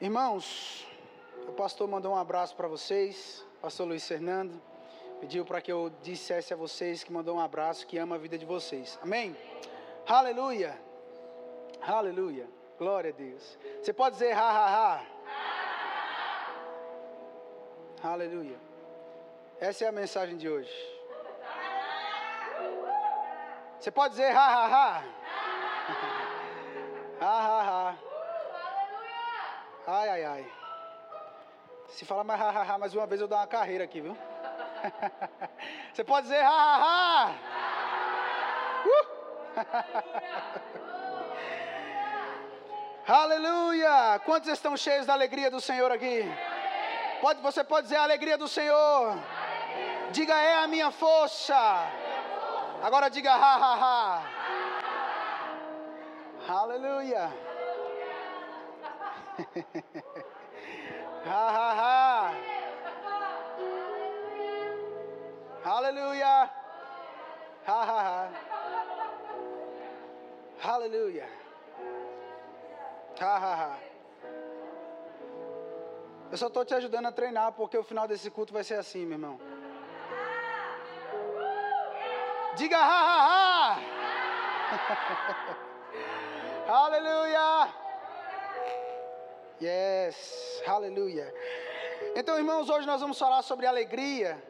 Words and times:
Irmãos, 0.00 0.86
o 1.48 1.52
pastor 1.52 1.88
mandou 1.88 2.12
um 2.12 2.16
abraço 2.16 2.54
para 2.54 2.68
vocês, 2.68 3.44
pastor 3.60 3.88
Luiz 3.88 4.06
Fernando, 4.06 4.62
pediu 5.20 5.44
para 5.44 5.60
que 5.60 5.72
eu 5.72 5.90
dissesse 6.02 6.54
a 6.54 6.56
vocês 6.56 7.02
que 7.02 7.12
mandou 7.12 7.34
um 7.34 7.40
abraço, 7.40 7.84
que 7.84 7.98
ama 7.98 8.14
a 8.14 8.18
vida 8.18 8.38
de 8.38 8.46
vocês. 8.46 8.96
Amém? 9.02 9.36
Aleluia! 10.06 10.80
Aleluia! 11.82 12.48
Glória 12.78 13.10
a 13.10 13.12
Deus. 13.12 13.58
Você 13.82 13.92
pode 13.92 14.14
dizer 14.14 14.34
ha, 14.34 14.48
ha, 14.48 14.68
ha. 14.76 15.06
Aleluia. 18.00 18.56
Essa 19.58 19.86
é 19.86 19.88
a 19.88 19.92
mensagem 19.92 20.36
de 20.36 20.48
hoje. 20.48 20.72
Você 23.80 23.90
pode 23.90 24.14
dizer 24.14 24.30
ha, 24.30 24.46
ha, 24.46 24.66
ha. 24.68 25.04
ha, 27.20 27.40
ha, 27.40 27.90
ha. 27.90 28.07
Ai, 29.90 30.08
ai, 30.10 30.24
ai. 30.24 30.52
Se 31.88 32.04
falar 32.04 32.22
mais 32.22 32.38
ha, 32.38 32.50
ha, 32.50 32.74
ha 32.74 32.76
mais 32.76 32.94
uma 32.94 33.06
vez, 33.06 33.22
eu 33.22 33.26
dou 33.26 33.38
uma 33.38 33.46
carreira 33.46 33.84
aqui, 33.84 34.02
viu? 34.02 34.14
Você 35.94 36.04
pode 36.04 36.26
dizer 36.26 36.42
ha, 36.42 36.50
ha, 36.50 36.76
ha. 36.84 37.34
Uh! 38.84 39.06
Aleluia! 43.10 44.20
Quantos 44.26 44.50
estão 44.50 44.76
cheios 44.76 45.06
da 45.06 45.14
alegria 45.14 45.50
do 45.50 45.58
Senhor 45.58 45.90
aqui? 45.90 46.22
Pode, 47.22 47.40
você 47.40 47.64
pode 47.64 47.84
dizer 47.84 47.96
a 47.96 48.02
alegria 48.02 48.36
do 48.36 48.46
Senhor. 48.46 49.16
Diga 50.12 50.34
é 50.34 50.56
a 50.56 50.66
minha 50.66 50.90
força. 50.90 51.56
Agora 52.82 53.08
diga 53.08 53.32
ha 53.32 53.56
ha 53.56 53.74
ha. 53.82 54.22
Aleluia. 56.46 57.47
Ha 61.26 61.48
ha 61.56 61.72
ha. 61.80 62.34
Aleluia. 65.64 66.50
Ha 67.66 67.82
ha 67.82 68.00
ha. 68.08 68.30
Aleluia. 70.62 71.28
Ha 73.20 73.36
ha 73.36 73.54
ha. 73.54 73.78
Eu 76.30 76.36
só 76.36 76.48
estou 76.48 76.64
te 76.64 76.74
ajudando 76.74 77.06
a 77.06 77.12
treinar, 77.12 77.52
porque 77.52 77.78
o 77.78 77.82
final 77.82 78.06
desse 78.08 78.30
culto 78.30 78.52
vai 78.52 78.64
ser 78.64 78.74
assim, 78.74 79.06
meu 79.06 79.14
irmão. 79.14 79.40
Diga 82.56 82.78
ha 82.78 83.00
ha 83.08 83.18
ha. 83.28 83.78
Aleluia. 86.84 87.87
Yes, 89.60 90.62
aleluia. 90.68 91.34
Então, 92.14 92.38
irmãos, 92.38 92.70
hoje 92.70 92.86
nós 92.86 93.00
vamos 93.00 93.18
falar 93.18 93.42
sobre 93.42 93.66
alegria. 93.66 94.40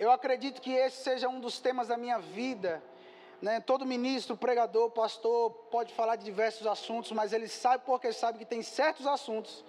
Eu 0.00 0.10
acredito 0.10 0.62
que 0.62 0.72
esse 0.72 1.02
seja 1.02 1.28
um 1.28 1.38
dos 1.38 1.60
temas 1.60 1.88
da 1.88 1.98
minha 1.98 2.18
vida. 2.18 2.82
Né? 3.42 3.60
Todo 3.60 3.84
ministro, 3.84 4.38
pregador, 4.38 4.90
pastor 4.90 5.50
pode 5.70 5.92
falar 5.92 6.16
de 6.16 6.24
diversos 6.24 6.66
assuntos, 6.66 7.12
mas 7.12 7.34
ele 7.34 7.46
sabe 7.46 7.84
porque 7.84 8.10
sabe 8.10 8.38
que 8.38 8.46
tem 8.46 8.62
certos 8.62 9.06
assuntos 9.06 9.62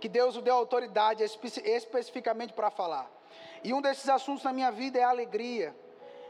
que 0.00 0.08
Deus 0.08 0.34
o 0.34 0.40
deu 0.40 0.54
autoridade 0.54 1.22
espe 1.22 1.48
especificamente 1.64 2.54
para 2.54 2.70
falar. 2.70 3.10
E 3.62 3.74
um 3.74 3.82
desses 3.82 4.08
assuntos 4.08 4.44
na 4.44 4.52
minha 4.52 4.72
vida 4.72 4.98
é 4.98 5.02
a 5.02 5.10
alegria. 5.10 5.76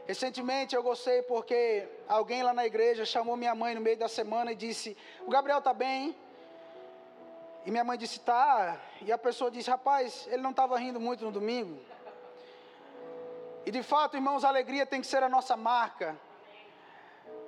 Recentemente 0.05 0.75
eu 0.75 0.83
gostei 0.83 1.21
porque 1.21 1.87
alguém 2.05 2.43
lá 2.43 2.53
na 2.53 2.65
igreja 2.65 3.05
chamou 3.05 3.37
minha 3.37 3.55
mãe 3.55 3.73
no 3.73 3.79
meio 3.79 3.95
da 3.95 4.09
semana 4.09 4.51
e 4.51 4.55
disse: 4.55 4.97
O 5.25 5.29
Gabriel 5.29 5.59
está 5.59 5.73
bem? 5.73 6.13
E 7.65 7.71
minha 7.71 7.83
mãe 7.83 7.97
disse, 7.97 8.19
tá. 8.19 8.77
E 9.01 9.11
a 9.11 9.17
pessoa 9.17 9.49
disse, 9.49 9.69
rapaz, 9.69 10.27
ele 10.27 10.41
não 10.41 10.51
estava 10.51 10.77
rindo 10.77 10.99
muito 10.99 11.23
no 11.23 11.31
domingo. 11.31 11.79
E 13.65 13.71
de 13.71 13.81
fato, 13.81 14.17
irmãos, 14.17 14.43
a 14.43 14.49
alegria 14.49 14.85
tem 14.85 14.99
que 14.99 15.07
ser 15.07 15.23
a 15.23 15.29
nossa 15.29 15.55
marca. 15.55 16.17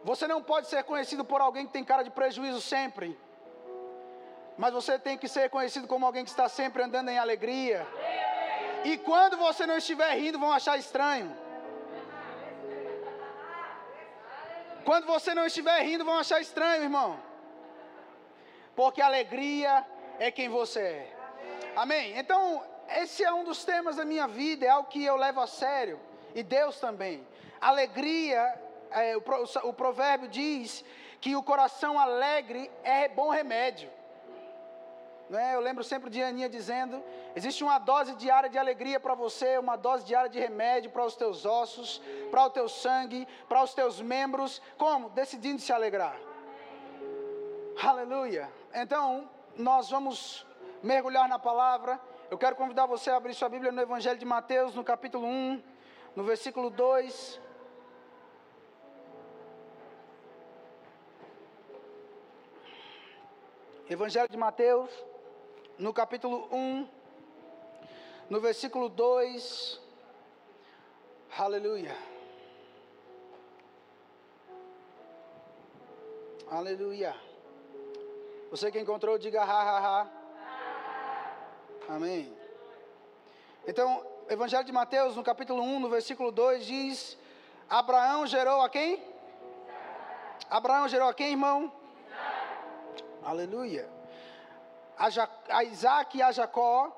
Você 0.03 0.28
não 0.28 0.41
pode 0.41 0.67
ser 0.67 0.84
conhecido 0.84 1.25
por 1.25 1.41
alguém 1.41 1.66
que 1.66 1.73
tem 1.73 1.84
cara 1.84 2.03
de 2.03 2.09
prejuízo 2.09 2.62
sempre. 2.62 3.17
Mas 4.57 4.73
você 4.73 4.97
tem 4.97 5.17
que 5.17 5.28
ser 5.28 5.50
conhecido 5.50 5.88
como 5.88 6.06
alguém 6.06 6.23
que 6.23 6.29
está 6.29 6.47
sempre 6.47 6.81
andando 6.84 7.09
em 7.09 7.18
alegria. 7.18 7.85
E 8.85 8.97
quando 8.97 9.35
você 9.35 9.66
não 9.66 9.78
estiver 9.78 10.13
rindo, 10.16 10.39
vão 10.39 10.53
achar 10.53 10.78
estranho. 10.78 11.35
Quando 14.85 15.07
você 15.07 15.34
não 15.34 15.45
estiver 15.45 15.81
rindo, 15.81 16.06
vão 16.06 16.18
achar 16.19 16.39
estranho, 16.39 16.84
irmão. 16.84 17.19
Porque 18.75 19.01
alegria 19.01 19.85
é 20.19 20.31
quem 20.31 20.49
você 20.49 20.79
é. 20.79 21.15
Amém? 21.75 22.17
Então, 22.17 22.63
esse 22.89 23.23
é 23.23 23.33
um 23.33 23.43
dos 23.43 23.65
temas 23.65 23.97
da 23.97 24.05
minha 24.05 24.27
vida, 24.27 24.65
é 24.65 24.69
algo 24.69 24.89
que 24.89 25.03
eu 25.03 25.15
levo 25.15 25.41
a 25.41 25.47
sério. 25.47 25.99
E 26.33 26.43
Deus 26.43 26.79
também. 26.79 27.25
Alegria, 27.59 28.61
é, 28.91 29.17
o, 29.17 29.23
o 29.69 29.73
provérbio 29.73 30.27
diz 30.27 30.83
que 31.19 31.35
o 31.35 31.43
coração 31.43 31.99
alegre 31.99 32.69
é 32.83 33.07
bom 33.07 33.29
remédio. 33.29 33.89
É? 35.31 35.55
Eu 35.55 35.59
lembro 35.59 35.83
sempre 35.83 36.09
de 36.09 36.21
Aninha 36.21 36.47
dizendo: 36.47 37.03
existe 37.35 37.63
uma 37.63 37.79
dose 37.79 38.15
diária 38.15 38.47
de 38.47 38.59
alegria 38.59 38.99
para 38.99 39.15
você, 39.15 39.57
uma 39.57 39.75
dose 39.75 40.05
diária 40.05 40.29
de 40.29 40.39
remédio 40.39 40.91
para 40.91 41.03
os 41.03 41.15
teus 41.15 41.45
ossos, 41.45 41.99
para 42.29 42.45
o 42.45 42.49
teu 42.49 42.69
sangue, 42.69 43.27
para 43.49 43.63
os 43.63 43.73
teus 43.73 43.99
membros. 43.99 44.61
Como? 44.77 45.09
Decidindo 45.09 45.59
se 45.59 45.73
alegrar. 45.73 46.15
Aleluia. 47.81 48.51
Então, 48.73 49.27
nós 49.57 49.89
vamos 49.89 50.45
mergulhar 50.83 51.27
na 51.27 51.39
palavra. 51.39 51.99
Eu 52.29 52.38
quero 52.38 52.55
convidar 52.55 52.85
você 52.85 53.09
a 53.09 53.17
abrir 53.17 53.33
sua 53.33 53.49
Bíblia 53.49 53.71
no 53.71 53.81
Evangelho 53.81 54.17
de 54.17 54.25
Mateus, 54.25 54.75
no 54.75 54.83
capítulo 54.83 55.25
1, 55.25 55.63
no 56.16 56.23
versículo 56.23 56.69
2. 56.69 57.41
Evangelho 63.88 64.27
de 64.27 64.38
Mateus, 64.38 64.89
no 65.77 65.94
capítulo 65.94 66.47
1, 66.51 66.89
no 68.29 68.41
versículo 68.41 68.89
2. 68.89 69.79
Aleluia. 71.38 71.95
Aleluia. 76.49 77.25
Você 78.51 78.72
que 78.72 78.79
encontrou, 78.79 79.17
diga 79.17 79.44
ha, 79.44 79.61
ha, 79.61 79.79
ha. 79.79 80.07
Amém. 81.89 82.35
Então, 83.67 84.06
Evangelho 84.29 84.63
de 84.63 84.72
Mateus, 84.72 85.16
no 85.16 85.23
capítulo 85.23 85.61
1, 85.61 85.79
no 85.79 85.89
versículo 85.89 86.31
2, 86.31 86.66
diz: 86.66 87.17
Abraão 87.69 88.25
gerou 88.25 88.61
a 88.61 88.69
quem? 88.69 89.03
Abraão 90.50 90.88
gerou 90.88 91.09
a 91.09 91.13
quem, 91.13 91.31
irmão? 91.31 91.72
Aleluia. 93.23 93.89
A, 94.97 95.09
ja 95.09 95.27
a 95.50 95.63
Isaac 95.63 96.17
e 96.17 96.22
a 96.22 96.31
Jacó, 96.31 96.91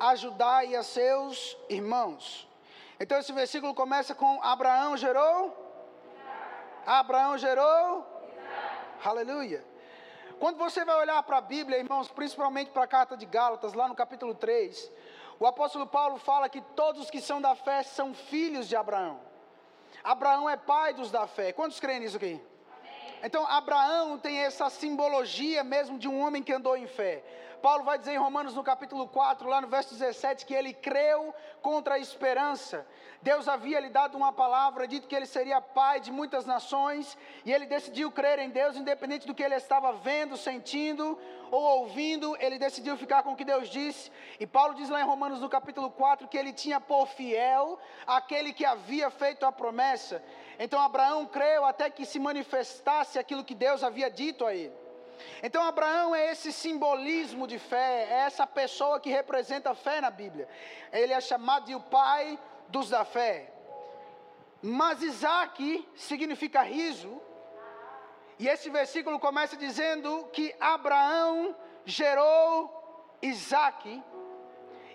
a 0.00 0.14
Judá 0.14 0.64
e 0.64 0.74
a 0.74 0.82
seus 0.82 1.56
irmãos. 1.68 2.48
Então 2.98 3.18
esse 3.18 3.32
versículo 3.32 3.74
começa 3.74 4.14
com 4.14 4.42
Abraão 4.42 4.96
gerou? 4.96 5.54
Abraão 6.86 7.36
gerou? 7.36 8.06
Aleluia. 9.04 9.62
Quando 10.38 10.58
você 10.58 10.84
vai 10.84 10.96
olhar 10.96 11.22
para 11.22 11.38
a 11.38 11.40
Bíblia, 11.40 11.78
irmãos, 11.78 12.08
principalmente 12.08 12.70
para 12.70 12.84
a 12.84 12.86
carta 12.86 13.16
de 13.16 13.24
Gálatas, 13.24 13.72
lá 13.72 13.88
no 13.88 13.94
capítulo 13.94 14.34
3, 14.34 14.92
o 15.38 15.46
apóstolo 15.46 15.86
Paulo 15.86 16.18
fala 16.18 16.48
que 16.48 16.60
todos 16.60 17.02
os 17.02 17.10
que 17.10 17.20
são 17.20 17.40
da 17.40 17.54
fé 17.54 17.82
são 17.82 18.14
filhos 18.14 18.68
de 18.68 18.76
Abraão. 18.76 19.18
Abraão 20.04 20.48
é 20.48 20.56
pai 20.56 20.94
dos 20.94 21.10
da 21.10 21.26
fé. 21.26 21.52
Quantos 21.52 21.80
creem 21.80 22.00
nisso 22.00 22.16
aqui? 22.16 22.40
Então, 23.22 23.46
Abraão 23.46 24.18
tem 24.18 24.38
essa 24.38 24.68
simbologia 24.70 25.64
mesmo 25.64 25.98
de 25.98 26.08
um 26.08 26.20
homem 26.20 26.42
que 26.42 26.52
andou 26.52 26.76
em 26.76 26.86
fé. 26.86 27.22
Paulo 27.62 27.84
vai 27.84 27.98
dizer 27.98 28.12
em 28.12 28.18
Romanos 28.18 28.54
no 28.54 28.62
capítulo 28.62 29.08
4, 29.08 29.48
lá 29.48 29.60
no 29.60 29.66
verso 29.66 29.94
17, 29.94 30.46
que 30.46 30.54
ele 30.54 30.72
creu 30.72 31.34
contra 31.60 31.94
a 31.94 31.98
esperança. 31.98 32.86
Deus 33.22 33.48
havia 33.48 33.80
lhe 33.80 33.88
dado 33.88 34.16
uma 34.16 34.32
palavra, 34.32 34.86
dito 34.86 35.08
que 35.08 35.16
ele 35.16 35.26
seria 35.26 35.60
pai 35.60 35.98
de 35.98 36.12
muitas 36.12 36.46
nações, 36.46 37.18
e 37.44 37.52
ele 37.52 37.66
decidiu 37.66 38.10
crer 38.10 38.38
em 38.38 38.50
Deus, 38.50 38.76
independente 38.76 39.26
do 39.26 39.34
que 39.34 39.42
ele 39.42 39.56
estava 39.56 39.92
vendo, 39.94 40.36
sentindo 40.36 41.18
ou 41.50 41.80
ouvindo, 41.80 42.36
ele 42.40 42.58
decidiu 42.58 42.96
ficar 42.96 43.22
com 43.22 43.32
o 43.32 43.36
que 43.36 43.44
Deus 43.44 43.68
disse. 43.68 44.12
E 44.38 44.46
Paulo 44.46 44.74
diz 44.74 44.88
lá 44.88 45.00
em 45.00 45.04
Romanos 45.04 45.40
no 45.40 45.48
capítulo 45.48 45.90
4 45.90 46.28
que 46.28 46.36
ele 46.36 46.52
tinha 46.52 46.80
por 46.80 47.06
fiel 47.08 47.78
aquele 48.06 48.52
que 48.52 48.64
havia 48.64 49.10
feito 49.10 49.44
a 49.46 49.50
promessa. 49.50 50.22
Então 50.58 50.80
Abraão 50.80 51.26
creu 51.26 51.64
até 51.64 51.90
que 51.90 52.04
se 52.04 52.18
manifestasse 52.18 53.18
aquilo 53.18 53.44
que 53.44 53.54
Deus 53.54 53.82
havia 53.82 54.10
dito 54.10 54.46
a 54.46 54.54
ele. 54.54 54.74
Então 55.42 55.62
Abraão 55.62 56.14
é 56.14 56.30
esse 56.30 56.52
simbolismo 56.52 57.46
de 57.46 57.58
fé, 57.58 58.06
é 58.10 58.14
essa 58.26 58.46
pessoa 58.46 59.00
que 59.00 59.10
representa 59.10 59.70
a 59.70 59.74
fé 59.74 60.00
na 60.00 60.10
Bíblia. 60.10 60.48
Ele 60.92 61.12
é 61.12 61.20
chamado 61.20 61.66
de 61.66 61.74
o 61.74 61.80
pai 61.80 62.38
dos 62.68 62.90
da 62.90 63.04
fé. 63.04 63.52
Mas 64.62 65.02
Isaac 65.02 65.86
significa 65.94 66.62
riso, 66.62 67.20
e 68.38 68.48
esse 68.48 68.68
versículo 68.68 69.18
começa 69.18 69.56
dizendo 69.56 70.28
que 70.32 70.54
Abraão 70.60 71.56
gerou 71.84 73.16
Isaac. 73.22 74.02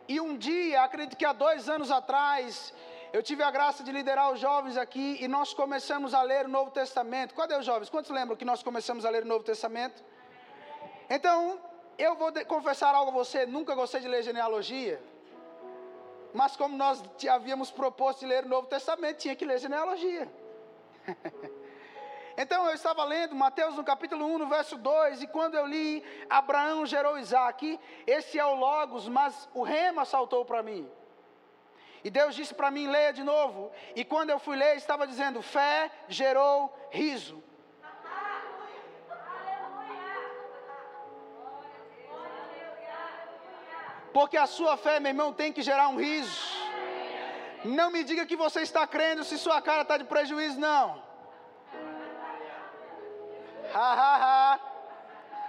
E 0.08 0.19
um 0.19 0.38
dia, 0.38 0.84
acredito 0.84 1.18
que 1.18 1.25
há 1.25 1.34
dois 1.34 1.68
anos 1.69 1.90
atrás, 1.90 2.74
eu 3.13 3.22
tive 3.22 3.44
a 3.44 3.52
graça 3.52 3.84
de 3.84 3.92
liderar 3.92 4.31
os 4.31 4.40
jovens 4.40 4.78
aqui 4.78 5.18
e 5.19 5.28
nós 5.28 5.54
começamos 5.54 6.13
a 6.13 6.22
ler 6.22 6.46
o 6.46 6.50
Novo 6.50 6.72
Testamento. 6.72 7.36
Cadê 7.36 7.56
os 7.58 7.66
jovens? 7.66 7.90
Quantos 7.90 8.10
lembram 8.10 8.38
que 8.38 8.46
nós 8.46 8.63
começamos 8.63 9.06
a 9.06 9.10
ler 9.10 9.24
o 9.24 9.28
Novo 9.28 9.44
Testamento? 9.44 10.02
Então, 11.10 11.60
eu 11.98 12.16
vou 12.16 12.31
confessar 12.46 12.96
algo 12.96 13.12
a 13.12 13.13
você, 13.13 13.46
nunca 13.46 13.75
gostei 13.75 14.00
de 14.00 14.08
ler 14.08 14.24
genealogia. 14.24 15.02
Mas 16.34 16.56
como 16.56 16.78
nós 16.78 17.04
havíamos 17.30 17.69
proposto 17.69 18.22
de 18.22 18.28
ler 18.28 18.46
o 18.46 18.48
Novo 18.48 18.68
Testamento, 18.68 19.18
tinha 19.18 19.36
que 19.36 19.44
ler 19.44 19.60
genealogia. 19.60 20.31
então 22.38 22.66
eu 22.66 22.74
estava 22.74 23.04
lendo 23.04 23.36
Mateus 23.36 23.75
no 23.75 23.84
capítulo 23.84 24.25
1, 24.25 24.38
no 24.38 24.48
verso 24.48 24.78
2, 24.78 25.24
e 25.24 25.28
quando 25.28 25.56
eu 25.56 25.66
li 25.66 26.02
Abraão 26.30 26.86
gerou 26.86 27.18
Isaac, 27.18 27.78
esse 28.08 28.40
é 28.40 28.46
o 28.46 28.56
Logos, 28.56 29.10
mas 29.10 29.50
o 29.54 29.63
rema 29.63 30.06
saltou 30.06 30.46
para 30.46 30.63
mim. 30.63 30.90
E 32.03 32.09
Deus 32.09 32.36
disse 32.36 32.53
para 32.53 32.71
mim, 32.71 32.88
leia 32.88 33.13
de 33.13 33.24
novo. 33.24 33.71
E 33.95 34.03
quando 34.03 34.31
eu 34.31 34.39
fui 34.39 34.56
ler, 34.56 34.75
estava 34.75 35.06
dizendo: 35.06 35.42
fé 35.42 35.92
gerou 36.07 36.74
riso. 36.89 37.44
Porque 44.13 44.36
a 44.36 44.45
sua 44.45 44.75
fé, 44.75 45.00
meu 45.00 45.12
irmão, 45.12 45.31
tem 45.31 45.53
que 45.53 45.62
gerar 45.62 45.88
um 45.88 45.95
riso. 45.95 46.62
Não 47.63 47.92
me 47.92 48.03
diga 48.03 48.25
que 48.25 48.36
você 48.36 48.62
está 48.62 48.86
crendo 48.86 49.24
se 49.24 49.38
sua 49.38 49.62
cara 49.62 49.83
está 49.83 49.98
de 49.98 50.03
prejuízo, 50.03 50.59
não. 50.59 51.01
Ha, 53.74 53.94
ha, 53.94 54.15
ha. 54.24 54.59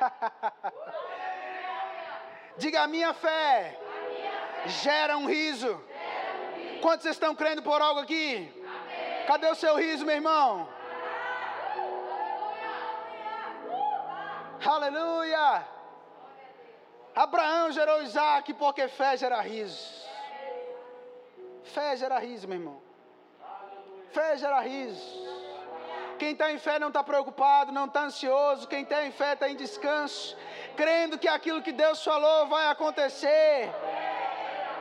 Diga 2.57 2.83
a 2.83 2.87
minha 2.87 3.13
fé 3.15 3.79
gera 4.67 5.17
um 5.17 5.27
riso. 5.27 5.83
Quantos 6.83 7.07
estão 7.07 7.33
crendo 7.35 7.63
por 7.63 7.81
algo 7.81 8.01
aqui? 8.01 8.53
Cadê 9.27 9.49
o 9.49 9.55
seu 9.55 9.77
riso, 9.77 10.05
meu 10.05 10.17
irmão? 10.17 10.69
Aleluia! 14.75 15.65
Abraão 17.15 17.71
gerou 17.71 18.03
Isaac 18.03 18.53
porque 18.55 18.89
fé 18.89 19.17
gera 19.17 19.41
riso. 19.41 20.03
Fé 21.63 21.97
gera 21.97 22.19
riso, 22.19 22.49
meu 22.49 22.59
irmão. 22.59 22.81
Fé 24.13 24.37
gera 24.37 24.61
riso. 24.61 25.23
Quem 26.19 26.33
está 26.33 26.53
em 26.53 26.59
fé 26.59 26.79
não 26.79 26.89
está 26.89 27.03
preocupado, 27.03 27.73
não 27.73 27.87
está 27.87 28.03
ansioso. 28.05 28.67
Quem 28.67 28.83
está 28.83 29.05
em 29.07 29.13
fé 29.13 29.33
está 29.35 29.49
em 29.49 29.57
descanso, 29.57 30.37
crendo 30.77 31.19
que 31.19 31.29
aquilo 31.29 31.63
que 31.63 31.73
Deus 31.73 32.03
falou 32.03 32.47
vai 32.47 32.67
acontecer. 32.69 33.71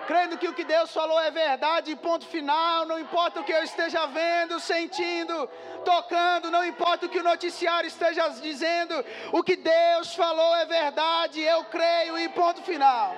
Crendo 0.07 0.37
que 0.37 0.47
o 0.47 0.53
que 0.53 0.63
Deus 0.63 0.91
falou 0.91 1.19
é 1.19 1.29
verdade, 1.31 1.95
ponto 1.95 2.25
final. 2.25 2.85
Não 2.85 2.99
importa 2.99 3.39
o 3.39 3.43
que 3.43 3.51
eu 3.51 3.63
esteja 3.63 4.05
vendo, 4.07 4.59
sentindo, 4.59 5.47
tocando, 5.85 6.49
não 6.49 6.65
importa 6.65 7.05
o 7.05 7.09
que 7.09 7.19
o 7.19 7.23
noticiário 7.23 7.87
esteja 7.87 8.27
dizendo, 8.29 9.05
o 9.31 9.43
que 9.43 9.55
Deus 9.55 10.15
falou 10.15 10.55
é 10.55 10.65
verdade, 10.65 11.39
eu 11.41 11.63
creio 11.65 12.17
e 12.17 12.29
ponto 12.29 12.61
final. 12.63 13.15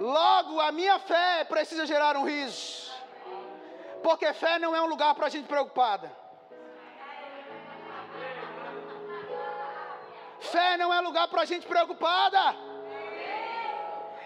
Logo, 0.00 0.60
a 0.60 0.70
minha 0.72 0.98
fé 0.98 1.44
precisa 1.44 1.86
gerar 1.86 2.16
um 2.16 2.24
riso, 2.24 2.92
porque 4.02 4.32
fé 4.32 4.58
não 4.58 4.74
é 4.76 4.82
um 4.82 4.86
lugar 4.86 5.14
para 5.14 5.26
a 5.26 5.30
gente 5.30 5.46
preocupada. 5.46 6.10
Fé 10.38 10.76
não 10.76 10.92
é 10.92 11.00
lugar 11.00 11.28
para 11.28 11.42
a 11.42 11.44
gente 11.44 11.66
preocupada. 11.66 12.65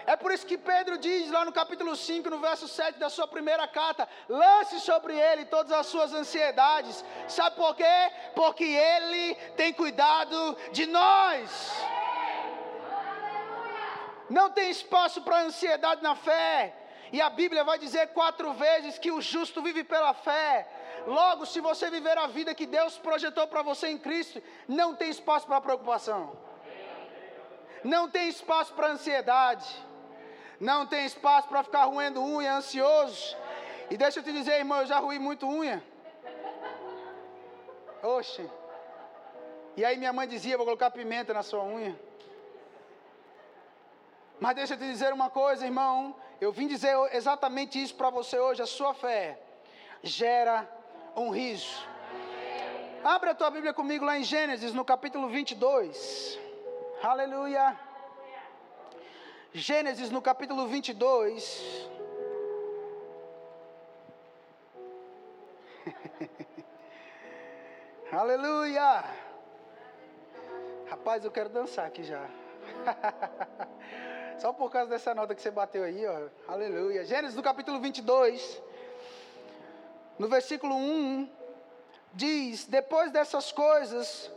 É 0.05 0.15
por 0.15 0.31
isso 0.31 0.45
que 0.45 0.57
Pedro 0.57 0.97
diz 0.97 1.29
lá 1.29 1.45
no 1.45 1.51
capítulo 1.51 1.95
5, 1.95 2.29
no 2.29 2.39
verso 2.39 2.67
7 2.67 2.97
da 2.97 3.09
sua 3.09 3.27
primeira 3.27 3.67
carta: 3.67 4.07
lance 4.27 4.79
sobre 4.79 5.17
ele 5.17 5.45
todas 5.45 5.71
as 5.71 5.87
suas 5.87 6.13
ansiedades. 6.13 7.03
Sabe 7.27 7.55
por 7.55 7.75
quê? 7.75 8.11
Porque 8.35 8.63
ele 8.63 9.35
tem 9.55 9.73
cuidado 9.73 10.57
de 10.71 10.85
nós. 10.85 11.71
Não 14.29 14.49
tem 14.49 14.69
espaço 14.69 15.21
para 15.21 15.41
ansiedade 15.41 16.01
na 16.01 16.15
fé. 16.15 16.73
E 17.11 17.21
a 17.21 17.29
Bíblia 17.29 17.63
vai 17.63 17.77
dizer 17.77 18.07
quatro 18.13 18.53
vezes 18.53 18.97
que 18.97 19.11
o 19.11 19.21
justo 19.21 19.61
vive 19.61 19.83
pela 19.83 20.13
fé. 20.13 20.67
Logo, 21.05 21.45
se 21.45 21.59
você 21.59 21.89
viver 21.89 22.17
a 22.17 22.27
vida 22.27 22.55
que 22.55 22.65
Deus 22.65 22.97
projetou 22.97 23.45
para 23.47 23.61
você 23.61 23.89
em 23.89 23.97
Cristo, 23.97 24.41
não 24.67 24.95
tem 24.95 25.09
espaço 25.09 25.45
para 25.45 25.59
preocupação. 25.59 26.37
Não 27.83 28.09
tem 28.09 28.29
espaço 28.29 28.73
para 28.73 28.91
ansiedade. 28.91 29.67
Não 30.61 30.85
tem 30.85 31.07
espaço 31.07 31.47
para 31.47 31.63
ficar 31.63 31.85
roendo 31.85 32.23
unha, 32.23 32.53
ansioso. 32.53 33.35
E 33.89 33.97
deixa 33.97 34.19
eu 34.19 34.23
te 34.23 34.31
dizer, 34.31 34.59
irmão, 34.59 34.81
eu 34.81 34.85
já 34.85 34.99
ruí 34.99 35.17
muito 35.17 35.47
unha. 35.47 35.83
Oxe. 38.03 38.47
E 39.75 39.83
aí 39.83 39.97
minha 39.97 40.13
mãe 40.13 40.27
dizia, 40.27 40.57
vou 40.57 40.65
colocar 40.67 40.91
pimenta 40.91 41.33
na 41.33 41.41
sua 41.41 41.63
unha. 41.63 41.99
Mas 44.39 44.55
deixa 44.55 44.75
eu 44.75 44.77
te 44.77 44.85
dizer 44.85 45.11
uma 45.11 45.31
coisa, 45.31 45.65
irmão. 45.65 46.15
Eu 46.39 46.51
vim 46.51 46.67
dizer 46.67 46.95
exatamente 47.11 47.81
isso 47.81 47.95
para 47.95 48.11
você 48.11 48.37
hoje. 48.37 48.61
A 48.61 48.67
sua 48.67 48.93
fé 48.93 49.39
gera 50.03 50.69
um 51.15 51.31
riso. 51.31 51.89
Abre 53.03 53.31
a 53.31 53.33
tua 53.33 53.49
Bíblia 53.49 53.73
comigo 53.73 54.05
lá 54.05 54.15
em 54.15 54.23
Gênesis, 54.23 54.73
no 54.73 54.85
capítulo 54.85 55.27
22. 55.27 56.39
Aleluia. 57.01 57.90
Gênesis 59.53 60.09
no 60.09 60.21
capítulo 60.21 60.65
22. 60.65 61.89
Aleluia! 68.13 69.03
Rapaz, 70.89 71.25
eu 71.25 71.31
quero 71.31 71.49
dançar 71.49 71.85
aqui 71.85 72.01
já. 72.01 72.29
Só 74.39 74.53
por 74.53 74.71
causa 74.71 74.89
dessa 74.89 75.13
nota 75.13 75.35
que 75.35 75.41
você 75.41 75.51
bateu 75.51 75.83
aí, 75.83 76.07
ó. 76.07 76.29
Aleluia. 76.47 77.03
Gênesis 77.03 77.35
no 77.35 77.43
capítulo 77.43 77.81
22, 77.81 78.63
no 80.17 80.29
versículo 80.29 80.75
1, 80.75 81.29
diz: 82.13 82.67
Depois 82.67 83.11
dessas 83.11 83.51
coisas, 83.51 84.31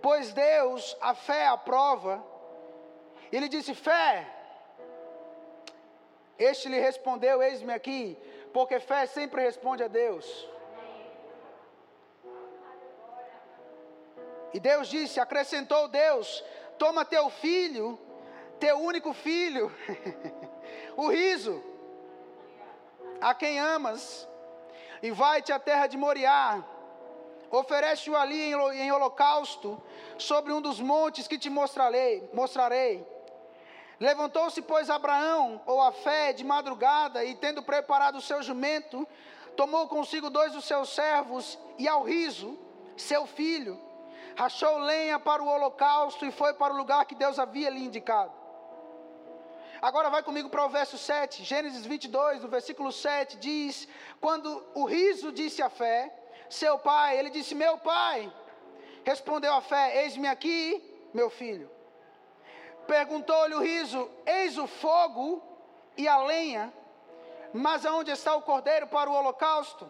pois 0.00 0.32
Deus 0.32 0.96
a 1.00 1.16
fé 1.16 1.48
aprova, 1.48 2.24
ele 3.36 3.48
disse: 3.48 3.74
Fé. 3.74 4.26
Este 6.38 6.68
lhe 6.68 6.80
respondeu: 6.80 7.42
Eis-me 7.42 7.72
aqui, 7.72 8.16
porque 8.52 8.80
fé 8.80 9.06
sempre 9.06 9.42
responde 9.42 9.82
a 9.82 9.88
Deus. 9.88 10.48
E 14.54 14.58
Deus 14.58 14.88
disse: 14.88 15.20
Acrescentou 15.20 15.86
Deus: 15.88 16.44
Toma 16.78 17.04
teu 17.04 17.28
filho, 17.28 17.98
teu 18.58 18.78
único 18.78 19.12
filho, 19.12 19.70
o 20.96 21.08
riso, 21.08 21.62
a 23.20 23.34
quem 23.34 23.60
amas, 23.60 24.28
e 25.02 25.10
vai-te 25.10 25.52
à 25.52 25.58
terra 25.58 25.86
de 25.86 25.96
Moriá. 25.96 26.64
Oferece-o 27.50 28.16
ali 28.16 28.40
em, 28.40 28.54
em 28.54 28.92
holocausto, 28.92 29.82
sobre 30.16 30.52
um 30.52 30.60
dos 30.60 30.80
montes 30.80 31.26
que 31.26 31.38
te 31.38 31.50
mostrarei. 31.50 32.28
mostrarei. 32.32 33.04
Levantou-se, 34.00 34.62
pois, 34.62 34.88
Abraão, 34.88 35.60
ou 35.66 35.82
a 35.82 35.92
fé, 35.92 36.32
de 36.32 36.42
madrugada, 36.42 37.22
e 37.22 37.34
tendo 37.34 37.62
preparado 37.62 38.16
o 38.16 38.22
seu 38.22 38.42
jumento, 38.42 39.06
tomou 39.54 39.86
consigo 39.88 40.30
dois 40.30 40.54
dos 40.54 40.64
seus 40.64 40.88
servos 40.88 41.58
e 41.78 41.86
ao 41.86 42.02
riso, 42.02 42.58
seu 42.96 43.26
filho, 43.26 43.78
rachou 44.34 44.78
lenha 44.78 45.18
para 45.18 45.42
o 45.42 45.46
holocausto 45.46 46.24
e 46.24 46.32
foi 46.32 46.54
para 46.54 46.72
o 46.72 46.76
lugar 46.78 47.04
que 47.04 47.14
Deus 47.14 47.38
havia 47.38 47.68
lhe 47.68 47.84
indicado. 47.84 48.32
Agora 49.82 50.08
vai 50.08 50.22
comigo 50.22 50.48
para 50.48 50.64
o 50.64 50.70
verso 50.70 50.96
7, 50.96 51.44
Gênesis 51.44 51.84
22, 51.84 52.42
no 52.42 52.48
versículo 52.48 52.90
7, 52.90 53.36
diz: 53.36 53.86
Quando 54.18 54.62
o 54.74 54.86
riso 54.86 55.30
disse 55.30 55.62
a 55.62 55.68
fé, 55.68 56.10
seu 56.48 56.78
pai, 56.78 57.18
ele 57.18 57.28
disse: 57.28 57.54
Meu 57.54 57.76
pai, 57.78 58.32
respondeu 59.04 59.54
a 59.54 59.60
fé: 59.60 60.04
Eis-me 60.04 60.26
aqui, 60.26 60.82
meu 61.12 61.28
filho. 61.28 61.79
Perguntou-lhe 62.90 63.54
o 63.54 63.60
riso: 63.60 64.10
Eis 64.26 64.58
o 64.58 64.66
fogo 64.66 65.40
e 65.96 66.08
a 66.08 66.18
lenha, 66.24 66.74
mas 67.54 67.86
aonde 67.86 68.10
está 68.10 68.34
o 68.34 68.42
cordeiro 68.42 68.88
para 68.88 69.08
o 69.08 69.12
holocausto? 69.12 69.88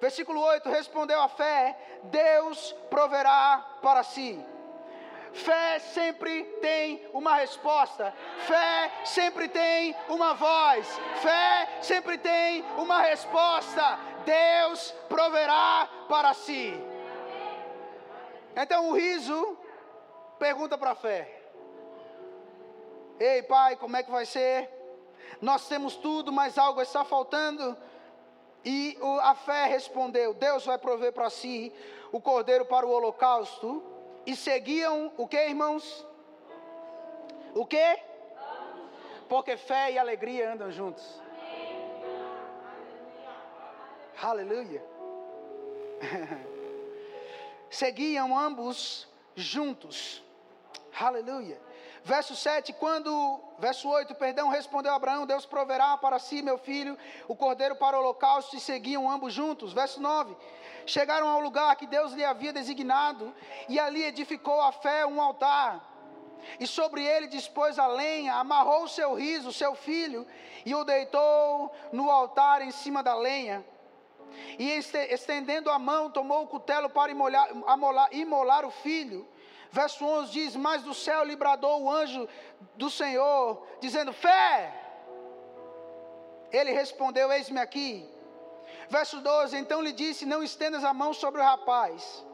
Versículo 0.00 0.40
8: 0.40 0.66
Respondeu 0.70 1.20
a 1.20 1.28
fé: 1.28 1.76
Deus 2.04 2.74
proverá 2.88 3.78
para 3.82 4.02
si. 4.02 4.42
Fé 5.34 5.78
sempre 5.78 6.44
tem 6.62 7.06
uma 7.12 7.34
resposta. 7.34 8.14
Fé 8.46 8.90
sempre 9.04 9.46
tem 9.48 9.94
uma 10.08 10.32
voz. 10.32 10.88
Fé 11.16 11.68
sempre 11.82 12.16
tem 12.16 12.64
uma 12.78 13.02
resposta. 13.02 13.98
Deus 14.24 14.90
proverá 15.06 15.86
para 16.08 16.32
si. 16.32 16.72
Então 18.56 18.88
o 18.88 18.94
riso 18.94 19.58
pergunta 20.38 20.78
para 20.78 20.92
a 20.92 20.94
fé. 20.94 21.39
Ei, 23.20 23.42
pai, 23.42 23.76
como 23.76 23.94
é 23.98 24.02
que 24.02 24.10
vai 24.10 24.24
ser? 24.24 24.66
Nós 25.42 25.68
temos 25.68 25.94
tudo, 25.96 26.32
mas 26.32 26.56
algo 26.56 26.80
está 26.80 27.04
faltando. 27.04 27.76
E 28.64 28.96
a 29.22 29.34
fé 29.34 29.66
respondeu: 29.66 30.32
Deus 30.32 30.64
vai 30.64 30.78
prover 30.78 31.12
para 31.12 31.28
si 31.28 31.70
o 32.10 32.18
cordeiro 32.18 32.64
para 32.64 32.86
o 32.86 32.90
holocausto. 32.90 33.84
E 34.24 34.34
seguiam 34.34 35.12
o 35.18 35.28
que, 35.28 35.36
irmãos? 35.36 36.06
O 37.54 37.66
que? 37.66 37.98
Porque 39.28 39.56
fé 39.56 39.92
e 39.92 39.98
alegria 39.98 40.52
andam 40.52 40.70
juntos. 40.70 41.20
Aleluia. 44.22 44.82
Seguiam 47.70 48.36
ambos 48.38 49.08
juntos. 49.34 50.22
Aleluia. 50.98 51.69
Verso 52.02 52.34
7, 52.34 52.72
quando, 52.72 53.40
verso 53.58 53.88
8, 53.88 54.14
perdão, 54.14 54.48
respondeu 54.48 54.92
Abraão: 54.92 55.26
Deus 55.26 55.44
proverá 55.44 55.96
para 55.96 56.18
si, 56.18 56.40
meu 56.40 56.56
filho, 56.56 56.96
o 57.28 57.36
cordeiro 57.36 57.76
para 57.76 57.96
o 57.96 58.00
holocausto, 58.00 58.56
e 58.56 58.60
seguiam 58.60 59.10
ambos 59.10 59.34
juntos. 59.34 59.72
Verso 59.72 60.00
9, 60.00 60.34
chegaram 60.86 61.28
ao 61.28 61.40
lugar 61.40 61.76
que 61.76 61.86
Deus 61.86 62.12
lhe 62.12 62.24
havia 62.24 62.52
designado, 62.52 63.34
e 63.68 63.78
ali 63.78 64.02
edificou 64.02 64.60
a 64.62 64.72
fé 64.72 65.04
um 65.04 65.20
altar. 65.20 65.88
E 66.58 66.66
sobre 66.66 67.04
ele 67.04 67.26
dispôs 67.26 67.78
a 67.78 67.86
lenha, 67.86 68.34
amarrou 68.36 68.84
o 68.84 68.88
seu 68.88 69.14
riso, 69.14 69.52
seu 69.52 69.74
filho, 69.74 70.26
e 70.64 70.74
o 70.74 70.84
deitou 70.84 71.70
no 71.92 72.10
altar 72.10 72.62
em 72.62 72.70
cima 72.70 73.02
da 73.02 73.14
lenha. 73.14 73.62
E 74.58 74.70
estendendo 74.70 75.70
a 75.70 75.78
mão, 75.78 76.10
tomou 76.10 76.44
o 76.44 76.46
cutelo 76.46 76.88
para 76.88 77.12
imolar, 77.12 77.48
imolar 78.12 78.64
o 78.64 78.70
filho. 78.70 79.28
Verso 79.70 80.04
11 80.04 80.32
diz: 80.32 80.56
Mas 80.56 80.82
do 80.82 80.92
céu 80.92 81.24
lhe 81.24 81.36
bradou 81.36 81.82
o 81.82 81.90
anjo 81.90 82.28
do 82.76 82.90
Senhor, 82.90 83.66
dizendo: 83.80 84.12
Fé! 84.12 84.74
Ele 86.52 86.72
respondeu: 86.72 87.30
Eis-me 87.32 87.60
aqui. 87.60 88.08
Verso 88.88 89.20
12: 89.20 89.56
Então 89.56 89.80
lhe 89.80 89.92
disse: 89.92 90.26
Não 90.26 90.42
estendas 90.42 90.84
a 90.84 90.92
mão 90.92 91.14
sobre 91.14 91.40
o 91.40 91.44
rapaz, 91.44 92.26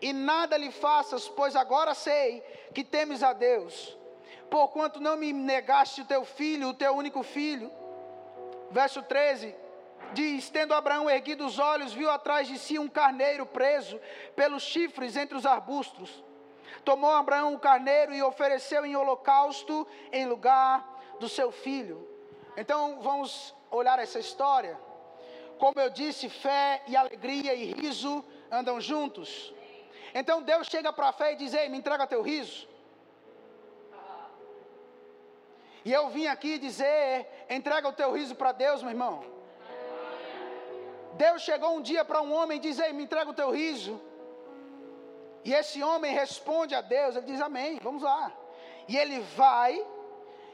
e 0.00 0.12
nada 0.12 0.56
lhe 0.56 0.70
faças, 0.70 1.28
pois 1.28 1.56
agora 1.56 1.94
sei 1.94 2.42
que 2.72 2.84
temes 2.84 3.22
a 3.24 3.32
Deus, 3.32 3.98
porquanto 4.48 5.00
não 5.00 5.16
me 5.16 5.32
negaste 5.32 6.02
o 6.02 6.04
teu 6.04 6.24
filho, 6.24 6.68
o 6.68 6.74
teu 6.74 6.94
único 6.94 7.24
filho. 7.24 7.72
Verso 8.70 9.02
13: 9.02 9.52
Diz: 10.12 10.48
Tendo 10.48 10.74
Abraão 10.74 11.10
erguido 11.10 11.44
os 11.44 11.58
olhos, 11.58 11.92
viu 11.92 12.08
atrás 12.08 12.46
de 12.46 12.56
si 12.56 12.78
um 12.78 12.86
carneiro 12.86 13.44
preso 13.44 14.00
pelos 14.36 14.62
chifres 14.62 15.16
entre 15.16 15.36
os 15.36 15.44
arbustos. 15.44 16.27
Tomou 16.84 17.10
Abraão 17.10 17.54
o 17.54 17.58
carneiro 17.58 18.14
e 18.14 18.22
ofereceu 18.22 18.84
em 18.84 18.96
holocausto 18.96 19.86
em 20.12 20.26
lugar 20.26 21.16
do 21.20 21.28
seu 21.28 21.50
filho. 21.50 22.08
Então 22.56 23.00
vamos 23.00 23.54
olhar 23.70 23.98
essa 23.98 24.18
história. 24.18 24.78
Como 25.58 25.78
eu 25.80 25.90
disse, 25.90 26.28
fé 26.28 26.82
e 26.86 26.96
alegria 26.96 27.54
e 27.54 27.72
riso 27.72 28.24
andam 28.50 28.80
juntos. 28.80 29.52
Então 30.14 30.42
Deus 30.42 30.66
chega 30.66 30.92
para 30.92 31.08
a 31.08 31.12
fé 31.12 31.32
e 31.32 31.36
diz: 31.36 31.52
Ei, 31.54 31.68
me 31.68 31.78
entrega 31.78 32.06
teu 32.06 32.22
riso. 32.22 32.68
E 35.84 35.92
eu 35.92 36.08
vim 36.08 36.26
aqui 36.26 36.58
dizer: 36.58 37.26
entrega 37.48 37.88
o 37.88 37.92
teu 37.92 38.12
riso 38.12 38.34
para 38.34 38.52
Deus, 38.52 38.82
meu 38.82 38.90
irmão. 38.90 39.24
Deus 41.14 41.42
chegou 41.42 41.76
um 41.76 41.82
dia 41.82 42.04
para 42.04 42.20
um 42.20 42.32
homem 42.32 42.58
e 42.58 42.60
diz: 42.60 42.78
Ei, 42.78 42.92
me 42.92 43.04
entrega 43.04 43.30
o 43.30 43.34
teu 43.34 43.50
riso. 43.50 44.00
E 45.44 45.54
esse 45.54 45.82
homem 45.82 46.12
responde 46.12 46.74
a 46.74 46.80
Deus, 46.80 47.16
ele 47.16 47.26
diz 47.26 47.40
amém, 47.40 47.78
vamos 47.82 48.02
lá. 48.02 48.32
E 48.86 48.96
ele 48.96 49.20
vai, 49.20 49.74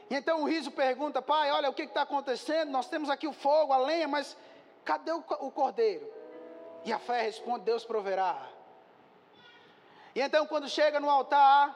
e 0.09 0.15
então 0.15 0.41
o 0.41 0.45
riso 0.45 0.71
pergunta, 0.71 1.21
pai, 1.21 1.51
olha 1.51 1.69
o 1.69 1.73
que 1.73 1.83
está 1.83 2.03
acontecendo, 2.03 2.69
nós 2.69 2.87
temos 2.87 3.09
aqui 3.09 3.27
o 3.27 3.33
fogo, 3.33 3.73
a 3.73 3.77
lenha, 3.77 4.07
mas 4.07 4.37
cadê 4.83 5.11
o, 5.11 5.23
o 5.39 5.51
cordeiro? 5.51 6.11
E 6.83 6.93
a 6.93 6.99
fé 6.99 7.21
responde, 7.21 7.65
Deus 7.65 7.83
proverá. 7.83 8.47
E 10.13 10.21
então 10.21 10.45
quando 10.45 10.69
chega 10.69 10.99
no 10.99 11.09
altar, 11.09 11.75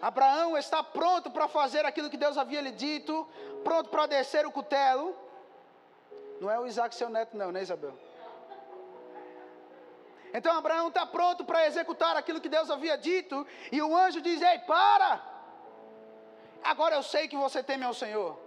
Abraão 0.00 0.56
está 0.56 0.82
pronto 0.82 1.30
para 1.30 1.48
fazer 1.48 1.84
aquilo 1.84 2.08
que 2.08 2.16
Deus 2.16 2.38
havia 2.38 2.60
lhe 2.60 2.70
dito, 2.70 3.26
pronto 3.64 3.90
para 3.90 4.06
descer 4.06 4.46
o 4.46 4.52
cutelo. 4.52 5.14
Não 6.40 6.48
é 6.48 6.58
o 6.58 6.66
Isaac 6.66 6.94
seu 6.94 7.08
neto, 7.08 7.36
não, 7.36 7.50
né, 7.50 7.62
Isabel? 7.62 8.07
Então 10.32 10.56
Abraão 10.56 10.88
está 10.88 11.06
pronto 11.06 11.44
para 11.44 11.66
executar 11.66 12.16
aquilo 12.16 12.40
que 12.40 12.48
Deus 12.48 12.70
havia 12.70 12.96
dito, 12.96 13.46
e 13.72 13.80
o 13.80 13.96
anjo 13.96 14.20
diz: 14.20 14.40
Ei, 14.42 14.58
para! 14.60 15.22
Agora 16.62 16.96
eu 16.96 17.02
sei 17.02 17.28
que 17.28 17.36
você 17.36 17.62
teme 17.62 17.84
ao 17.84 17.94
Senhor. 17.94 18.38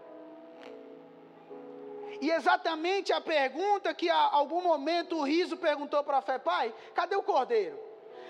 E 2.19 2.29
exatamente 2.29 3.11
a 3.11 3.19
pergunta 3.19 3.93
que 3.95 4.07
a 4.09 4.15
algum 4.15 4.61
momento 4.61 5.17
o 5.17 5.23
riso 5.23 5.57
perguntou 5.57 6.03
para 6.03 6.17
a 6.19 6.21
fé: 6.21 6.37
Pai, 6.37 6.73
cadê 6.93 7.15
o 7.15 7.23
cordeiro? 7.23 7.79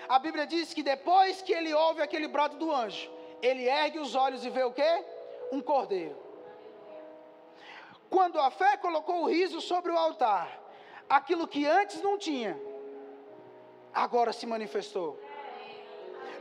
A 0.08 0.17
Bíblia 0.17 0.48
diz 0.48 0.74
que 0.74 0.81
depois 0.81 1.41
que 1.41 1.53
ele 1.53 1.74
ouve 1.74 2.01
aquele 2.01 2.27
brado 2.27 2.58
do 2.58 2.74
anjo, 2.74 3.12
ele 3.41 3.67
ergue 3.67 4.00
os 4.00 4.15
olhos 4.15 4.46
e 4.46 4.50
vê 4.50 4.63
o 4.63 4.72
quê? 4.72 5.05
Um 5.51 5.62
cordeiro. 5.62 6.17
Quando 8.10 8.39
a 8.39 8.50
fé 8.50 8.77
colocou 8.77 9.24
o 9.24 9.29
riso 9.29 9.62
sobre 9.62 9.91
o 9.91 9.98
altar, 9.98 10.60
aquilo 11.10 11.48
que 11.48 11.65
antes 11.65 12.01
não 12.01 12.17
tinha, 12.17 12.60
agora 13.93 14.33
se 14.33 14.45
manifestou. 14.45 15.19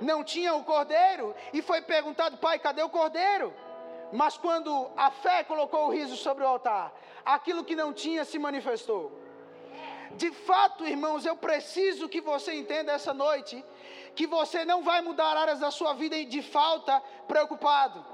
Não 0.00 0.25
tinha 0.25 0.54
o 0.54 0.64
cordeiro 0.64 1.35
e 1.52 1.61
foi 1.61 1.83
perguntado, 1.83 2.38
pai, 2.38 2.59
cadê 2.59 2.83
o 2.83 2.88
cordeiro? 2.88 3.52
Mas 4.12 4.37
quando 4.37 4.90
a 4.97 5.11
fé 5.11 5.45
colocou 5.45 5.87
o 5.87 5.90
riso 5.90 6.16
sobre 6.16 6.42
o 6.42 6.47
altar, 6.47 6.92
aquilo 7.25 7.64
que 7.64 7.76
não 7.76 7.92
tinha 7.92 8.25
se 8.25 8.38
manifestou. 8.38 9.12
De 10.12 10.30
fato, 10.33 10.87
irmãos, 10.87 11.25
eu 11.25 11.37
preciso 11.37 12.09
que 12.09 12.21
você 12.21 12.54
entenda 12.54 12.92
essa 12.92 13.14
noite 13.14 13.64
que 14.14 14.26
você 14.26 14.64
não 14.64 14.83
vai 14.83 15.00
mudar 15.00 15.37
áreas 15.37 15.61
da 15.61 15.71
sua 15.71 15.92
vida 15.92 16.25
de 16.25 16.42
falta 16.42 17.00
preocupado. 17.28 18.04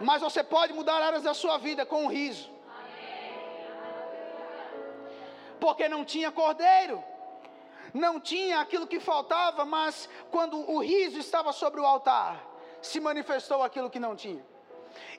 Mas 0.00 0.20
você 0.20 0.42
pode 0.42 0.72
mudar 0.72 1.00
áreas 1.00 1.22
da 1.22 1.32
sua 1.32 1.58
vida 1.58 1.86
com 1.86 2.04
um 2.04 2.08
riso 2.08 2.50
porque 5.62 5.88
não 5.88 6.04
tinha 6.04 6.32
cordeiro. 6.32 7.02
Não 7.94 8.18
tinha 8.18 8.58
aquilo 8.60 8.86
que 8.92 8.98
faltava, 8.98 9.64
mas 9.64 10.08
quando 10.28 10.56
o 10.74 10.78
riso 10.80 11.18
estava 11.20 11.52
sobre 11.52 11.80
o 11.80 11.86
altar, 11.86 12.44
se 12.90 12.98
manifestou 12.98 13.62
aquilo 13.62 13.88
que 13.88 14.00
não 14.00 14.16
tinha. 14.16 14.44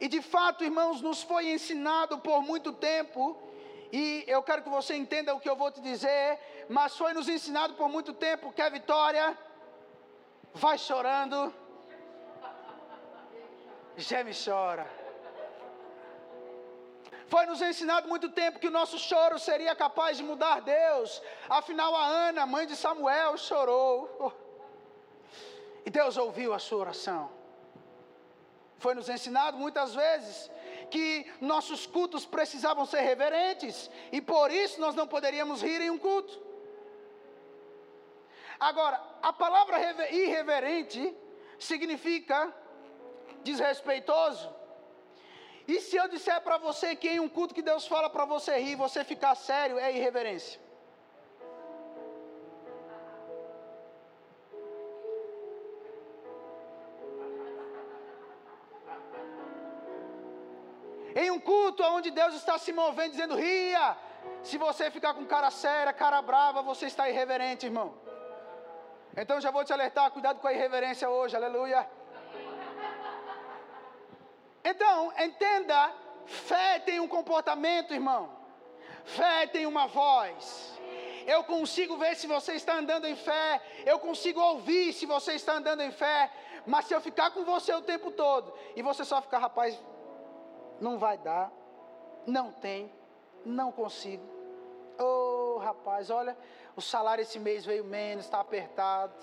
E 0.01 0.07
de 0.09 0.21
fato, 0.21 0.65
irmãos, 0.65 1.01
nos 1.01 1.23
foi 1.23 1.51
ensinado 1.53 2.17
por 2.17 2.41
muito 2.41 2.73
tempo, 2.73 3.37
e 3.91 4.25
eu 4.27 4.43
quero 4.43 4.63
que 4.63 4.69
você 4.69 4.95
entenda 4.95 5.33
o 5.33 5.39
que 5.39 5.49
eu 5.49 5.55
vou 5.55 5.71
te 5.71 5.79
dizer, 5.79 6.39
mas 6.67 6.97
foi 6.97 7.13
nos 7.13 7.29
ensinado 7.29 7.75
por 7.75 7.87
muito 7.87 8.11
tempo 8.11 8.51
que 8.51 8.61
a 8.61 8.67
vitória 8.67 9.37
vai 10.53 10.77
chorando, 10.77 11.53
geme 13.95 14.31
e 14.31 14.43
chora. 14.45 15.02
Foi 17.33 17.47
nos 17.47 17.61
ensinado 17.63 18.07
muito 18.07 18.29
tempo 18.29 18.59
que 18.59 18.67
o 18.67 18.77
nosso 18.79 18.97
choro 18.99 19.39
seria 19.39 19.73
capaz 19.73 20.17
de 20.17 20.23
mudar 20.23 20.61
Deus. 20.61 21.19
Afinal, 21.49 21.95
a 21.95 22.05
Ana, 22.05 22.45
mãe 22.45 22.67
de 22.67 22.75
Samuel, 22.75 23.35
chorou. 23.37 24.31
E 25.83 25.89
Deus 25.89 26.15
ouviu 26.15 26.53
a 26.53 26.59
sua 26.59 26.81
oração. 26.81 27.31
Foi 28.77 28.93
nos 28.93 29.09
ensinado 29.09 29.57
muitas 29.57 29.95
vezes 29.95 30.51
que 30.91 31.25
nossos 31.41 31.87
cultos 31.87 32.23
precisavam 32.23 32.85
ser 32.85 33.01
reverentes 33.01 33.89
e 34.11 34.21
por 34.21 34.51
isso 34.51 34.79
nós 34.79 34.93
não 34.93 35.07
poderíamos 35.07 35.63
rir 35.63 35.81
em 35.81 35.89
um 35.89 35.97
culto. 35.97 36.39
Agora, 38.59 39.01
a 39.23 39.33
palavra 39.33 39.79
irreverente 40.11 41.01
significa 41.57 42.53
desrespeitoso 43.43 44.61
e 45.67 45.79
se 45.79 45.95
eu 45.95 46.07
disser 46.07 46.41
para 46.41 46.57
você 46.57 46.95
que 46.95 47.09
em 47.09 47.19
um 47.19 47.29
culto 47.29 47.55
que 47.55 47.61
Deus 47.61 47.87
fala 47.87 48.09
para 48.09 48.25
você 48.25 48.57
rir, 48.57 48.75
você 48.75 49.03
ficar 49.03 49.33
sério, 49.35 49.79
é 49.79 49.95
irreverência. 49.95 50.59
Em 61.15 61.29
um 61.31 61.39
culto 61.39 61.83
onde 61.83 62.09
Deus 62.11 62.33
está 62.33 62.57
se 62.57 62.73
movendo, 62.73 63.11
dizendo 63.11 63.35
ria, 63.35 63.95
se 64.41 64.57
você 64.57 64.91
ficar 64.91 65.13
com 65.13 65.25
cara 65.25 65.49
séria, 65.51 65.93
cara 65.93 66.21
brava, 66.21 66.61
você 66.61 66.87
está 66.87 67.09
irreverente, 67.09 67.67
irmão. 67.67 67.93
Então 69.15 69.39
já 69.39 69.51
vou 69.51 69.63
te 69.63 69.71
alertar, 69.71 70.11
cuidado 70.11 70.39
com 70.39 70.47
a 70.47 70.53
irreverência 70.53 71.09
hoje, 71.09 71.35
aleluia. 71.35 71.87
Então, 74.63 75.11
entenda: 75.19 75.93
fé 76.25 76.79
tem 76.79 76.99
um 76.99 77.07
comportamento, 77.07 77.93
irmão. 77.93 78.29
Fé 79.03 79.47
tem 79.47 79.65
uma 79.65 79.87
voz. 79.87 80.71
eu 81.25 81.43
consigo 81.43 81.97
ver 81.97 82.15
se 82.15 82.27
você 82.27 82.53
está 82.53 82.75
andando 82.75 83.05
em 83.05 83.15
fé, 83.15 83.61
eu 83.85 83.99
consigo 83.99 84.39
ouvir 84.39 84.93
se 84.93 85.05
você 85.05 85.33
está 85.33 85.53
andando 85.53 85.81
em 85.81 85.91
fé, 85.91 86.31
mas 86.65 86.85
se 86.85 86.93
eu 86.93 87.01
ficar 87.01 87.31
com 87.31 87.43
você 87.43 87.73
o 87.73 87.81
tempo 87.81 88.11
todo 88.11 88.53
e 88.75 88.81
você 88.81 89.03
só 89.05 89.21
ficar, 89.21 89.39
rapaz, 89.39 89.79
não 90.79 90.97
vai 90.97 91.17
dar, 91.17 91.51
não 92.25 92.51
tem, 92.51 92.91
não 93.45 93.71
consigo. 93.71 94.23
Oh, 94.99 95.57
rapaz, 95.59 96.09
olha, 96.09 96.37
o 96.75 96.81
salário 96.81 97.21
esse 97.21 97.39
mês 97.39 97.65
veio 97.65 97.83
menos, 97.83 98.25
está 98.25 98.39
apertado. 98.39 99.13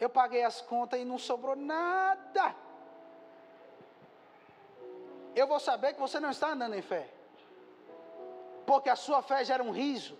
Eu 0.00 0.08
paguei 0.08 0.44
as 0.44 0.60
contas 0.60 1.00
e 1.00 1.04
não 1.04 1.18
sobrou 1.18 1.56
nada. 1.56 2.54
Eu 5.40 5.46
vou 5.52 5.60
saber 5.68 5.90
que 5.94 6.04
você 6.06 6.18
não 6.24 6.30
está 6.36 6.48
andando 6.54 6.74
em 6.80 6.84
fé. 6.92 7.04
Porque 8.68 8.90
a 8.94 8.98
sua 9.06 9.20
fé 9.28 9.38
gera 9.50 9.62
um 9.68 9.70
riso. 9.82 10.14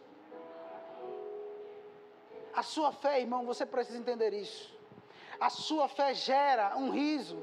A 2.60 2.62
sua 2.74 2.90
fé, 3.02 3.12
irmão, 3.24 3.40
você 3.50 3.64
precisa 3.74 3.98
entender 4.02 4.32
isso. 4.32 4.64
A 5.46 5.50
sua 5.50 5.86
fé 5.88 6.08
gera 6.14 6.76
um 6.82 6.88
riso. 6.90 7.38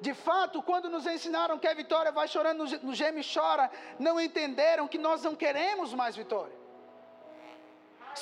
De 0.00 0.12
fato, 0.26 0.62
quando 0.68 0.90
nos 0.94 1.06
ensinaram 1.06 1.58
que 1.60 1.68
a 1.68 1.74
vitória 1.82 2.12
vai 2.18 2.26
chorando 2.34 2.64
no 2.88 2.94
geme 3.00 3.22
chora, 3.34 3.70
não 4.06 4.20
entenderam 4.20 4.88
que 4.92 4.98
nós 4.98 5.22
não 5.22 5.34
queremos 5.44 5.94
mais 5.94 6.14
vitória. 6.22 6.56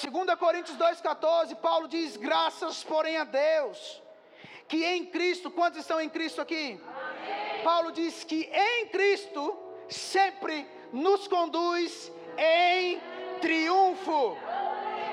2 0.01 0.39
Coríntios 0.39 0.77
2,14, 0.79 1.57
Paulo 1.57 1.89
diz: 1.89 2.17
graças, 2.17 2.85
porém, 2.85 3.17
a 3.17 3.25
Deus, 3.25 4.03
que 4.69 4.85
em 4.85 5.05
Cristo, 5.07 5.51
quantos 5.51 5.81
estão 5.81 6.01
em 6.01 6.09
Cristo 6.09 6.41
aqui? 6.41 6.81
Amém. 6.87 7.02
Paulo 7.63 7.93
diz 7.93 8.25
que 8.25 8.51
em 8.53 8.87
Cristo 8.89 9.43
sempre 9.89 10.67
nos 10.93 11.27
conduz 11.29 12.13
em 12.37 13.01
triunfo. 13.41 14.37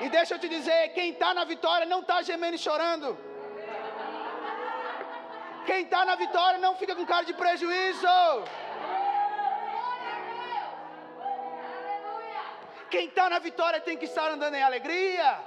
E 0.02 0.08
deixa 0.08 0.34
eu 0.34 0.38
te 0.38 0.48
dizer: 0.48 0.92
quem 0.94 1.10
está 1.10 1.32
na 1.34 1.44
vitória 1.44 1.86
não 1.86 2.00
está 2.00 2.22
gemendo 2.22 2.56
e 2.56 2.58
chorando. 2.58 3.18
Quem 5.66 5.82
está 5.82 6.04
na 6.04 6.16
vitória 6.16 6.58
não 6.58 6.74
fica 6.74 6.96
com 6.96 7.06
cara 7.06 7.24
de 7.24 7.34
prejuízo. 7.34 8.06
Quem 12.90 13.06
está 13.06 13.28
na 13.30 13.38
vitória 13.38 13.80
tem 13.80 13.96
que 13.96 14.06
estar 14.06 14.28
andando 14.30 14.54
em 14.54 14.62
alegria. 14.62 15.38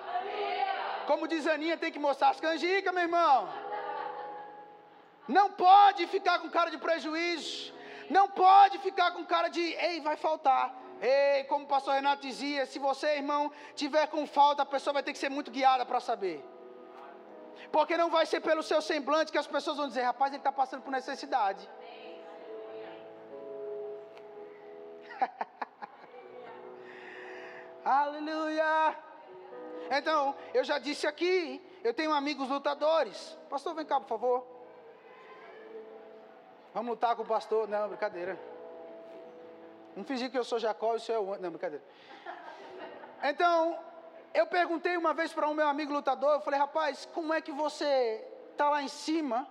Como 1.07 1.27
diz 1.27 1.45
Aninha, 1.45 1.77
tem 1.77 1.91
que 1.91 1.99
mostrar 1.99 2.29
as 2.29 2.39
canjicas, 2.39 2.93
meu 2.93 3.03
irmão. 3.03 3.62
Não 5.27 5.51
pode 5.51 6.07
ficar 6.07 6.39
com 6.39 6.49
cara 6.49 6.69
de 6.69 6.77
prejuízo. 6.77 7.73
Não 8.09 8.27
pode 8.27 8.77
ficar 8.79 9.11
com 9.11 9.25
cara 9.25 9.47
de, 9.47 9.61
ei, 9.61 10.01
vai 10.01 10.17
faltar. 10.17 10.75
Ei, 11.01 11.43
como 11.45 11.65
o 11.65 11.67
pastor 11.67 11.93
Renato 11.95 12.21
dizia, 12.21 12.65
se 12.65 12.79
você, 12.79 13.15
irmão, 13.17 13.51
tiver 13.75 14.07
com 14.07 14.25
falta, 14.25 14.63
a 14.63 14.65
pessoa 14.65 14.93
vai 14.93 15.03
ter 15.03 15.13
que 15.13 15.19
ser 15.19 15.29
muito 15.29 15.51
guiada 15.51 15.85
para 15.85 15.99
saber. 15.99 16.43
Porque 17.71 17.97
não 17.97 18.09
vai 18.09 18.25
ser 18.25 18.41
pelo 18.41 18.63
seu 18.63 18.81
semblante 18.81 19.31
que 19.31 19.37
as 19.37 19.47
pessoas 19.47 19.77
vão 19.77 19.87
dizer, 19.87 20.01
rapaz, 20.03 20.31
ele 20.31 20.39
está 20.39 20.51
passando 20.51 20.81
por 20.81 20.91
necessidade. 20.91 21.69
Aleluia! 27.83 28.97
Então, 29.91 30.35
eu 30.53 30.63
já 30.63 30.79
disse 30.79 31.05
aqui, 31.05 31.61
eu 31.83 31.93
tenho 31.93 32.13
amigos 32.13 32.47
lutadores. 32.49 33.37
Pastor, 33.49 33.73
vem 33.75 33.85
cá, 33.85 33.99
por 33.99 34.07
favor. 34.07 34.52
Vamos 36.73 36.91
lutar 36.91 37.15
com 37.15 37.23
o 37.23 37.25
pastor. 37.25 37.67
Não, 37.67 37.87
brincadeira. 37.87 38.37
Não 39.95 40.03
fingir 40.03 40.31
que 40.31 40.37
eu 40.37 40.43
sou 40.43 40.59
Jacó 40.59 40.93
e 40.93 40.97
o 40.97 40.99
senhor 40.99 41.17
é 41.17 41.21
o. 41.21 41.41
Não, 41.41 41.49
brincadeira. 41.49 41.83
Então, 43.23 43.79
eu 44.33 44.47
perguntei 44.47 44.97
uma 44.97 45.13
vez 45.13 45.31
para 45.31 45.47
um 45.47 45.53
meu 45.53 45.67
amigo 45.67 45.93
lutador, 45.93 46.33
eu 46.33 46.41
falei, 46.41 46.59
rapaz, 46.59 47.07
como 47.13 47.33
é 47.33 47.39
que 47.39 47.51
você 47.51 48.25
está 48.51 48.69
lá 48.69 48.81
em 48.81 48.87
cima, 48.87 49.47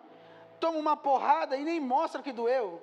toma 0.58 0.76
uma 0.76 0.96
porrada 0.96 1.56
e 1.56 1.62
nem 1.64 1.80
mostra 1.80 2.20
que 2.20 2.32
doeu? 2.32 2.82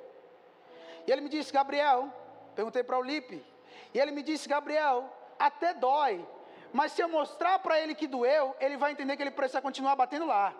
E 1.05 1.11
ele 1.11 1.21
me 1.21 1.29
disse, 1.29 1.51
Gabriel, 1.51 2.11
perguntei 2.55 2.83
para 2.83 2.97
o 2.97 3.03
Lipe, 3.03 3.45
e 3.93 3.99
ele 3.99 4.11
me 4.11 4.23
disse, 4.23 4.47
Gabriel, 4.47 5.11
até 5.37 5.73
dói, 5.73 6.25
mas 6.71 6.93
se 6.93 7.01
eu 7.01 7.09
mostrar 7.09 7.59
para 7.59 7.79
ele 7.79 7.93
que 7.93 8.07
doeu, 8.07 8.55
ele 8.59 8.77
vai 8.77 8.93
entender 8.93 9.17
que 9.17 9.23
ele 9.23 9.31
precisa 9.31 9.61
continuar 9.61 9.95
batendo 9.95 10.25
lá. 10.25 10.53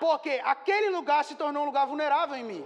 Porque 0.00 0.40
aquele 0.44 0.90
lugar 0.90 1.24
se 1.24 1.34
tornou 1.34 1.62
um 1.62 1.66
lugar 1.66 1.86
vulnerável 1.86 2.36
em 2.36 2.44
mim. 2.44 2.64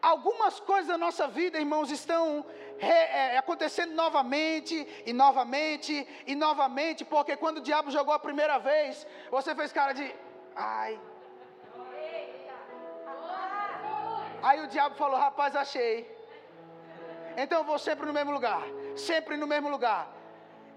Algumas 0.00 0.58
coisas 0.60 0.86
da 0.86 0.96
nossa 0.96 1.26
vida, 1.28 1.58
irmãos, 1.58 1.90
estão 1.90 2.44
re, 2.78 2.88
é, 2.88 3.36
acontecendo 3.36 3.92
novamente 3.92 4.74
e 5.04 5.12
novamente 5.12 6.08
e 6.26 6.34
novamente, 6.34 7.04
porque 7.04 7.36
quando 7.36 7.58
o 7.58 7.60
diabo 7.60 7.90
jogou 7.90 8.14
a 8.14 8.18
primeira 8.18 8.58
vez, 8.58 9.06
você 9.30 9.54
fez 9.54 9.72
cara 9.72 9.92
de 9.92 10.14
ai. 10.56 10.98
Aí 14.42 14.60
o 14.64 14.68
diabo 14.68 14.94
falou: 14.96 15.18
rapaz, 15.18 15.54
achei. 15.54 15.94
Então 17.36 17.58
eu 17.58 17.64
vou 17.64 17.78
sempre 17.78 18.06
no 18.06 18.12
mesmo 18.12 18.32
lugar, 18.32 18.62
sempre 18.96 19.36
no 19.36 19.46
mesmo 19.46 19.68
lugar. 19.68 20.08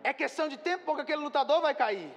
É 0.04 0.12
questão 0.12 0.50
de 0.50 0.58
tempo 0.58 0.84
porque 0.86 1.04
aquele 1.04 1.22
lutador 1.22 1.62
vai 1.62 1.74
cair. 1.74 2.12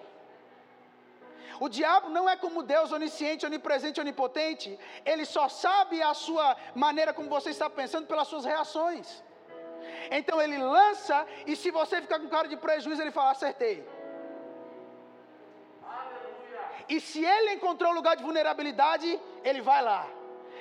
O 1.60 1.68
diabo 1.68 2.08
não 2.08 2.28
é 2.28 2.36
como 2.36 2.62
Deus 2.62 2.92
onisciente, 2.92 3.46
onipresente, 3.46 4.00
onipotente. 4.00 4.78
Ele 5.04 5.24
só 5.24 5.48
sabe 5.48 6.02
a 6.02 6.14
sua 6.14 6.56
maneira 6.74 7.12
como 7.12 7.28
você 7.28 7.50
está 7.50 7.68
pensando 7.68 8.06
pelas 8.06 8.28
suas 8.28 8.44
reações. 8.44 9.22
Então 10.10 10.40
ele 10.40 10.58
lança, 10.58 11.26
e 11.46 11.56
se 11.56 11.70
você 11.70 12.00
ficar 12.00 12.18
com 12.20 12.28
cara 12.28 12.48
de 12.48 12.56
prejuízo, 12.56 13.02
ele 13.02 13.10
fala: 13.10 13.30
acertei. 13.30 13.86
E 16.88 17.00
se 17.00 17.24
ele 17.24 17.54
encontrou 17.54 17.92
lugar 17.92 18.16
de 18.16 18.22
vulnerabilidade, 18.22 19.20
ele 19.42 19.60
vai 19.60 19.82
lá. 19.82 20.06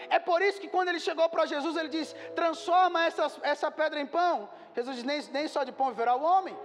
É 0.10 0.20
por 0.20 0.42
isso 0.42 0.60
que 0.60 0.68
quando 0.68 0.90
ele 0.90 1.00
chegou 1.00 1.28
para 1.30 1.46
Jesus, 1.46 1.76
ele 1.76 1.90
diz: 1.90 2.16
transforma 2.36 3.06
essa, 3.06 3.32
essa 3.42 3.72
pedra 3.72 4.00
em 4.00 4.06
pão. 4.06 4.50
Jesus 4.76 4.96
diz: 4.98 5.06
nem, 5.06 5.22
nem 5.32 5.48
só 5.48 5.64
de 5.64 5.72
pão 5.72 5.90
viverá 5.90 6.16
o 6.16 6.24
homem. 6.24 6.56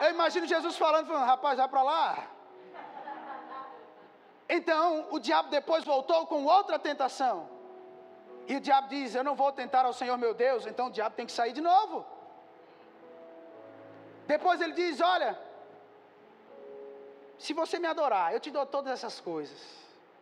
Eu 0.00 0.10
imagino 0.10 0.46
Jesus 0.46 0.76
falando, 0.76 1.06
falando 1.06 1.26
rapaz, 1.26 1.58
vai 1.58 1.68
para 1.68 1.82
lá. 1.82 2.29
Então 4.56 5.06
o 5.10 5.18
diabo 5.20 5.48
depois 5.48 5.84
voltou 5.84 6.26
com 6.26 6.44
outra 6.44 6.76
tentação. 6.76 7.48
E 8.48 8.56
o 8.56 8.60
diabo 8.60 8.88
diz: 8.88 9.14
Eu 9.14 9.22
não 9.22 9.36
vou 9.42 9.52
tentar 9.52 9.84
ao 9.86 9.92
Senhor 9.92 10.16
meu 10.18 10.34
Deus. 10.34 10.66
Então 10.66 10.88
o 10.88 10.90
diabo 10.90 11.14
tem 11.14 11.24
que 11.24 11.36
sair 11.40 11.52
de 11.52 11.60
novo. 11.60 12.04
Depois 14.26 14.60
ele 14.60 14.72
diz: 14.72 15.00
Olha, 15.00 15.38
se 17.38 17.52
você 17.52 17.78
me 17.78 17.86
adorar, 17.86 18.34
eu 18.34 18.40
te 18.40 18.50
dou 18.50 18.66
todas 18.66 18.92
essas 18.92 19.20
coisas. 19.20 19.60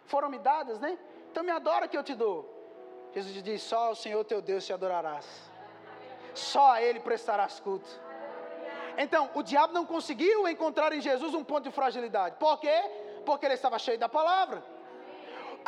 Foram 0.04 0.28
me 0.28 0.38
dadas, 0.38 0.78
né? 0.78 0.98
Então 1.30 1.42
me 1.42 1.50
adora 1.50 1.88
que 1.88 1.96
eu 1.96 2.04
te 2.04 2.14
dou. 2.14 2.38
Jesus 3.14 3.42
diz: 3.42 3.62
Só 3.62 3.78
ao 3.88 3.94
Senhor 3.94 4.22
teu 4.24 4.42
Deus 4.42 4.66
te 4.66 4.74
adorarás. 4.74 5.26
Só 6.34 6.72
a 6.72 6.82
Ele 6.82 7.00
prestarás 7.00 7.58
culto. 7.60 7.88
Então, 8.98 9.30
o 9.34 9.42
diabo 9.42 9.72
não 9.72 9.86
conseguiu 9.86 10.46
encontrar 10.48 10.92
em 10.92 11.00
Jesus 11.00 11.32
um 11.32 11.44
ponto 11.44 11.64
de 11.64 11.70
fragilidade. 11.70 12.34
Por 12.36 12.58
quê? 12.58 13.07
Porque 13.28 13.44
ele 13.46 13.58
estava 13.60 13.78
cheio 13.78 13.98
da 14.04 14.08
palavra. 14.08 14.58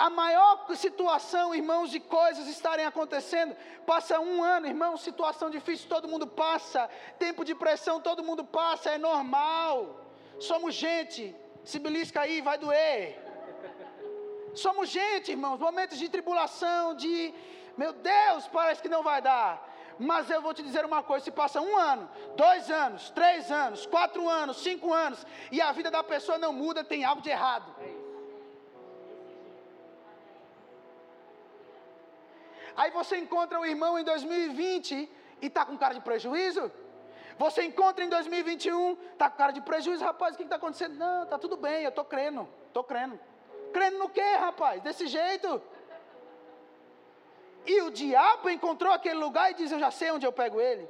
A 0.04 0.08
maior 0.08 0.52
situação, 0.84 1.54
irmãos, 1.54 1.90
de 1.94 2.00
coisas 2.00 2.46
estarem 2.56 2.86
acontecendo, 2.86 3.54
passa 3.90 4.18
um 4.18 4.42
ano, 4.42 4.66
irmão, 4.66 4.92
situação 4.96 5.48
difícil, 5.56 5.86
todo 5.94 6.10
mundo 6.12 6.26
passa, 6.26 6.88
tempo 7.18 7.44
de 7.48 7.54
pressão, 7.62 7.96
todo 8.08 8.24
mundo 8.28 8.42
passa, 8.60 8.92
é 8.96 8.98
normal. 9.10 9.74
Somos 10.38 10.74
gente, 10.74 11.36
se 11.62 11.78
belisca 11.78 12.22
aí, 12.22 12.40
vai 12.40 12.56
doer. 12.56 13.02
Somos 14.54 14.88
gente, 14.88 15.32
irmãos, 15.36 15.58
momentos 15.60 15.98
de 15.98 16.08
tribulação, 16.08 16.94
de, 16.94 17.34
meu 17.76 17.92
Deus, 17.92 18.48
parece 18.48 18.80
que 18.80 18.94
não 18.96 19.02
vai 19.02 19.20
dar. 19.20 19.69
Mas 20.00 20.30
eu 20.30 20.40
vou 20.40 20.54
te 20.54 20.62
dizer 20.62 20.82
uma 20.86 21.02
coisa: 21.02 21.26
se 21.26 21.30
passa 21.30 21.60
um 21.60 21.76
ano, 21.76 22.08
dois 22.34 22.70
anos, 22.70 23.10
três 23.10 23.52
anos, 23.52 23.84
quatro 23.84 24.26
anos, 24.26 24.62
cinco 24.62 24.94
anos, 24.94 25.26
e 25.52 25.60
a 25.60 25.70
vida 25.72 25.90
da 25.90 26.02
pessoa 26.02 26.38
não 26.38 26.54
muda, 26.54 26.82
tem 26.82 27.04
algo 27.04 27.20
de 27.20 27.28
errado. 27.28 27.70
Aí 32.74 32.90
você 32.90 33.18
encontra 33.18 33.60
o 33.60 33.66
irmão 33.66 33.98
em 33.98 34.02
2020 34.02 34.94
e 35.42 35.46
está 35.46 35.66
com 35.66 35.76
cara 35.76 35.92
de 35.92 36.00
prejuízo. 36.00 36.72
Você 37.38 37.62
encontra 37.64 38.02
em 38.02 38.08
2021, 38.08 38.92
está 39.12 39.28
com 39.28 39.36
cara 39.36 39.52
de 39.52 39.60
prejuízo, 39.60 40.02
rapaz, 40.02 40.34
o 40.34 40.38
que 40.38 40.44
está 40.44 40.56
acontecendo? 40.56 40.94
Não, 40.94 41.24
está 41.24 41.38
tudo 41.38 41.58
bem, 41.58 41.82
eu 41.82 41.90
estou 41.90 42.06
crendo, 42.06 42.48
estou 42.68 42.84
crendo. 42.84 43.20
Crendo 43.70 43.98
no 43.98 44.08
quê, 44.08 44.34
rapaz? 44.36 44.80
Desse 44.82 45.06
jeito? 45.06 45.62
E 47.66 47.82
o 47.82 47.90
diabo 47.90 48.48
encontrou 48.48 48.92
aquele 48.92 49.18
lugar 49.18 49.50
e 49.50 49.54
diz: 49.54 49.70
Eu 49.70 49.78
já 49.78 49.90
sei 49.90 50.10
onde 50.10 50.26
eu 50.26 50.32
pego 50.32 50.60
ele. 50.60 50.88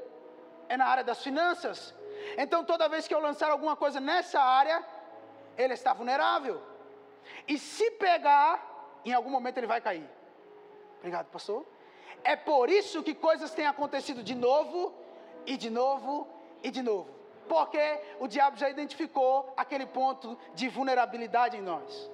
É 0.68 0.76
na 0.76 0.86
área 0.86 1.04
das 1.04 1.22
finanças. 1.22 1.94
Então, 2.36 2.64
toda 2.64 2.88
vez 2.88 3.08
que 3.08 3.14
eu 3.14 3.20
lançar 3.20 3.50
alguma 3.50 3.74
coisa 3.74 3.98
nessa 4.00 4.40
área, 4.40 4.84
ele 5.56 5.74
está 5.74 5.92
vulnerável. 5.92 6.60
E 7.46 7.58
se 7.58 7.90
pegar, 7.92 9.00
em 9.04 9.12
algum 9.12 9.30
momento 9.30 9.58
ele 9.58 9.66
vai 9.66 9.80
cair. 9.80 10.08
Obrigado, 10.98 11.26
pastor. 11.26 11.66
É 12.22 12.36
por 12.36 12.68
isso 12.68 13.02
que 13.02 13.14
coisas 13.14 13.52
têm 13.52 13.66
acontecido 13.66 14.22
de 14.22 14.34
novo 14.34 14.94
e 15.46 15.56
de 15.56 15.70
novo 15.70 16.28
e 16.62 16.70
de 16.70 16.82
novo. 16.82 17.08
Porque 17.48 18.00
o 18.20 18.28
diabo 18.28 18.56
já 18.56 18.68
identificou 18.68 19.52
aquele 19.56 19.86
ponto 19.86 20.38
de 20.54 20.68
vulnerabilidade 20.68 21.56
em 21.56 21.62
nós. 21.62 22.10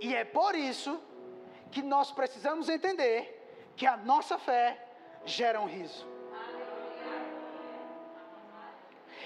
E 0.00 0.14
é 0.14 0.24
por 0.24 0.54
isso 0.54 1.00
que 1.70 1.82
nós 1.82 2.10
precisamos 2.10 2.68
entender 2.68 3.18
que 3.76 3.86
a 3.86 3.96
nossa 3.96 4.38
fé 4.38 4.78
gera 5.24 5.60
um 5.60 5.66
riso. 5.66 6.06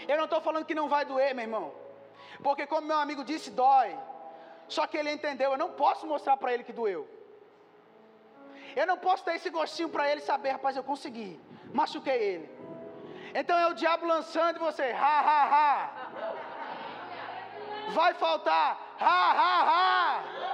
Eu 0.06 0.16
não 0.16 0.24
estou 0.24 0.40
falando 0.40 0.66
que 0.66 0.74
não 0.74 0.88
vai 0.88 1.04
doer, 1.04 1.34
meu 1.34 1.44
irmão. 1.44 1.72
Porque, 2.42 2.66
como 2.66 2.86
meu 2.86 2.98
amigo 2.98 3.24
disse, 3.24 3.50
dói. 3.50 3.96
Só 4.68 4.86
que 4.86 4.96
ele 4.96 5.10
entendeu. 5.10 5.52
Eu 5.52 5.58
não 5.58 5.70
posso 5.70 6.06
mostrar 6.06 6.36
para 6.36 6.52
ele 6.52 6.64
que 6.64 6.72
doeu. 6.72 7.08
Eu 8.76 8.86
não 8.86 8.98
posso 8.98 9.24
dar 9.24 9.34
esse 9.36 9.50
gostinho 9.50 9.88
para 9.88 10.10
ele 10.10 10.20
saber, 10.20 10.50
rapaz, 10.50 10.76
eu 10.76 10.84
consegui. 10.84 11.40
Machuquei 11.72 12.20
ele. 12.32 12.50
Então 13.34 13.56
é 13.58 13.66
o 13.68 13.74
diabo 13.74 14.06
lançando 14.06 14.58
você. 14.58 14.92
Ha, 14.92 15.20
ha, 15.28 15.44
ha. 15.54 15.90
Vai 17.92 18.14
faltar. 18.14 18.96
Ha, 19.00 19.32
ha, 19.40 19.62
ha. 19.70 20.53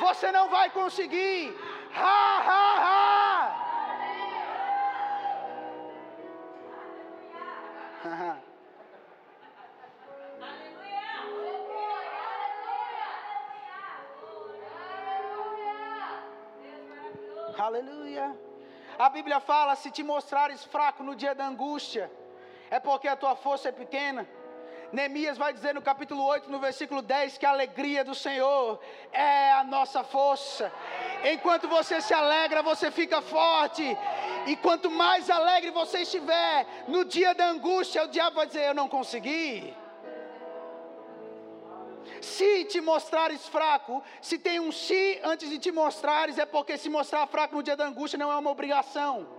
Você 0.00 0.30
não 0.32 0.48
vai 0.48 0.70
conseguir. 0.70 1.54
Ha, 1.94 2.38
ha, 2.48 2.62
ha. 2.84 3.18
Aleluia. 17.58 18.36
A 18.98 19.08
Bíblia 19.10 19.40
fala: 19.40 19.74
se 19.74 19.90
te 19.90 20.02
mostrares 20.02 20.64
fraco 20.64 21.02
no 21.02 21.14
dia 21.16 21.34
da 21.34 21.46
angústia, 21.46 22.10
é 22.70 22.78
porque 22.78 23.08
a 23.08 23.16
tua 23.16 23.34
força 23.34 23.68
é 23.68 23.72
pequena. 23.72 24.26
Neemias 24.92 25.36
vai 25.36 25.52
dizer 25.52 25.74
no 25.74 25.82
capítulo 25.82 26.24
8, 26.24 26.50
no 26.50 26.58
versículo 26.58 27.02
10, 27.02 27.36
que 27.36 27.44
a 27.44 27.50
alegria 27.50 28.02
do 28.02 28.14
Senhor 28.14 28.80
é 29.12 29.52
a 29.52 29.62
nossa 29.62 30.02
força. 30.02 30.72
Enquanto 31.32 31.68
você 31.68 32.00
se 32.00 32.14
alegra, 32.14 32.62
você 32.62 32.90
fica 32.90 33.20
forte. 33.20 33.84
E 34.46 34.56
quanto 34.56 34.90
mais 34.90 35.28
alegre 35.28 35.70
você 35.70 35.98
estiver, 35.98 36.66
no 36.88 37.04
dia 37.04 37.34
da 37.34 37.48
angústia, 37.48 38.04
o 38.04 38.08
diabo 38.08 38.36
vai 38.36 38.46
dizer: 38.46 38.68
Eu 38.68 38.74
não 38.74 38.88
consegui. 38.88 39.76
Se 42.22 42.64
te 42.64 42.80
mostrares 42.80 43.46
fraco, 43.46 44.02
se 44.22 44.38
tem 44.38 44.58
um 44.58 44.72
se 44.72 45.20
antes 45.22 45.50
de 45.50 45.58
te 45.58 45.70
mostrares, 45.70 46.38
é 46.38 46.46
porque 46.46 46.78
se 46.78 46.88
mostrar 46.88 47.26
fraco 47.26 47.56
no 47.56 47.62
dia 47.62 47.76
da 47.76 47.86
angústia 47.86 48.18
não 48.18 48.32
é 48.32 48.36
uma 48.36 48.50
obrigação. 48.50 49.37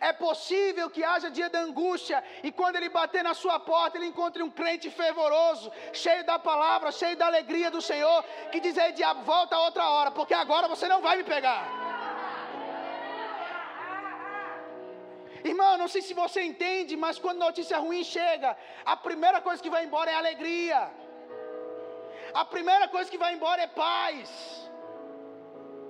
É 0.00 0.12
possível 0.12 0.88
que 0.90 1.02
haja 1.04 1.30
dia 1.30 1.48
da 1.48 1.60
angústia 1.60 2.22
e 2.42 2.50
quando 2.52 2.76
ele 2.76 2.88
bater 2.88 3.22
na 3.22 3.34
sua 3.34 3.58
porta, 3.58 3.96
ele 3.96 4.06
encontre 4.06 4.42
um 4.42 4.50
crente 4.50 4.90
fervoroso, 4.90 5.70
cheio 5.92 6.24
da 6.24 6.38
palavra, 6.38 6.92
cheio 6.92 7.16
da 7.16 7.26
alegria 7.26 7.70
do 7.70 7.80
Senhor, 7.80 8.24
que 8.52 8.60
diz 8.60 8.76
aí, 8.78 8.92
diabo, 8.92 9.22
volta 9.22 9.58
outra 9.58 9.88
hora, 9.88 10.10
porque 10.10 10.34
agora 10.34 10.68
você 10.68 10.88
não 10.88 11.00
vai 11.00 11.16
me 11.16 11.24
pegar. 11.24 11.62
Irmão, 15.50 15.72
não 15.78 15.88
sei 15.92 16.02
se 16.02 16.14
você 16.22 16.42
entende, 16.42 16.94
mas 16.96 17.18
quando 17.24 17.38
notícia 17.48 17.78
ruim 17.78 18.02
chega, 18.02 18.56
a 18.84 18.96
primeira 18.96 19.40
coisa 19.40 19.62
que 19.62 19.74
vai 19.74 19.84
embora 19.84 20.10
é 20.10 20.14
alegria. 20.14 20.80
A 22.34 22.44
primeira 22.44 22.86
coisa 22.88 23.10
que 23.12 23.22
vai 23.24 23.32
embora 23.34 23.62
é 23.62 23.66
paz. 23.66 24.28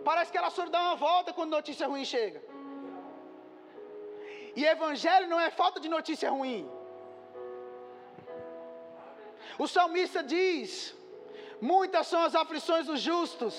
Parece 0.04 0.30
que 0.30 0.38
ela 0.38 0.50
só 0.50 0.66
dá 0.66 0.80
uma 0.82 0.96
volta 0.96 1.32
quando 1.32 1.56
notícia 1.58 1.88
ruim 1.92 2.04
chega. 2.04 2.40
E 4.56 4.64
evangelho 4.64 5.28
não 5.28 5.38
é 5.38 5.50
falta 5.50 5.78
de 5.78 5.88
notícia 5.96 6.30
ruim. 6.30 6.62
O 9.58 9.66
salmista 9.68 10.22
diz: 10.22 10.94
Muitas 11.60 12.06
são 12.06 12.22
as 12.22 12.34
aflições 12.34 12.86
dos 12.86 13.00
justos, 13.00 13.54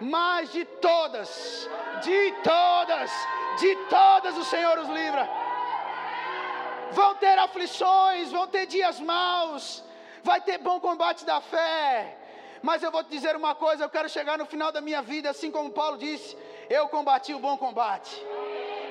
mas 0.00 0.52
de 0.52 0.64
todas, 0.64 1.68
de 2.06 2.32
todas, 2.44 3.10
de 3.60 3.76
todas 3.96 4.38
o 4.38 4.44
Senhor 4.44 4.78
os 4.78 4.88
livra. 4.88 5.28
Vão 6.92 7.16
ter 7.16 7.36
aflições, 7.38 8.30
vão 8.30 8.46
ter 8.46 8.66
dias 8.66 9.00
maus, 9.00 9.82
vai 10.22 10.40
ter 10.40 10.58
bom 10.58 10.78
combate 10.78 11.24
da 11.24 11.40
fé. 11.40 12.18
Mas 12.62 12.82
eu 12.82 12.90
vou 12.90 13.02
te 13.02 13.10
dizer 13.10 13.34
uma 13.36 13.54
coisa: 13.54 13.84
eu 13.84 13.90
quero 13.90 14.08
chegar 14.08 14.38
no 14.38 14.46
final 14.46 14.70
da 14.70 14.80
minha 14.80 15.02
vida, 15.02 15.28
assim 15.30 15.50
como 15.50 15.70
Paulo 15.70 15.98
disse, 15.98 16.36
eu 16.70 16.88
combati 16.88 17.34
o 17.34 17.38
bom 17.38 17.56
combate. 17.58 18.14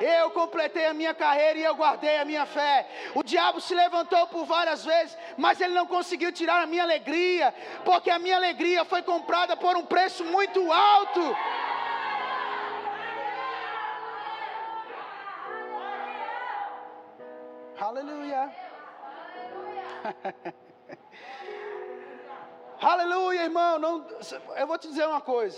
Eu 0.04 0.32
completei 0.32 0.86
a 0.86 0.94
minha 0.94 1.14
carreira 1.14 1.58
e 1.58 1.64
eu 1.64 1.74
guardei 1.76 2.18
a 2.18 2.26
minha 2.26 2.46
fé. 2.46 2.86
O 3.16 3.24
diabo 3.24 3.62
se 3.62 3.74
levantou 3.74 4.28
por 4.28 4.44
várias 4.44 4.84
vezes, 4.84 5.18
mas 5.38 5.62
ele 5.62 5.74
não 5.74 5.88
conseguiu 5.88 6.30
tirar 6.30 6.62
a 6.62 6.66
minha 6.66 6.84
alegria, 6.84 7.54
porque 7.86 8.10
a 8.10 8.20
minha 8.20 8.36
alegria 8.36 8.84
foi 8.84 9.02
comprada 9.02 9.56
por 9.56 9.78
um 9.78 9.86
preço 9.86 10.26
muito 10.26 10.60
alto. 10.74 11.38
Aleluia. 17.80 18.52
Aleluia, 22.82 23.44
irmão. 23.44 23.80
Não, 23.80 24.06
eu 24.58 24.68
vou 24.68 24.78
te 24.78 24.90
dizer 24.90 25.08
uma 25.08 25.22
coisa. 25.22 25.58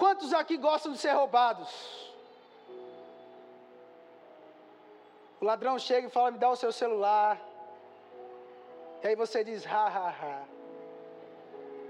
Quantos 0.00 0.32
aqui 0.32 0.56
gostam 0.56 0.92
de 0.92 0.98
ser 0.98 1.12
roubados? 1.12 1.70
O 5.38 5.44
ladrão 5.44 5.78
chega 5.78 6.06
e 6.06 6.10
fala: 6.10 6.30
Me 6.30 6.38
dá 6.38 6.48
o 6.48 6.56
seu 6.56 6.72
celular. 6.72 7.38
E 9.02 9.08
aí 9.08 9.14
você 9.14 9.44
diz: 9.44 9.66
Ha, 9.66 9.86
ha, 9.96 10.08
ha. 10.08 10.42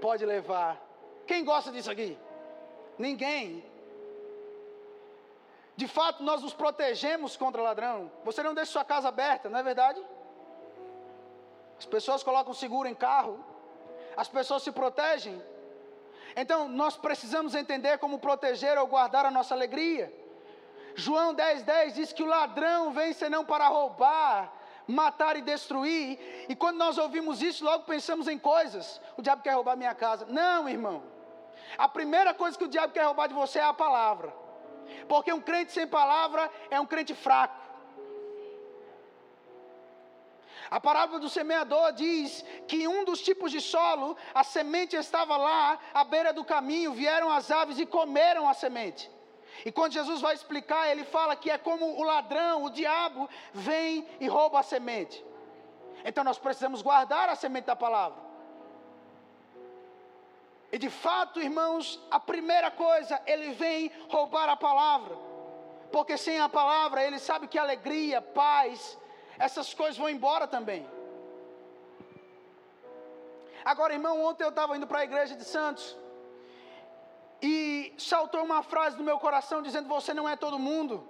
Pode 0.01 0.25
levar. 0.25 0.77
Quem 1.25 1.45
gosta 1.45 1.71
disso 1.71 1.89
aqui? 1.89 2.17
Ninguém. 2.97 3.63
De 5.77 5.87
fato, 5.87 6.21
nós 6.21 6.41
nos 6.41 6.53
protegemos 6.53 7.37
contra 7.37 7.61
ladrão. 7.61 8.11
Você 8.25 8.43
não 8.43 8.53
deixa 8.53 8.73
sua 8.73 8.83
casa 8.83 9.07
aberta, 9.07 9.47
não 9.49 9.59
é 9.59 9.63
verdade? 9.63 10.03
As 11.79 11.85
pessoas 11.85 12.23
colocam 12.23 12.53
seguro 12.53 12.89
em 12.89 12.93
carro. 12.93 13.39
As 14.17 14.27
pessoas 14.27 14.63
se 14.63 14.71
protegem. 14.73 15.41
Então, 16.35 16.67
nós 16.67 16.95
precisamos 16.95 17.55
entender 17.55 17.97
como 17.97 18.19
proteger 18.19 18.77
ou 18.77 18.87
guardar 18.87 19.25
a 19.25 19.31
nossa 19.31 19.53
alegria. 19.53 20.13
João 20.95 21.33
10,10 21.33 21.63
10 21.63 21.93
diz 21.95 22.13
que 22.13 22.23
o 22.23 22.27
ladrão 22.27 22.91
vem 22.91 23.13
senão 23.13 23.45
para 23.45 23.67
roubar, 23.67 24.51
matar 24.87 25.37
e 25.37 25.41
destruir. 25.41 26.19
E 26.49 26.55
quando 26.55 26.77
nós 26.77 26.97
ouvimos 26.97 27.41
isso, 27.41 27.63
logo 27.63 27.85
pensamos 27.85 28.27
em 28.27 28.37
coisas. 28.37 29.01
O 29.17 29.21
diabo 29.21 29.41
quer 29.41 29.53
roubar 29.53 29.77
minha 29.77 29.95
casa. 29.95 30.25
Não, 30.25 30.67
irmão. 30.67 31.03
A 31.77 31.87
primeira 31.87 32.33
coisa 32.33 32.57
que 32.57 32.65
o 32.65 32.67
diabo 32.67 32.93
quer 32.93 33.03
roubar 33.03 33.27
de 33.27 33.33
você 33.33 33.59
é 33.59 33.63
a 33.63 33.73
palavra. 33.73 34.33
Porque 35.07 35.31
um 35.31 35.39
crente 35.39 35.71
sem 35.71 35.87
palavra 35.87 36.49
é 36.69 36.79
um 36.79 36.85
crente 36.85 37.13
fraco. 37.13 37.60
A 40.71 40.79
parábola 40.79 41.19
do 41.19 41.27
semeador 41.27 41.91
diz 41.91 42.45
que 42.65 42.87
um 42.87 43.03
dos 43.03 43.21
tipos 43.21 43.51
de 43.51 43.59
solo, 43.59 44.15
a 44.33 44.41
semente 44.41 44.95
estava 44.95 45.35
lá, 45.35 45.77
à 45.93 46.05
beira 46.05 46.31
do 46.31 46.45
caminho, 46.45 46.93
vieram 46.93 47.29
as 47.29 47.51
aves 47.51 47.77
e 47.77 47.85
comeram 47.85 48.47
a 48.47 48.53
semente. 48.53 49.11
E 49.65 49.71
quando 49.71 49.91
Jesus 49.91 50.21
vai 50.21 50.33
explicar, 50.33 50.89
ele 50.89 51.03
fala 51.03 51.35
que 51.35 51.51
é 51.51 51.57
como 51.57 51.99
o 51.99 52.03
ladrão, 52.03 52.63
o 52.63 52.69
diabo, 52.69 53.29
vem 53.53 54.07
e 54.21 54.29
rouba 54.29 54.61
a 54.61 54.63
semente. 54.63 55.21
Então 56.05 56.23
nós 56.23 56.39
precisamos 56.39 56.81
guardar 56.81 57.27
a 57.27 57.35
semente 57.35 57.67
da 57.67 57.75
palavra. 57.75 58.31
E 60.71 60.77
de 60.77 60.89
fato, 60.89 61.41
irmãos, 61.41 61.99
a 62.09 62.17
primeira 62.17 62.71
coisa, 62.71 63.21
ele 63.25 63.51
vem 63.51 63.91
roubar 64.07 64.47
a 64.47 64.55
palavra. 64.55 65.17
Porque 65.91 66.15
sem 66.15 66.39
a 66.39 66.47
palavra, 66.47 67.03
ele 67.03 67.19
sabe 67.19 67.45
que 67.45 67.59
alegria, 67.59 68.21
paz, 68.21 68.97
essas 69.45 69.73
coisas 69.73 69.97
vão 69.97 70.09
embora 70.09 70.47
também. 70.47 70.87
Agora, 73.65 73.93
irmão, 73.93 74.23
ontem 74.23 74.43
eu 74.43 74.49
estava 74.49 74.75
indo 74.77 74.87
para 74.87 74.99
a 74.99 75.03
igreja 75.03 75.35
de 75.35 75.43
Santos 75.43 75.97
e 77.41 77.93
saltou 77.97 78.43
uma 78.43 78.61
frase 78.61 78.97
no 78.97 79.03
meu 79.03 79.17
coração 79.19 79.61
dizendo: 79.61 79.87
Você 79.87 80.13
não 80.13 80.29
é 80.29 80.35
todo 80.35 80.59
mundo. 80.59 81.03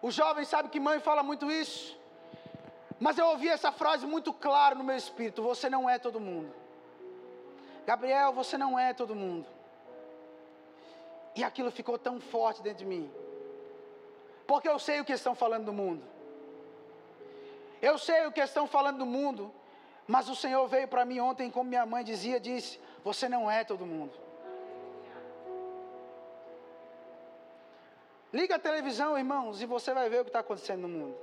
O 0.00 0.10
jovem 0.10 0.44
sabe 0.44 0.68
que 0.68 0.78
mãe 0.78 1.00
fala 1.00 1.22
muito 1.22 1.50
isso. 1.50 1.98
Mas 3.00 3.18
eu 3.18 3.26
ouvi 3.26 3.48
essa 3.48 3.72
frase 3.72 4.06
muito 4.06 4.32
clara 4.32 4.74
no 4.76 4.84
meu 4.84 4.96
espírito: 4.96 5.42
Você 5.42 5.68
não 5.68 5.90
é 5.90 5.98
todo 5.98 6.20
mundo. 6.20 6.54
Gabriel, 7.84 8.32
você 8.32 8.56
não 8.56 8.78
é 8.78 8.94
todo 8.94 9.14
mundo. 9.14 9.46
E 11.36 11.42
aquilo 11.42 11.70
ficou 11.70 11.98
tão 11.98 12.20
forte 12.20 12.62
dentro 12.62 12.78
de 12.78 12.86
mim. 12.86 13.10
Porque 14.46 14.68
eu 14.68 14.78
sei 14.78 15.00
o 15.00 15.04
que 15.04 15.12
estão 15.12 15.34
falando 15.34 15.64
do 15.64 15.72
mundo. 15.72 16.13
Eu 17.88 17.98
sei 17.98 18.20
o 18.26 18.32
que 18.32 18.40
estão 18.40 18.66
falando 18.66 18.98
do 19.02 19.06
mundo, 19.06 19.52
mas 20.06 20.28
o 20.30 20.36
Senhor 20.42 20.66
veio 20.74 20.88
para 20.88 21.04
mim 21.04 21.20
ontem, 21.20 21.50
como 21.50 21.68
minha 21.68 21.84
mãe 21.84 22.02
dizia, 22.02 22.40
disse: 22.40 22.80
Você 23.04 23.28
não 23.28 23.50
é 23.50 23.62
todo 23.62 23.84
mundo. 23.84 24.14
Liga 28.32 28.54
a 28.56 28.58
televisão, 28.58 29.18
irmãos, 29.18 29.60
e 29.60 29.66
você 29.66 29.92
vai 29.92 30.08
ver 30.08 30.20
o 30.20 30.24
que 30.24 30.30
está 30.30 30.40
acontecendo 30.40 30.82
no 30.86 30.88
mundo. 30.88 31.16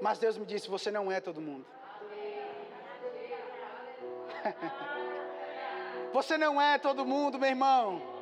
Mas 0.00 0.18
Deus 0.18 0.36
me 0.36 0.44
disse: 0.44 0.68
você 0.68 0.90
não 0.90 1.10
é 1.12 1.20
todo 1.20 1.40
mundo. 1.40 1.64
Você 6.12 6.38
não 6.38 6.60
é 6.62 6.78
todo 6.78 7.04
mundo, 7.04 7.38
meu 7.38 7.48
irmão. 7.48 8.15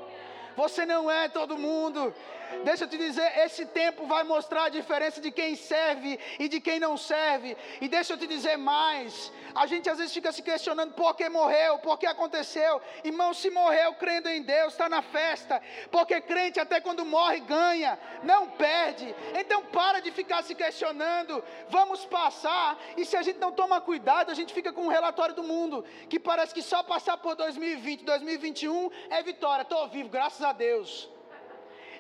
Você 0.57 0.87
não 0.87 1.11
é 1.11 1.29
todo 1.29 1.59
mundo. 1.59 2.15
Deixa 2.63 2.85
eu 2.85 2.89
te 2.89 2.97
dizer, 2.97 3.39
esse 3.39 3.67
tempo 3.67 4.07
vai 4.07 4.23
mostrar 4.23 4.65
a 4.65 4.69
diferença 4.69 5.21
de 5.21 5.31
quem 5.31 5.57
serve 5.57 6.19
e 6.39 6.49
de 6.49 6.61
quem 6.61 6.79
não 6.79 6.97
serve. 6.97 7.57
E 7.81 7.89
deixa 7.89 8.13
eu 8.13 8.19
te 8.19 8.27
dizer 8.27 8.57
mais. 8.57 9.33
A 9.55 9.67
gente 9.67 9.89
às 9.89 9.99
vezes 9.99 10.13
fica 10.13 10.33
se 10.33 10.43
questionando 10.43 10.95
por 10.95 11.15
que 11.15 11.29
morreu, 11.29 11.79
por 11.79 11.99
que 11.99 12.07
aconteceu. 12.07 12.81
Irmão, 13.03 13.33
se 13.35 13.51
morreu 13.51 13.95
crendo 13.95 14.29
em 14.29 14.43
Deus, 14.43 14.73
está 14.73 14.89
na 14.89 15.03
festa. 15.03 15.61
Porque 15.91 16.21
crente 16.21 16.61
até 16.61 16.81
quando 16.81 17.05
morre 17.05 17.41
ganha, 17.41 17.99
não 18.23 18.49
perde. 18.49 19.15
Então 19.35 19.63
para 19.67 20.01
de 20.01 20.11
ficar 20.11 20.43
se 20.43 20.55
questionando. 20.55 21.43
Vamos 21.69 22.05
passar. 22.05 22.79
E 22.97 23.05
se 23.05 23.17
a 23.17 23.23
gente 23.23 23.39
não 23.39 23.53
toma 23.53 23.81
cuidado, 23.81 24.31
a 24.31 24.35
gente 24.35 24.55
fica 24.55 24.73
com 24.73 24.83
um 24.83 24.89
relatório 24.89 25.35
do 25.35 25.43
mundo 25.43 25.85
que 26.09 26.21
parece 26.21 26.55
que 26.55 26.63
só 26.63 26.83
passar 26.83 27.17
por 27.19 27.35
2020, 27.35 28.05
2021 28.05 28.91
é 29.11 29.23
vitória. 29.23 29.63
Estou 29.63 29.87
vivo, 29.89 30.09
graças 30.09 30.44
a 30.45 30.53
Deus. 30.53 31.11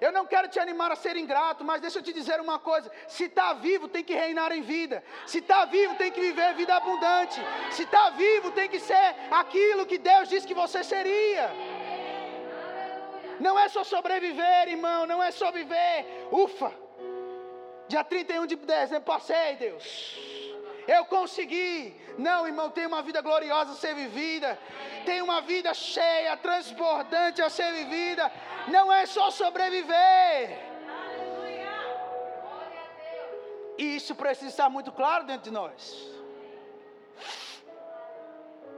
Eu 0.00 0.12
não 0.12 0.26
quero 0.26 0.48
te 0.48 0.59
animar 0.59 0.90
a 0.92 0.96
ser 0.96 1.16
ingrato, 1.16 1.64
mas 1.64 1.80
deixa 1.80 1.98
eu 1.98 2.02
te 2.02 2.12
dizer 2.12 2.40
uma 2.40 2.59
coisa: 2.59 2.90
se 3.07 3.24
está 3.24 3.52
vivo, 3.54 3.88
tem 3.88 4.04
que 4.04 4.14
reinar 4.14 4.52
em 4.52 4.62
vida. 4.62 5.02
Se 5.26 5.38
está 5.38 5.64
vivo, 5.64 5.94
tem 5.94 6.11
que 6.11 6.20
viver 6.20 6.54
vida 6.54 6.74
abundante. 6.76 7.40
Se 7.70 7.85
está 7.85 8.11
vivo, 8.11 8.50
tem 8.50 8.68
que 8.68 8.80
ser 8.80 9.14
aquilo 9.30 9.87
que 9.87 9.98
Deus 9.98 10.28
disse 10.28 10.46
que 10.46 10.54
você 10.54 10.83
seria. 10.83 11.50
Não 13.40 13.59
é 13.59 13.68
só 13.68 13.83
sobreviver, 13.83 14.68
irmão, 14.68 15.07
não 15.07 15.22
é 15.22 15.30
só 15.30 15.50
viver. 15.50 16.28
Ufa! 16.30 16.72
Dia 17.88 18.02
31 18.02 18.46
de 18.46 18.57
dezembro, 18.57 19.04
passei, 19.04 19.57
Deus. 19.57 19.85
Eu 20.87 21.04
consegui. 21.07 22.03
Não, 22.16 22.46
irmão, 22.46 22.70
tem 22.70 22.87
uma 22.87 23.03
vida 23.03 23.20
gloriosa 23.20 23.72
a 23.72 23.77
ser 23.77 23.94
vivida. 23.94 24.59
Tem 25.05 25.20
uma 25.20 25.40
vida 25.40 25.74
cheia, 25.74 26.37
transbordante 26.37 27.42
a 27.42 27.50
ser 27.50 27.72
vivida 27.72 28.31
não 28.68 28.92
é 28.92 29.07
só 29.07 29.31
sobreviver. 29.31 30.59
E 33.77 33.96
isso 33.96 34.14
precisa 34.14 34.48
estar 34.48 34.68
muito 34.68 34.92
claro 34.92 35.24
dentro 35.24 35.44
de 35.44 35.50
nós. 35.50 36.09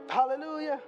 Aleluia. 0.09 0.81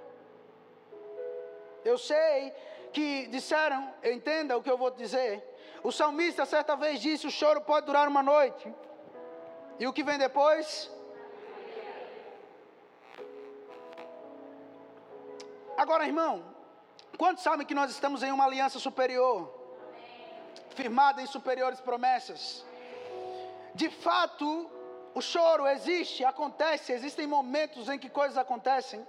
Eu 1.84 1.96
sei 1.96 2.52
que 2.92 3.26
disseram, 3.28 3.92
entenda 4.02 4.56
o 4.56 4.62
que 4.62 4.70
eu 4.70 4.76
vou 4.76 4.90
dizer. 4.90 5.42
O 5.82 5.92
salmista 5.92 6.44
certa 6.44 6.74
vez 6.74 7.00
disse: 7.00 7.26
o 7.26 7.30
choro 7.30 7.60
pode 7.60 7.86
durar 7.86 8.08
uma 8.08 8.22
noite. 8.22 8.74
E 9.78 9.86
o 9.86 9.92
que 9.92 10.02
vem 10.02 10.18
depois? 10.18 10.90
Agora, 15.82 16.04
irmão, 16.12 16.34
Quantos 17.20 17.42
sabem 17.42 17.66
que 17.66 17.74
nós 17.74 17.90
estamos 17.90 18.22
em 18.22 18.32
uma 18.32 18.46
aliança 18.46 18.78
superior? 18.78 19.38
Firmada 20.70 21.20
em 21.20 21.26
superiores 21.26 21.78
promessas. 21.78 22.64
De 23.74 23.90
fato, 23.90 24.70
o 25.14 25.20
choro 25.20 25.66
existe, 25.66 26.24
acontece, 26.24 26.92
existem 26.92 27.26
momentos 27.26 27.90
em 27.90 27.98
que 27.98 28.08
coisas 28.08 28.38
acontecem. 28.38 29.06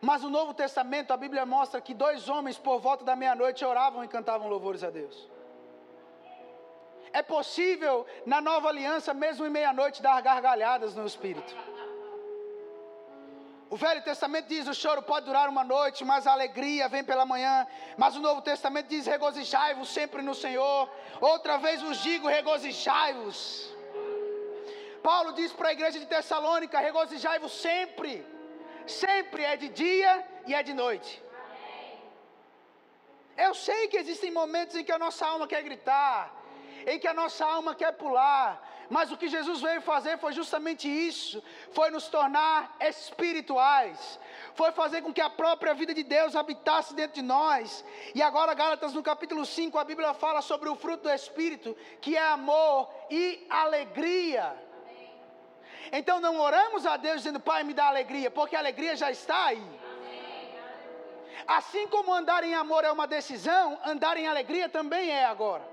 Mas 0.00 0.22
no 0.22 0.30
Novo 0.30 0.52
Testamento, 0.52 1.12
a 1.12 1.16
Bíblia 1.16 1.46
mostra 1.46 1.80
que 1.80 1.94
dois 1.94 2.28
homens, 2.28 2.58
por 2.58 2.80
volta 2.80 3.04
da 3.04 3.14
meia-noite, 3.14 3.64
oravam 3.64 4.02
e 4.02 4.08
cantavam 4.08 4.48
louvores 4.48 4.82
a 4.82 4.90
Deus. 4.90 5.30
É 7.12 7.22
possível, 7.22 8.04
na 8.26 8.40
nova 8.40 8.68
aliança, 8.70 9.14
mesmo 9.14 9.46
em 9.46 9.50
meia-noite, 9.50 10.02
dar 10.02 10.20
gargalhadas 10.20 10.96
no 10.96 11.06
Espírito. 11.06 11.54
O 13.74 13.76
Velho 13.82 14.02
Testamento 14.02 14.48
diz: 14.48 14.66
o 14.68 14.74
choro 14.74 15.02
pode 15.10 15.24
durar 15.28 15.48
uma 15.48 15.64
noite, 15.64 16.04
mas 16.04 16.26
a 16.26 16.32
alegria 16.32 16.90
vem 16.94 17.02
pela 17.10 17.24
manhã. 17.24 17.66
Mas 17.96 18.14
o 18.14 18.20
Novo 18.26 18.42
Testamento 18.42 18.88
diz: 18.94 19.06
regozijai-vos 19.06 19.88
sempre 19.98 20.20
no 20.20 20.34
Senhor. 20.34 20.90
Outra 21.18 21.56
vez 21.56 21.80
vos 21.80 21.96
digo: 22.08 22.28
regozijai-vos. 22.28 23.38
Paulo 25.02 25.32
diz 25.32 25.52
para 25.54 25.70
a 25.70 25.72
igreja 25.72 25.98
de 25.98 26.04
Tessalônica: 26.04 26.78
regozijai-vos 26.88 27.54
sempre. 27.66 28.12
Sempre 28.86 29.42
é 29.52 29.56
de 29.56 29.70
dia 29.70 30.12
e 30.46 30.52
é 30.52 30.62
de 30.62 30.74
noite. 30.74 31.10
Eu 33.46 33.54
sei 33.54 33.88
que 33.88 33.96
existem 33.96 34.30
momentos 34.30 34.76
em 34.76 34.84
que 34.84 34.92
a 34.92 35.02
nossa 35.06 35.24
alma 35.26 35.46
quer 35.46 35.62
gritar, 35.62 36.30
em 36.86 36.98
que 36.98 37.08
a 37.08 37.14
nossa 37.14 37.46
alma 37.46 37.74
quer 37.74 37.92
pular, 37.92 38.46
mas 38.92 39.10
o 39.10 39.16
que 39.16 39.26
Jesus 39.26 39.62
veio 39.62 39.80
fazer 39.80 40.18
foi 40.18 40.32
justamente 40.34 40.86
isso: 40.86 41.42
foi 41.72 41.90
nos 41.90 42.08
tornar 42.08 42.76
espirituais, 42.78 44.20
foi 44.54 44.70
fazer 44.70 45.00
com 45.00 45.10
que 45.10 45.22
a 45.22 45.30
própria 45.30 45.72
vida 45.72 45.94
de 45.94 46.02
Deus 46.02 46.36
habitasse 46.36 46.92
dentro 46.94 47.14
de 47.14 47.22
nós. 47.22 47.82
E 48.14 48.20
agora, 48.20 48.52
Gálatas, 48.52 48.92
no 48.92 49.02
capítulo 49.02 49.46
5, 49.46 49.78
a 49.78 49.84
Bíblia 49.84 50.12
fala 50.12 50.42
sobre 50.42 50.68
o 50.68 50.76
fruto 50.76 51.04
do 51.04 51.10
Espírito, 51.10 51.74
que 52.02 52.18
é 52.18 52.22
amor 52.22 52.86
e 53.10 53.46
alegria. 53.48 54.54
Então 55.90 56.20
não 56.20 56.38
oramos 56.38 56.84
a 56.84 56.98
Deus 56.98 57.22
dizendo, 57.22 57.40
Pai, 57.40 57.64
me 57.64 57.72
dá 57.72 57.86
alegria, 57.86 58.30
porque 58.30 58.54
a 58.54 58.58
alegria 58.58 58.94
já 58.94 59.10
está 59.10 59.46
aí. 59.46 59.80
Assim 61.46 61.88
como 61.88 62.12
andar 62.12 62.44
em 62.44 62.54
amor 62.54 62.84
é 62.84 62.92
uma 62.92 63.06
decisão, 63.06 63.78
andar 63.86 64.18
em 64.18 64.26
alegria 64.26 64.68
também 64.68 65.10
é 65.10 65.24
agora. 65.24 65.71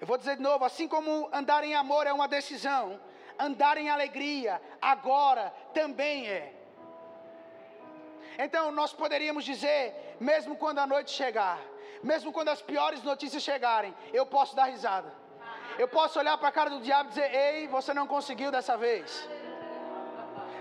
Eu 0.00 0.06
vou 0.06 0.18
dizer 0.18 0.36
de 0.36 0.42
novo: 0.42 0.64
assim 0.64 0.86
como 0.88 1.28
andar 1.32 1.64
em 1.64 1.74
amor 1.74 2.06
é 2.06 2.12
uma 2.12 2.28
decisão, 2.28 3.00
andar 3.38 3.76
em 3.76 3.88
alegria 3.90 4.60
agora 4.80 5.52
também 5.74 6.28
é. 6.28 6.54
Então 8.38 8.70
nós 8.70 8.92
poderíamos 8.92 9.44
dizer, 9.44 10.16
mesmo 10.20 10.56
quando 10.56 10.78
a 10.78 10.86
noite 10.86 11.10
chegar, 11.10 11.58
mesmo 12.02 12.32
quando 12.32 12.50
as 12.50 12.62
piores 12.62 13.02
notícias 13.02 13.42
chegarem, 13.42 13.94
eu 14.12 14.24
posso 14.24 14.54
dar 14.54 14.66
risada. 14.66 15.12
Eu 15.78 15.88
posso 15.88 16.18
olhar 16.18 16.36
para 16.38 16.48
a 16.48 16.52
cara 16.52 16.70
do 16.70 16.80
diabo 16.80 17.08
e 17.08 17.10
dizer: 17.10 17.34
Ei, 17.34 17.68
você 17.68 17.92
não 17.94 18.06
conseguiu 18.06 18.50
dessa 18.50 18.76
vez. 18.76 19.28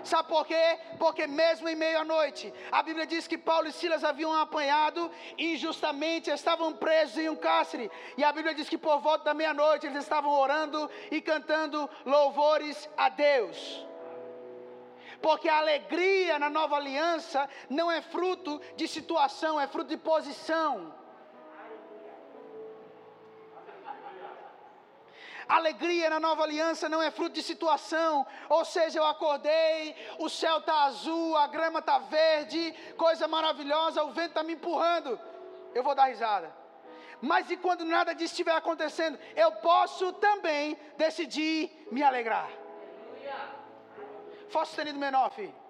Sabe 0.04 0.30
por 0.30 0.46
quê? 0.46 0.80
Porque 0.98 1.28
mesmo 1.28 1.68
em 1.68 1.76
meio 1.76 2.00
à 2.00 2.04
noite, 2.04 2.54
a 2.72 2.82
Bíblia 2.82 3.06
diz 3.06 3.28
que 3.28 3.38
Paulo 3.38 3.68
e 3.68 3.72
Silas 3.72 4.04
haviam 4.04 4.34
apanhado 4.34 5.12
injustamente, 5.38 6.30
estavam 6.30 6.74
presos 6.74 7.18
em 7.18 7.30
um 7.30 7.36
cárcere. 7.36 7.92
E 8.18 8.24
a 8.24 8.32
Bíblia 8.32 8.54
diz 8.54 8.70
que 8.70 8.78
por 8.78 9.00
volta 9.00 9.26
da 9.26 9.34
meia-noite 9.34 9.86
eles 9.86 10.04
estavam 10.04 10.32
orando 10.32 10.90
e 11.12 11.22
cantando 11.22 11.90
louvores 12.06 12.90
a 12.98 13.10
Deus. 13.10 13.86
Porque 15.22 15.50
a 15.50 15.58
alegria 15.58 16.38
na 16.38 16.50
nova 16.50 16.76
aliança 16.76 17.50
não 17.70 17.92
é 17.92 18.02
fruto 18.02 18.62
de 18.76 18.88
situação, 18.88 19.60
é 19.60 19.68
fruto 19.68 19.90
de 19.90 19.98
posição. 19.98 20.94
Alegria 25.48 26.10
na 26.10 26.20
nova 26.20 26.44
aliança 26.44 26.90
não 26.90 27.02
é 27.02 27.10
fruto 27.10 27.36
de 27.36 27.44
situação. 27.44 28.26
Ou 28.50 28.66
seja, 28.66 29.00
eu 29.00 29.06
acordei, 29.06 29.96
o 30.20 30.30
céu 30.30 30.58
está 30.58 30.84
azul, 30.84 31.38
a 31.38 31.48
grama 31.48 31.80
está 31.80 32.00
verde, 32.00 32.74
coisa 32.98 33.28
maravilhosa, 33.28 34.04
o 34.04 34.12
vento 34.12 34.30
está 34.30 34.44
me 34.44 34.54
empurrando. 34.54 35.20
Eu 35.74 35.84
vou 35.84 35.96
dar 35.96 36.06
risada. 36.06 36.54
Mas 37.22 37.50
e 37.50 37.58
quando 37.58 37.84
nada 37.84 38.14
disso 38.14 38.34
estiver 38.34 38.56
acontecendo, 38.56 39.18
eu 39.36 39.52
posso 39.54 40.14
também 40.14 40.78
decidir 40.98 41.88
me 41.92 42.04
alegrar. 42.04 42.50
Fá 44.50 44.64
sustenido 44.66 45.00
menor, 45.00 45.30
filho. 45.32 45.67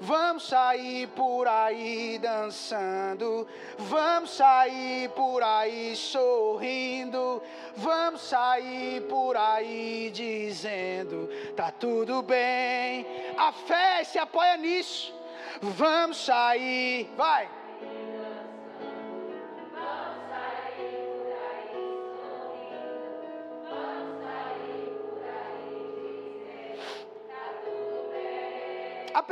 Vamos 0.00 0.48
sair 0.48 1.08
por 1.08 1.48
aí 1.48 2.18
dançando, 2.18 3.46
vamos 3.78 4.30
sair 4.30 5.08
por 5.10 5.42
aí 5.42 5.96
sorrindo, 5.96 7.42
vamos 7.76 8.20
sair 8.20 9.02
por 9.02 9.36
aí 9.36 10.10
dizendo: 10.12 11.28
tá 11.54 11.70
tudo 11.70 12.22
bem. 12.22 13.06
A 13.36 13.52
fé 13.52 14.04
se 14.04 14.18
apoia 14.18 14.56
nisso. 14.56 15.14
Vamos 15.60 16.18
sair, 16.18 17.10
vai. 17.16 17.48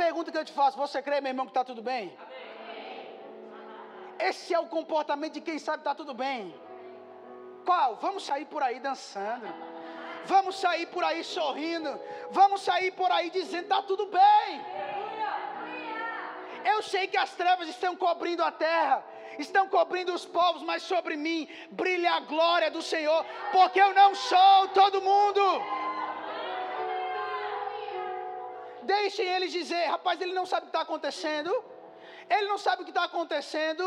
Pergunta 0.03 0.31
que 0.31 0.37
eu 0.37 0.45
te 0.45 0.55
faço: 0.59 0.77
você 0.77 1.01
crê, 1.01 1.19
meu 1.21 1.31
irmão, 1.31 1.45
que 1.45 1.51
está 1.51 1.63
tudo 1.63 1.81
bem? 1.81 2.05
Esse 4.19 4.53
é 4.53 4.59
o 4.59 4.67
comportamento 4.67 5.33
de 5.33 5.41
quem 5.41 5.57
sabe 5.59 5.79
que 5.79 5.87
está 5.89 5.95
tudo 5.95 6.13
bem. 6.13 6.53
Qual? 7.65 7.95
Vamos 8.05 8.25
sair 8.25 8.45
por 8.45 8.61
aí 8.63 8.79
dançando. 8.79 9.47
Vamos 10.25 10.55
sair 10.59 10.85
por 10.87 11.03
aí 11.03 11.23
sorrindo. 11.23 11.91
Vamos 12.31 12.61
sair 12.61 12.91
por 12.91 13.11
aí 13.11 13.29
dizendo: 13.29 13.63
está 13.63 13.81
tudo 13.81 14.05
bem. 14.07 14.49
Eu 16.73 16.81
sei 16.81 17.07
que 17.07 17.17
as 17.17 17.33
trevas 17.41 17.67
estão 17.69 17.95
cobrindo 17.95 18.43
a 18.43 18.51
terra. 18.51 19.03
estão 19.37 19.67
cobrindo 19.67 20.13
os 20.13 20.25
povos, 20.25 20.63
mas 20.63 20.81
sobre 20.91 21.15
mim 21.15 21.47
brilha 21.71 22.11
a 22.13 22.19
glória 22.21 22.69
do 22.71 22.81
Senhor, 22.81 23.25
porque 23.51 23.79
eu 23.79 23.93
não 23.93 24.15
sou 24.15 24.67
todo 24.69 25.01
mundo. 25.01 25.41
Deixem 28.85 29.27
eles 29.27 29.51
dizer, 29.51 29.85
rapaz, 29.85 30.19
ele 30.21 30.33
não 30.33 30.45
sabe 30.45 30.63
o 30.63 30.65
que 30.69 30.75
está 30.75 30.81
acontecendo, 30.81 31.51
ele 32.29 32.47
não 32.47 32.57
sabe 32.57 32.81
o 32.81 32.85
que 32.85 32.91
está 32.91 33.05
acontecendo, 33.05 33.85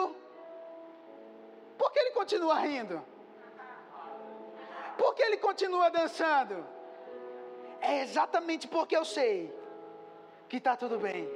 por 1.79 1.93
que 1.93 1.99
ele 2.01 2.11
continua 2.11 2.59
rindo? 2.59 3.05
Por 4.97 5.15
que 5.15 5.23
ele 5.23 5.37
continua 5.37 5.89
dançando? 5.91 6.67
É 7.81 8.01
exatamente 8.03 8.67
porque 8.67 8.97
eu 8.97 9.05
sei 9.05 9.55
que 10.49 10.57
está 10.57 10.77
tudo 10.77 10.99
bem. 10.99 11.29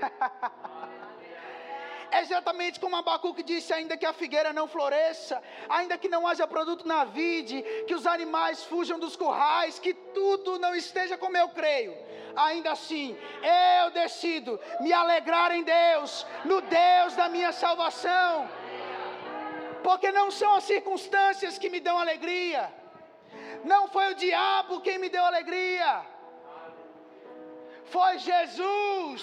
É 2.16 2.22
exatamente 2.22 2.80
como 2.80 2.96
Abacuque 2.96 3.42
disse: 3.42 3.74
ainda 3.74 3.94
que 3.94 4.06
a 4.06 4.12
figueira 4.20 4.50
não 4.58 4.66
floresça, 4.66 5.42
ainda 5.68 5.98
que 5.98 6.08
não 6.08 6.26
haja 6.26 6.46
produto 6.46 6.88
na 6.88 7.04
vide, 7.04 7.62
que 7.86 7.94
os 7.94 8.06
animais 8.06 8.64
fujam 8.64 8.98
dos 8.98 9.14
currais, 9.22 9.78
que 9.78 9.92
tudo 10.18 10.58
não 10.58 10.74
esteja 10.74 11.18
como 11.18 11.36
eu 11.36 11.48
creio, 11.50 11.94
ainda 12.34 12.72
assim 12.72 13.06
eu 13.82 13.90
decido 13.90 14.58
me 14.80 14.94
alegrar 14.94 15.52
em 15.52 15.62
Deus, 15.62 16.26
no 16.50 16.62
Deus 16.62 17.14
da 17.20 17.28
minha 17.28 17.52
salvação, 17.52 18.48
porque 19.84 20.10
não 20.10 20.30
são 20.30 20.54
as 20.54 20.64
circunstâncias 20.64 21.58
que 21.58 21.68
me 21.68 21.80
dão 21.80 21.98
alegria, 21.98 22.72
não 23.62 23.88
foi 23.88 24.12
o 24.12 24.14
diabo 24.14 24.80
quem 24.80 24.96
me 24.96 25.10
deu 25.10 25.22
alegria, 25.22 25.90
foi 27.84 28.18
Jesus. 28.18 29.20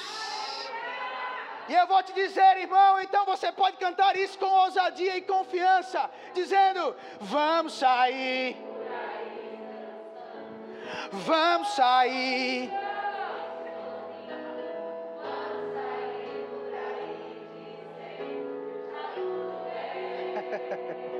E 1.68 1.74
eu 1.74 1.88
vou 1.88 2.04
te 2.04 2.12
dizer, 2.14 2.58
irmão, 2.58 3.00
então 3.00 3.26
você 3.26 3.52
pode 3.52 3.78
cantar 3.78 4.16
isso 4.18 4.38
com 4.38 4.46
ousadia 4.46 5.16
e 5.18 5.22
confiança, 5.22 6.10
dizendo: 6.34 6.96
Vamos 7.22 7.74
sair. 7.74 8.58
Vamos 11.12 11.70
sair. 11.70 12.70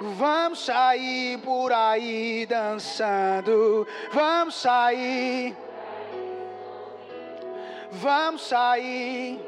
Vamos 0.00 0.64
sair 0.64 1.38
por 1.38 1.72
aí 1.72 2.44
dançando. 2.46 3.86
Vamos 4.10 4.56
sair. 4.56 5.56
Vamos 7.94 8.42
sair. 8.42 9.40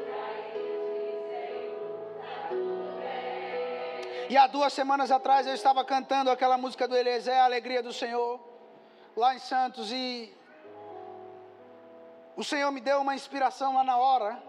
E 4.29 4.37
há 4.37 4.47
duas 4.47 4.71
semanas 4.71 5.11
atrás 5.11 5.45
eu 5.45 5.53
estava 5.53 5.83
cantando 5.83 6.31
aquela 6.31 6.57
música 6.57 6.87
do 6.87 6.95
Eliezer, 6.95 7.37
a 7.37 7.43
Alegria 7.43 7.83
do 7.83 7.91
Senhor, 7.91 8.39
lá 9.15 9.35
em 9.35 9.39
Santos, 9.39 9.91
e 9.91 10.33
o 12.37 12.43
Senhor 12.43 12.71
me 12.71 12.79
deu 12.79 13.01
uma 13.01 13.15
inspiração 13.15 13.73
lá 13.73 13.83
na 13.83 13.97
hora. 13.97 14.41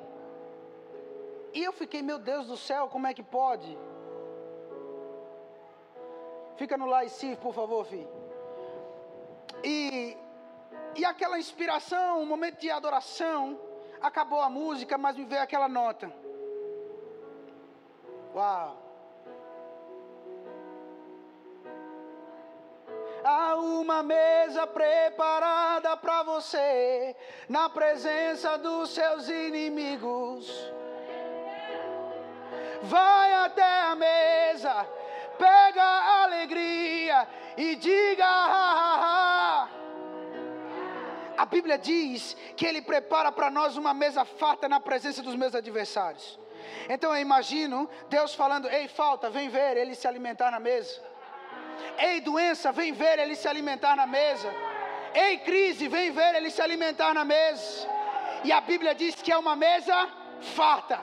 E 1.53 1.65
eu 1.65 1.73
fiquei, 1.73 2.01
meu 2.01 2.19
Deus 2.19 2.47
do 2.47 2.57
céu, 2.57 2.89
como 2.89 3.07
é 3.07 3.15
que 3.15 3.23
pode? 3.23 3.77
Fica 6.57 6.77
no 6.77 6.87
lá 6.87 7.05
e 7.05 7.37
por 7.37 7.53
favor, 7.53 7.85
filho. 7.85 8.09
E, 9.65 10.17
e 10.95 11.05
aquela 11.05 11.39
inspiração, 11.39 12.21
um 12.21 12.27
momento 12.27 12.59
de 12.61 12.71
adoração, 12.71 13.59
Acabou 14.01 14.41
a 14.41 14.49
música, 14.49 14.97
mas 14.97 15.17
me 15.17 15.25
veio 15.25 15.43
aquela 15.43 15.69
nota. 15.69 16.13
Uau! 18.35 18.89
Há 23.25 23.57
uma 23.57 24.03
mesa 24.03 24.67
preparada 24.67 25.97
para 25.97 26.23
você, 26.23 27.17
na 27.49 27.69
presença 27.69 28.57
dos 28.57 28.91
seus 28.91 29.29
inimigos. 29.29 30.73
Vai 32.83 33.35
até 33.35 33.81
a 33.83 33.95
mesa, 33.97 34.87
pega 35.37 35.83
a 35.83 36.23
alegria 36.25 37.29
e 37.57 37.75
diga: 37.75 38.25
ha, 38.25 38.47
ha, 38.47 39.35
ha. 39.35 39.38
A 41.49 41.51
Bíblia 41.51 41.79
diz 41.79 42.37
que 42.59 42.67
Ele 42.67 42.83
prepara 42.83 43.33
para 43.33 43.51
nós 43.51 43.75
uma 43.75 43.95
mesa 43.95 44.23
farta 44.23 44.69
na 44.69 44.79
presença 44.79 45.23
dos 45.23 45.35
meus 45.35 45.55
adversários. 45.55 46.39
Então 46.91 47.11
eu 47.15 47.23
imagino 47.23 47.89
Deus 48.11 48.35
falando: 48.35 48.69
Ei, 48.69 48.87
falta, 48.87 49.31
vem 49.31 49.49
ver 49.49 49.79
Ele 49.79 49.95
se 49.95 50.07
alimentar 50.07 50.51
na 50.51 50.61
mesa. 50.61 51.03
Ei, 51.97 52.21
doença, 52.21 52.71
vem 52.71 52.93
ver 52.93 53.19
Ele 53.19 53.35
se 53.35 53.49
alimentar 53.49 53.97
na 53.97 54.07
mesa. 54.07 54.55
Ei, 55.15 55.39
crise, 55.39 55.89
vem 55.89 56.11
ver 56.11 56.35
Ele 56.35 56.51
se 56.51 56.61
alimentar 56.61 57.15
na 57.15 57.25
mesa. 57.25 57.89
E 58.45 58.53
a 58.53 58.61
Bíblia 58.61 58.95
diz 58.95 59.15
que 59.15 59.33
é 59.33 59.39
uma 59.39 59.57
mesa 59.57 60.07
farta. 60.55 61.01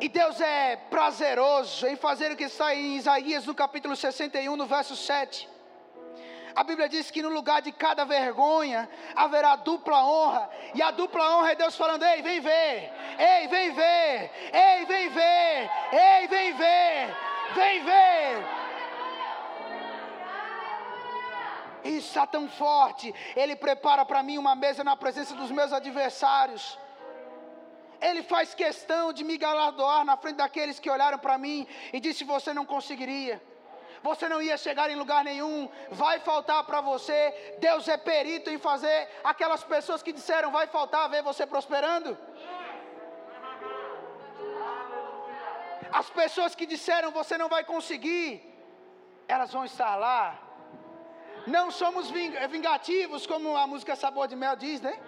E 0.00 0.08
Deus 0.08 0.40
é 0.40 0.76
prazeroso 0.88 1.86
em 1.86 1.96
fazer 1.96 2.32
o 2.32 2.36
que 2.36 2.44
está 2.44 2.74
em 2.74 2.96
Isaías 2.96 3.44
no 3.44 3.54
capítulo 3.54 3.94
61, 3.94 4.56
no 4.56 4.64
verso 4.64 4.96
7. 4.96 5.49
A 6.54 6.64
Bíblia 6.64 6.88
diz 6.88 7.10
que 7.10 7.22
no 7.22 7.28
lugar 7.28 7.62
de 7.62 7.72
cada 7.72 8.04
vergonha 8.04 8.88
haverá 9.14 9.56
dupla 9.56 10.04
honra. 10.04 10.50
E 10.74 10.82
a 10.82 10.90
dupla 10.90 11.36
honra 11.36 11.52
é 11.52 11.54
Deus 11.54 11.76
falando: 11.76 12.02
Ei, 12.04 12.22
vem 12.22 12.40
ver. 12.40 12.92
Ei, 13.18 13.48
vem 13.48 13.72
ver. 13.72 14.30
Ei, 14.52 14.84
vem 14.86 15.08
ver. 15.08 15.70
Ei, 15.92 16.26
vem 16.28 16.52
ver. 16.54 17.16
Vem 17.54 17.84
ver. 17.84 18.44
Isso 21.84 22.08
está 22.08 22.26
tão 22.26 22.48
forte. 22.48 23.14
Ele 23.34 23.56
prepara 23.56 24.04
para 24.04 24.22
mim 24.22 24.38
uma 24.38 24.54
mesa 24.54 24.84
na 24.84 24.96
presença 24.96 25.34
dos 25.34 25.50
meus 25.50 25.72
adversários. 25.72 26.78
Ele 28.00 28.22
faz 28.22 28.54
questão 28.54 29.12
de 29.12 29.22
me 29.22 29.36
galardoar 29.36 30.04
na 30.04 30.16
frente 30.16 30.36
daqueles 30.36 30.80
que 30.80 30.90
olharam 30.90 31.18
para 31.18 31.38
mim 31.38 31.66
e 31.92 32.00
disse: 32.00 32.24
Você 32.24 32.52
não 32.52 32.64
conseguiria 32.64 33.40
você 34.02 34.28
não 34.28 34.40
ia 34.40 34.56
chegar 34.56 34.88
em 34.90 34.96
lugar 34.96 35.22
nenhum, 35.24 35.68
vai 35.90 36.18
faltar 36.20 36.64
para 36.64 36.80
você. 36.80 37.56
Deus 37.58 37.86
é 37.88 37.96
perito 37.96 38.50
em 38.50 38.58
fazer 38.58 39.08
aquelas 39.22 39.62
pessoas 39.62 40.02
que 40.02 40.12
disseram 40.12 40.50
vai 40.50 40.66
faltar 40.66 41.08
ver 41.10 41.22
você 41.22 41.46
prosperando. 41.46 42.16
As 45.92 46.08
pessoas 46.08 46.54
que 46.54 46.66
disseram 46.66 47.10
você 47.10 47.36
não 47.36 47.48
vai 47.48 47.64
conseguir, 47.64 48.28
elas 49.28 49.52
vão 49.52 49.64
estar 49.64 49.96
lá. 49.96 50.38
Não 51.46 51.70
somos 51.70 52.10
vingativos, 52.10 53.26
como 53.26 53.56
a 53.56 53.66
música 53.66 53.96
Sabor 53.96 54.28
de 54.28 54.36
Mel 54.36 54.56
diz, 54.56 54.80
né? 54.80 54.98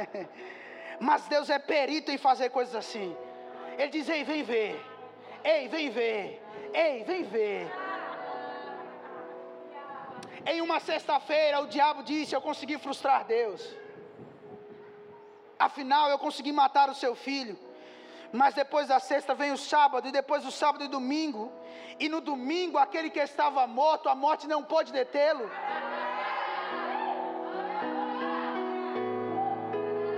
Mas 1.00 1.26
Deus 1.28 1.48
é 1.48 1.58
perito 1.58 2.10
em 2.10 2.18
fazer 2.18 2.50
coisas 2.50 2.74
assim. 2.74 3.16
Ele 3.78 3.88
diz: 3.88 4.08
Ei, 4.08 4.24
vem 4.24 4.42
ver. 4.42 4.84
Ei, 5.44 5.68
vem 5.68 5.90
ver. 5.90 6.42
Ei, 6.74 7.04
vem 7.04 7.22
ver. 7.24 7.70
Em 10.46 10.60
uma 10.60 10.80
sexta-feira, 10.80 11.60
o 11.60 11.66
diabo 11.66 12.02
disse: 12.02 12.34
Eu 12.34 12.40
consegui 12.40 12.78
frustrar 12.78 13.24
Deus. 13.24 13.62
Afinal, 15.58 16.08
eu 16.08 16.18
consegui 16.18 16.52
matar 16.52 16.88
o 16.88 16.94
seu 16.94 17.14
filho. 17.14 17.58
Mas 18.32 18.54
depois 18.54 18.88
da 18.88 19.00
sexta 19.00 19.34
vem 19.34 19.52
o 19.52 19.58
sábado, 19.58 20.08
e 20.08 20.12
depois 20.12 20.44
do 20.44 20.50
sábado 20.50 20.84
e 20.84 20.88
domingo. 20.88 21.52
E 21.98 22.08
no 22.08 22.20
domingo, 22.20 22.78
aquele 22.78 23.10
que 23.10 23.18
estava 23.18 23.66
morto, 23.66 24.08
a 24.08 24.14
morte 24.14 24.46
não 24.46 24.62
pôde 24.62 24.92
detê-lo. 24.92 25.50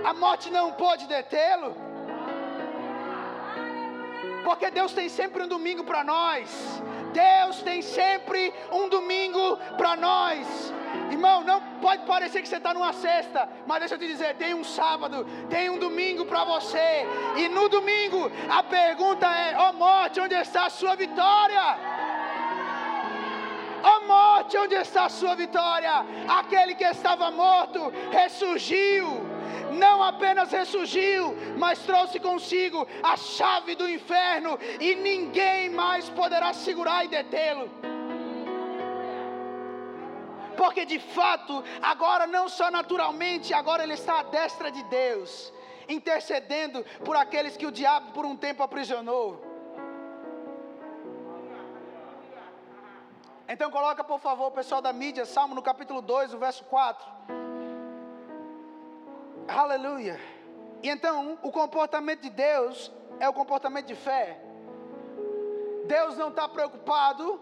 A 0.05 0.13
morte 0.13 0.49
não 0.49 0.71
pôde 0.73 1.07
detê-lo. 1.07 1.92
Porque 4.43 4.69
Deus 4.69 4.93
tem 4.93 5.09
sempre 5.09 5.43
um 5.43 5.47
domingo 5.47 5.83
para 5.83 6.03
nós. 6.03 6.81
Deus 7.13 7.61
tem 7.61 7.81
sempre 7.81 8.53
um 8.71 8.89
domingo 8.89 9.57
para 9.77 9.95
nós. 9.95 10.73
Irmão, 11.11 11.43
não 11.43 11.61
pode 11.81 12.05
parecer 12.05 12.41
que 12.41 12.47
você 12.47 12.57
está 12.57 12.73
numa 12.73 12.91
sexta, 12.91 13.47
mas 13.65 13.79
deixa 13.79 13.95
eu 13.95 13.99
te 13.99 14.07
dizer: 14.07 14.35
tem 14.35 14.53
um 14.53 14.63
sábado, 14.63 15.25
tem 15.49 15.69
um 15.69 15.77
domingo 15.77 16.25
para 16.25 16.43
você. 16.43 17.05
E 17.37 17.47
no 17.47 17.69
domingo, 17.69 18.31
a 18.49 18.63
pergunta 18.63 19.27
é: 19.27 19.55
ó 19.57 19.69
oh 19.69 19.73
morte, 19.73 20.19
onde 20.19 20.35
está 20.35 20.65
a 20.65 20.69
sua 20.69 20.95
vitória? 20.95 21.77
Ó 23.83 23.97
oh 23.97 24.07
morte, 24.07 24.57
onde 24.57 24.75
está 24.75 25.05
a 25.05 25.09
sua 25.09 25.35
vitória? 25.35 26.05
Aquele 26.27 26.73
que 26.73 26.85
estava 26.85 27.29
morto 27.31 27.91
ressurgiu 28.11 29.32
não 29.73 30.03
apenas 30.03 30.51
ressurgiu, 30.51 31.35
mas 31.57 31.79
trouxe 31.79 32.19
consigo 32.19 32.87
a 33.01 33.15
chave 33.17 33.75
do 33.75 33.89
inferno 33.89 34.57
e 34.79 34.95
ninguém 34.95 35.69
mais 35.69 36.09
poderá 36.09 36.53
segurar 36.53 37.05
e 37.05 37.07
detê-lo. 37.07 37.69
Porque 40.55 40.85
de 40.85 40.99
fato, 40.99 41.63
agora 41.81 42.27
não 42.27 42.47
só 42.47 42.69
naturalmente, 42.69 43.53
agora 43.53 43.83
ele 43.83 43.93
está 43.93 44.19
à 44.19 44.23
destra 44.23 44.71
de 44.71 44.83
Deus. 44.83 45.51
intercedendo 45.87 46.83
por 47.03 47.15
aqueles 47.15 47.57
que 47.57 47.65
o 47.65 47.71
diabo 47.71 48.11
por 48.13 48.25
um 48.25 48.35
tempo 48.35 48.63
aprisionou. 48.63 49.43
Então 53.47 53.69
coloca 53.69 54.03
por 54.03 54.19
favor 54.19 54.51
pessoal 54.51 54.81
da 54.81 54.93
mídia, 54.93 55.25
Salmo 55.25 55.53
no 55.53 55.61
capítulo 55.61 56.01
2, 56.01 56.33
o 56.33 56.37
verso 56.37 56.63
4. 56.65 57.42
Aleluia. 59.47 60.19
E 60.81 60.89
então, 60.89 61.37
o 61.41 61.51
comportamento 61.51 62.21
de 62.21 62.29
Deus 62.29 62.91
é 63.19 63.27
o 63.27 63.33
comportamento 63.33 63.87
de 63.87 63.95
fé. 63.95 64.39
Deus 65.85 66.17
não 66.17 66.29
está 66.29 66.47
preocupado, 66.47 67.39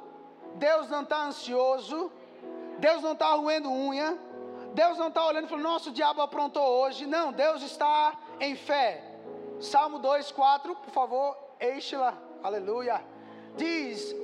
Deus 0.55 0.89
não 0.89 1.01
está 1.03 1.25
ansioso, 1.25 2.11
Deus 2.79 3.01
não 3.01 3.13
está 3.13 3.33
roendo 3.33 3.71
unha, 3.71 4.17
Deus 4.73 4.97
não 4.97 5.09
está 5.09 5.25
olhando 5.25 5.45
e 5.45 5.47
falando, 5.47 5.63
nosso 5.63 5.91
diabo 5.91 6.21
aprontou 6.21 6.63
hoje. 6.63 7.05
Não, 7.05 7.31
Deus 7.31 7.61
está 7.61 8.17
em 8.39 8.55
fé. 8.55 9.03
Salmo 9.59 9.99
2, 9.99 10.31
4, 10.31 10.75
por 10.75 10.91
favor, 10.91 11.37
Eixe-la, 11.59 12.17
aleluia. 12.41 13.03
Diz, 13.55 14.15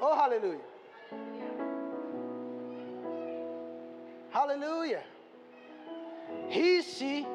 oh 0.00 0.06
aleluia. 0.06 0.60
Aleluia. 4.34 5.11
Ri-se 6.48 7.26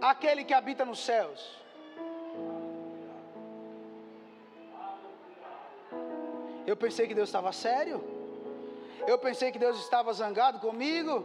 aquele 0.00 0.44
que 0.44 0.54
habita 0.54 0.84
nos 0.84 1.00
céus. 1.00 1.58
Eu 6.66 6.76
pensei 6.76 7.06
que 7.06 7.14
Deus 7.14 7.28
estava 7.28 7.52
sério. 7.52 8.02
Eu 9.06 9.18
pensei 9.18 9.50
que 9.50 9.58
Deus 9.58 9.78
estava 9.78 10.12
zangado 10.12 10.58
comigo 10.58 11.24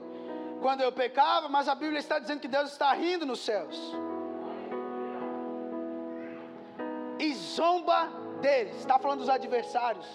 quando 0.61 0.81
eu 0.81 0.91
pecava, 0.91 1.49
mas 1.49 1.67
a 1.67 1.75
Bíblia 1.75 1.99
está 1.99 2.17
dizendo 2.19 2.39
que 2.39 2.47
Deus 2.47 2.71
está 2.71 2.93
rindo 2.93 3.25
nos 3.25 3.41
céus. 3.41 3.77
E 7.19 7.33
zomba 7.33 8.09
deles. 8.41 8.77
Está 8.77 8.97
falando 8.97 9.19
dos 9.19 9.29
adversários. 9.29 10.07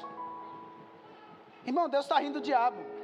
Irmão, 1.67 1.89
Deus 1.89 2.05
está 2.07 2.19
rindo 2.19 2.41
do 2.41 2.45
diabo. 2.45 2.98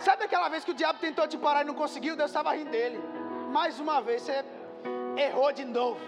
Sabe 0.00 0.24
aquela 0.24 0.48
vez 0.48 0.64
que 0.64 0.70
o 0.70 0.74
diabo 0.74 0.98
tentou 0.98 1.26
te 1.28 1.36
parar 1.36 1.62
e 1.62 1.64
não 1.64 1.74
conseguiu? 1.74 2.16
Deus 2.16 2.30
estava 2.30 2.54
rindo 2.54 2.70
dele. 2.70 2.98
Mais 3.50 3.78
uma 3.78 4.00
vez 4.00 4.22
você 4.22 4.44
errou 5.16 5.52
de 5.52 5.64
novo. 5.64 6.00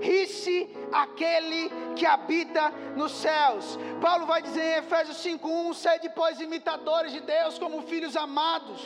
Ri-se 0.00 0.70
aquele 0.92 1.70
que 1.96 2.06
habita 2.06 2.70
nos 2.94 3.12
céus. 3.12 3.78
Paulo 4.00 4.26
vai 4.26 4.40
dizer 4.42 4.62
em 4.62 4.78
Efésios 4.78 5.16
5:1, 5.16 5.74
sede 5.74 6.08
pois 6.10 6.40
imitadores 6.40 7.10
de 7.12 7.20
Deus 7.20 7.58
como 7.58 7.82
filhos 7.82 8.16
amados. 8.16 8.82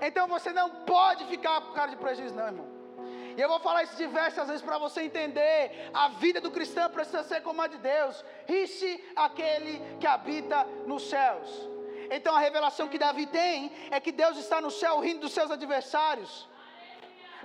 Então 0.00 0.26
você 0.28 0.52
não 0.52 0.70
pode 0.94 1.24
ficar 1.24 1.60
com 1.60 1.72
cara 1.72 1.90
de 1.90 1.96
prejuízo, 1.96 2.34
não, 2.34 2.46
irmão. 2.46 2.68
E 3.36 3.40
eu 3.40 3.48
vou 3.48 3.60
falar 3.60 3.82
isso 3.82 3.96
diversas 3.96 4.46
vezes 4.48 4.62
para 4.62 4.78
você 4.78 5.02
entender. 5.02 5.90
A 5.92 6.08
vida 6.08 6.40
do 6.40 6.50
cristão 6.50 6.88
precisa 6.90 7.22
ser 7.24 7.42
como 7.42 7.60
a 7.60 7.66
de 7.66 7.78
Deus. 7.78 8.24
Ri-se 8.46 9.04
aquele 9.16 9.74
que 9.98 10.06
habita 10.06 10.64
nos 10.86 11.02
céus. 11.08 11.68
Então 12.10 12.34
a 12.34 12.40
revelação 12.40 12.88
que 12.88 12.98
Davi 12.98 13.26
tem 13.26 13.72
é 13.90 14.00
que 14.00 14.12
Deus 14.12 14.36
está 14.36 14.60
no 14.60 14.70
céu 14.70 14.98
rindo 15.00 15.20
dos 15.20 15.32
seus 15.32 15.50
adversários. 15.50 16.48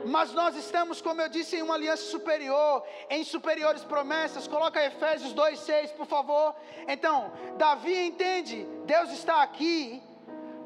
Mas 0.04 0.34
nós 0.34 0.56
estamos, 0.58 1.02
como 1.02 1.22
eu 1.22 1.30
disse, 1.30 1.56
em 1.56 1.62
uma 1.62 1.76
aliança 1.76 2.04
superior, 2.04 2.84
em 3.10 3.24
superiores 3.24 3.84
promessas. 3.86 4.48
Coloca 4.48 4.84
Efésios 4.84 5.34
2:6, 5.34 5.92
por 5.92 6.06
favor. 6.06 6.54
Então, 6.88 7.32
Davi 7.58 7.96
entende, 8.08 8.68
Deus 8.86 9.12
está 9.12 9.42
aqui 9.42 10.04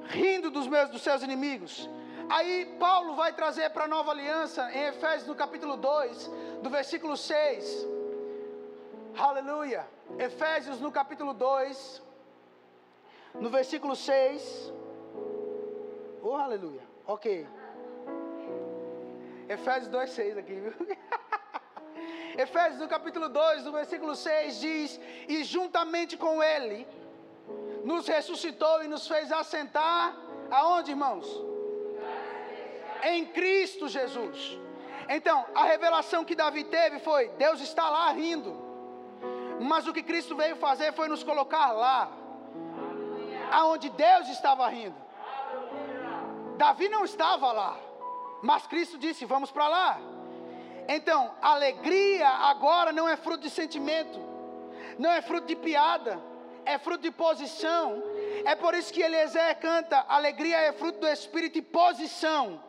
rindo 0.08 0.50
dos 0.50 0.66
meus 0.68 0.90
dos 0.90 1.02
seus 1.02 1.22
inimigos. 1.22 1.88
Aí 2.30 2.66
Paulo 2.80 3.16
vai 3.16 3.34
trazer 3.34 3.70
para 3.72 3.86
a 3.86 3.88
nova 3.88 4.12
aliança 4.12 4.72
em 4.72 4.86
Efésios 4.86 5.28
no 5.28 5.36
capítulo 5.36 5.76
2, 5.78 6.30
do 6.64 6.70
versículo 6.70 7.16
6. 7.18 7.88
Aleluia. 9.18 9.88
Efésios 10.18 10.80
no 10.80 10.92
capítulo 10.92 11.34
2, 11.34 12.02
no 13.36 13.50
versículo 13.50 13.96
6. 13.96 14.74
Oh, 16.22 16.36
aleluia. 16.36 16.82
Ok. 17.06 17.48
Efésios 19.48 19.88
2, 19.88 20.10
6 20.10 20.38
aqui, 20.38 20.54
viu? 20.54 20.74
Efésios 22.38 22.80
no 22.80 22.88
capítulo 22.88 23.28
2, 23.30 23.66
no 23.66 23.72
versículo 23.72 24.16
6 24.16 24.60
diz: 24.60 25.00
E 25.28 25.44
juntamente 25.44 26.16
com 26.16 26.42
Ele 26.42 26.88
nos 27.84 28.08
ressuscitou 28.08 28.84
e 28.84 28.88
nos 28.88 29.08
fez 29.08 29.32
assentar, 29.32 30.16
aonde, 30.52 30.92
irmãos? 30.92 31.28
Em 33.04 33.26
Cristo 33.26 33.88
Jesus. 33.88 34.60
Então, 35.08 35.46
a 35.56 35.64
revelação 35.64 36.24
que 36.24 36.36
Davi 36.36 36.64
teve 36.64 37.00
foi: 37.00 37.30
Deus 37.30 37.60
está 37.62 37.90
lá 37.90 38.12
rindo. 38.12 38.70
Mas 39.60 39.88
o 39.88 39.94
que 39.94 40.04
Cristo 40.04 40.36
veio 40.36 40.56
fazer 40.56 40.94
foi 40.94 41.08
nos 41.08 41.24
colocar 41.24 41.72
lá 41.72 42.19
aonde 43.52 43.90
Deus 43.90 44.28
estava 44.30 44.68
rindo. 44.70 44.96
Davi 46.58 46.90
não 46.90 47.06
estava 47.06 47.52
lá, 47.52 47.78
mas 48.42 48.68
Cristo 48.68 48.98
disse: 48.98 49.26
Vamos 49.26 49.52
para 49.52 49.68
lá. 49.68 50.00
Então, 50.88 51.32
alegria 51.42 52.28
agora 52.28 52.92
não 52.92 53.08
é 53.08 53.16
fruto 53.16 53.44
de 53.44 53.50
sentimento, 53.50 54.20
não 54.98 55.12
é 55.12 55.22
fruto 55.22 55.48
de 55.48 55.56
piada, 55.56 56.20
é 56.66 56.78
fruto 56.78 57.04
de 57.04 57.12
posição. 57.12 58.02
É 58.44 58.56
por 58.56 58.74
isso 58.74 58.92
que 58.92 59.02
Eliezer 59.02 59.58
canta: 59.60 60.06
alegria 60.08 60.58
é 60.58 60.72
fruto 60.72 61.00
do 61.00 61.08
espírito 61.08 61.58
e 61.58 61.62
posição 61.62 62.62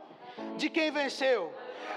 de 0.57 0.69
quem 0.69 0.91
venceu. 0.91 1.53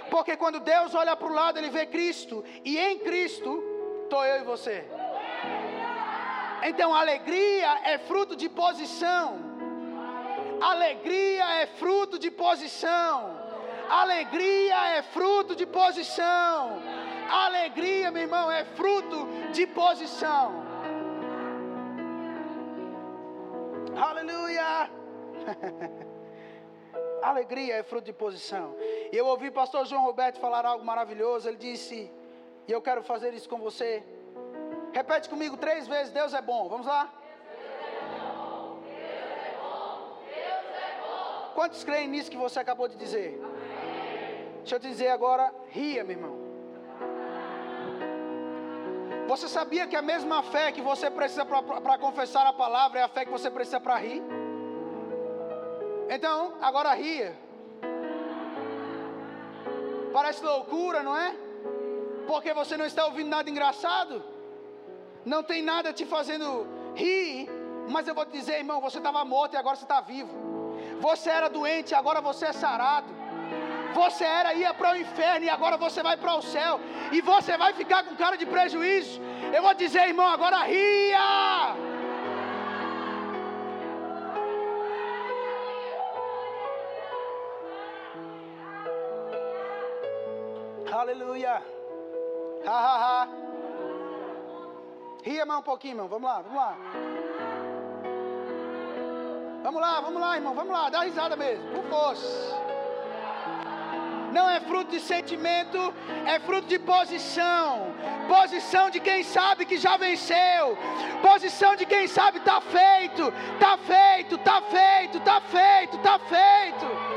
Porque 0.10 0.36
quando 0.38 0.60
Deus 0.60 0.94
olha 0.96 1.16
para 1.16 1.28
o 1.28 1.34
lado, 1.34 1.58
ele 1.58 1.70
vê 1.70 1.86
Cristo, 1.86 2.44
e 2.64 2.78
em 2.78 3.00
Cristo 3.00 3.62
estou 4.04 4.26
eu 4.26 4.42
e 4.42 4.46
você. 4.46 4.86
Então, 6.66 6.96
alegria 6.96 7.72
é 7.94 7.98
fruto 7.98 8.36
de 8.36 8.48
posição. 8.48 9.38
Alegria 10.62 11.62
é 11.62 11.66
fruto 11.68 12.18
de 12.18 12.32
posição. 12.32 13.38
Alegria 13.90 14.98
é 14.98 15.02
fruto 15.02 15.56
de 15.56 15.66
posição. 15.66 16.82
Alegria, 17.30 18.12
meu 18.12 18.22
irmão, 18.22 18.50
é 18.50 18.64
fruto 18.64 19.28
de 19.52 19.68
posição. 19.68 20.64
Aleluia! 23.96 24.90
Alegria 27.22 27.76
é 27.76 27.84
fruto 27.84 28.06
de 28.06 28.14
posição. 28.14 28.76
E 29.12 29.18
eu 29.18 29.26
ouvi 29.26 29.50
o 29.50 29.52
pastor 29.52 29.86
João 29.86 30.04
Roberto 30.04 30.40
falar 30.40 30.66
algo 30.66 30.86
maravilhoso. 30.86 31.48
Ele 31.48 31.58
disse: 31.58 32.12
E 32.68 32.72
eu 32.72 32.82
quero 32.82 33.04
fazer 33.04 33.34
isso 33.34 33.50
com 33.50 33.60
você. 33.60 34.04
Repete 34.94 35.28
comigo 35.28 35.58
três 35.58 35.88
vezes: 35.88 36.14
Deus 36.14 36.34
é 36.34 36.42
bom. 36.42 36.70
Vamos 36.70 36.86
lá? 36.86 37.10
Quantos 41.56 41.84
creem 41.84 42.08
nisso 42.08 42.32
que 42.32 42.38
você 42.38 42.60
acabou 42.60 42.88
de 42.88 42.96
dizer? 42.96 43.40
Amém. 43.44 44.52
Deixa 44.60 44.76
eu 44.76 44.80
te 44.80 44.88
dizer 44.88 45.10
agora, 45.10 45.54
ria, 45.70 46.04
meu 46.04 46.16
irmão. 46.18 46.44
Você 49.28 49.48
sabia 49.48 49.88
que 49.88 49.96
a 49.96 50.02
mesma 50.02 50.42
fé 50.44 50.72
que 50.72 50.82
você 50.82 51.10
precisa 51.10 51.46
para 51.46 51.98
confessar 51.98 52.46
a 52.48 52.54
palavra 52.54 53.00
é 53.00 53.04
a 53.04 53.08
fé 53.08 53.26
que 53.26 53.32
você 53.32 53.50
precisa 53.50 53.80
para 53.80 53.96
rir? 53.98 54.22
Então, 56.10 56.56
agora 56.62 56.94
ria. 56.94 57.36
Parece 60.12 60.44
loucura, 60.44 61.02
não 61.02 61.16
é? 61.16 61.36
Porque 62.28 62.54
você 62.54 62.78
não 62.78 62.86
está 62.86 63.06
ouvindo 63.06 63.30
nada 63.30 63.50
engraçado 63.50 64.33
não 65.26 65.42
tem 65.44 65.62
nada 65.62 65.94
te 65.94 66.06
fazendo 66.06 66.68
rir, 66.96 67.50
mas 67.90 68.08
eu 68.08 68.16
vou 68.16 68.26
te 68.26 68.32
dizer, 68.32 68.58
irmão, 68.58 68.82
você 68.82 68.98
estava 68.98 69.24
morto 69.24 69.54
e 69.54 69.58
agora 69.58 69.76
você 69.76 69.84
está 69.84 70.02
vivo. 70.02 70.32
Você 71.00 71.30
era 71.30 71.50
doente, 71.50 71.96
agora 71.96 72.22
você 72.22 72.48
é 72.48 72.54
sarado. 72.54 73.08
Você 73.94 74.24
era 74.24 74.54
ia 74.54 74.74
para 74.74 74.94
o 74.94 74.98
inferno 74.98 75.46
e 75.46 75.50
agora 75.50 75.78
você 75.78 76.02
vai 76.02 76.18
para 76.18 76.36
o 76.36 76.42
céu. 76.42 76.80
E 77.12 77.22
você 77.22 77.58
vai 77.58 77.74
ficar 77.74 78.04
com 78.04 78.16
cara 78.16 78.36
de 78.36 78.46
prejuízo. 78.46 79.22
Eu 79.54 79.62
vou 79.62 79.74
dizer, 79.74 80.08
irmão, 80.08 80.28
agora 80.28 80.64
ria. 80.64 81.76
Aleluia. 90.92 91.62
Ha 92.66 92.72
ha 92.72 92.96
ha. 93.04 93.53
Ria 95.24 95.46
mais 95.46 95.62
um 95.62 95.64
pouquinho, 95.64 95.94
irmão. 95.94 96.10
Vamos 96.10 96.30
lá, 96.30 96.42
vamos 96.42 96.58
lá. 96.58 96.78
Vamos 99.64 99.82
lá, 99.82 100.02
vamos 100.02 100.22
lá, 100.22 100.36
irmão. 100.36 100.54
Vamos 100.54 100.74
lá, 100.74 100.90
dá 100.90 101.04
risada 101.04 101.38
mesmo. 101.38 101.66
Por 101.72 101.84
força. 101.86 102.62
não 104.34 104.50
é 104.50 104.60
fruto 104.60 104.92
de 104.92 105.00
sentimento, 105.00 105.94
é 106.26 106.40
fruto 106.42 106.68
de 106.68 106.78
posição. 106.78 107.94
Posição 108.28 108.90
de 108.90 109.00
quem 109.00 109.24
sabe 109.24 109.66
que 109.66 109.78
já 109.78 109.96
venceu. 109.96 110.78
Posição 111.22 111.74
de 111.78 111.86
quem 111.86 112.06
sabe 112.06 112.40
está 112.40 112.60
feito, 112.60 113.34
está 113.54 113.78
feito, 113.78 114.36
está 114.36 114.62
feito, 114.62 115.18
está 115.20 115.40
feito, 115.40 115.96
está 115.96 116.20
feito. 116.20 117.13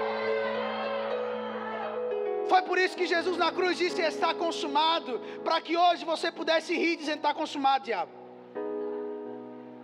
Foi 2.49 2.63
por 2.63 2.79
isso 2.79 2.97
que 2.97 3.07
Jesus 3.07 3.37
na 3.37 3.51
cruz 3.51 3.77
disse 3.77 4.01
está 4.01 4.33
consumado, 4.35 5.21
para 5.43 5.61
que 5.61 5.77
hoje 5.77 6.05
você 6.05 6.31
pudesse 6.31 6.75
rir 6.77 6.97
dizendo 6.97 7.19
está 7.19 7.35
consumado, 7.35 7.85
diabo. 7.85 8.13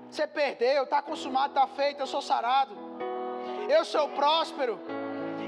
Você 0.09 0.27
perdeu, 0.27 0.85
está 0.85 1.01
consumado, 1.01 1.55
está 1.55 1.67
feito, 1.67 2.01
eu 2.01 2.07
sou 2.07 2.23
sarado. 2.23 2.75
Eu 3.69 3.85
sou 3.85 4.09
próspero. 4.11 4.79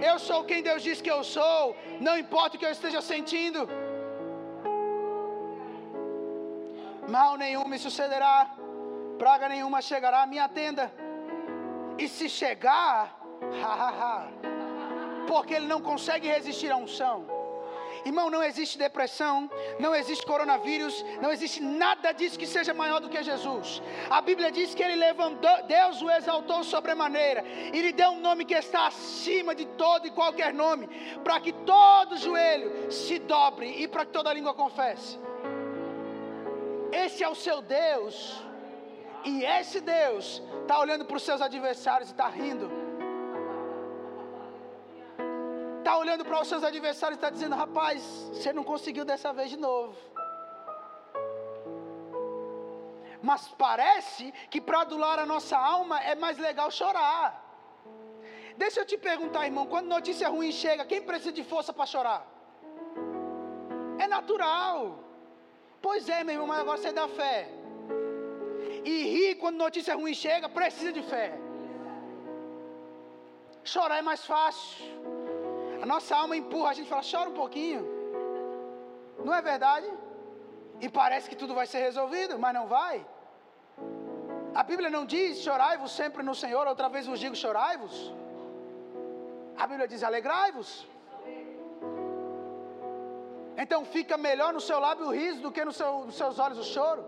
Eu 0.02 0.18
sou 0.18 0.44
quem 0.44 0.62
Deus 0.62 0.82
diz 0.82 1.00
que 1.00 1.10
eu 1.10 1.22
sou. 1.22 1.76
Não 2.00 2.18
importa 2.18 2.56
o 2.56 2.58
que 2.58 2.66
eu 2.66 2.70
esteja 2.70 3.00
sentindo. 3.00 3.68
Mal 7.08 7.36
nenhum 7.36 7.66
me 7.68 7.78
sucederá. 7.78 8.50
Praga 9.18 9.48
nenhuma 9.48 9.80
chegará 9.82 10.22
à 10.22 10.26
minha 10.26 10.48
tenda. 10.48 10.90
E 11.98 12.08
se 12.08 12.28
chegar, 12.28 13.16
ha, 13.62 13.74
ha, 13.82 13.90
ha, 14.00 14.53
porque 15.26 15.54
ele 15.54 15.66
não 15.66 15.80
consegue 15.80 16.28
resistir 16.28 16.70
à 16.70 16.76
unção. 16.76 17.26
Irmão, 18.04 18.28
não 18.28 18.42
existe 18.42 18.76
depressão, 18.76 19.50
não 19.78 19.94
existe 19.94 20.26
coronavírus, 20.26 21.04
não 21.22 21.32
existe 21.32 21.62
nada 21.62 22.12
disso 22.12 22.38
que 22.38 22.46
seja 22.46 22.74
maior 22.74 23.00
do 23.00 23.08
que 23.08 23.22
Jesus. 23.22 23.80
A 24.10 24.20
Bíblia 24.20 24.52
diz 24.52 24.74
que 24.74 24.82
ele 24.82 24.96
levantou, 24.96 25.62
Deus 25.66 26.02
o 26.02 26.10
exaltou 26.10 26.62
sobremaneira 26.62 27.42
e 27.72 27.80
lhe 27.80 27.92
deu 27.92 28.10
um 28.10 28.20
nome 28.20 28.44
que 28.44 28.54
está 28.54 28.88
acima 28.88 29.54
de 29.54 29.64
todo 29.64 30.06
e 30.06 30.10
qualquer 30.10 30.52
nome, 30.52 30.86
para 31.24 31.40
que 31.40 31.52
todo 31.52 32.18
joelho 32.18 32.92
se 32.92 33.18
dobre 33.18 33.68
e 33.82 33.88
para 33.88 34.04
que 34.04 34.12
toda 34.12 34.34
língua 34.34 34.52
confesse. 34.52 35.18
Esse 36.92 37.24
é 37.24 37.28
o 37.28 37.34
seu 37.34 37.62
Deus, 37.62 38.44
e 39.24 39.44
esse 39.44 39.80
Deus 39.80 40.42
está 40.60 40.78
olhando 40.78 41.06
para 41.06 41.16
os 41.16 41.22
seus 41.22 41.40
adversários 41.40 42.10
e 42.10 42.12
está 42.12 42.28
rindo 42.28 42.83
está 45.84 45.94
olhando 46.02 46.24
para 46.24 46.40
os 46.40 46.48
seus 46.48 46.64
adversários 46.72 47.16
e 47.16 47.20
está 47.20 47.30
dizendo: 47.36 47.54
rapaz, 47.64 48.00
você 48.32 48.52
não 48.58 48.64
conseguiu 48.72 49.04
dessa 49.10 49.30
vez 49.38 49.50
de 49.54 49.58
novo. 49.68 49.94
Mas 53.28 53.42
parece 53.66 54.24
que 54.52 54.60
para 54.66 54.80
adular 54.84 55.18
a 55.18 55.26
nossa 55.34 55.56
alma 55.74 55.96
é 56.12 56.14
mais 56.24 56.38
legal 56.48 56.70
chorar. 56.80 57.28
Deixa 58.62 58.80
eu 58.80 58.86
te 58.90 58.96
perguntar, 59.10 59.44
irmão: 59.50 59.66
quando 59.74 59.94
notícia 59.96 60.28
ruim 60.34 60.52
chega, 60.64 60.90
quem 60.92 61.02
precisa 61.10 61.32
de 61.40 61.44
força 61.52 61.72
para 61.78 61.92
chorar? 61.94 62.22
É 64.04 64.06
natural. 64.16 64.76
Pois 65.86 66.08
é, 66.08 66.24
meu 66.24 66.34
irmão, 66.34 66.48
mas 66.52 66.60
agora 66.60 66.78
você 66.78 66.92
dá 67.00 67.06
fé. 67.20 67.38
E 68.90 68.94
rir 69.14 69.34
quando 69.42 69.64
notícia 69.66 69.94
ruim 70.00 70.14
chega, 70.14 70.48
precisa 70.60 70.92
de 70.98 71.02
fé. 71.12 71.28
Chorar 73.74 73.98
é 73.98 74.06
mais 74.10 74.24
fácil. 74.24 74.94
A 75.84 75.86
nossa 75.92 76.12
alma 76.20 76.34
empurra, 76.40 76.70
a 76.70 76.76
gente 76.76 76.88
fala, 76.92 77.02
chora 77.10 77.28
um 77.30 77.38
pouquinho. 77.40 77.82
Não 79.26 79.32
é 79.38 79.42
verdade? 79.52 79.88
E 80.84 80.88
parece 80.98 81.28
que 81.30 81.36
tudo 81.40 81.52
vai 81.58 81.66
ser 81.72 81.80
resolvido, 81.88 82.38
mas 82.44 82.54
não 82.58 82.66
vai. 82.78 82.94
A 84.60 84.62
Bíblia 84.70 84.88
não 84.96 85.04
diz 85.14 85.42
chorai-vos 85.46 85.92
sempre 86.00 86.22
no 86.28 86.34
Senhor, 86.42 86.64
outra 86.72 86.88
vez 86.94 87.06
vos 87.10 87.20
digo 87.24 87.36
chorai-vos. 87.42 87.96
A 89.62 89.66
Bíblia 89.66 89.86
diz 89.92 90.02
alegrai-vos. 90.10 90.70
Então 93.62 93.80
fica 93.96 94.16
melhor 94.28 94.50
no 94.54 94.62
seu 94.68 94.80
lábio 94.86 95.08
o 95.08 95.14
riso 95.20 95.42
do 95.46 95.52
que 95.52 95.66
no 95.70 95.74
seu, 95.80 95.92
nos 96.06 96.16
seus 96.22 96.38
olhos 96.44 96.60
o 96.64 96.68
choro. 96.74 97.04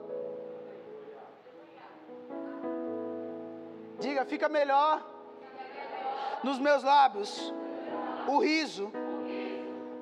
Diga, 4.05 4.24
fica 4.35 4.51
melhor 4.61 4.95
nos 6.45 6.59
meus 6.59 6.83
lábios 6.83 7.33
o 8.27 8.39
riso 8.39 8.93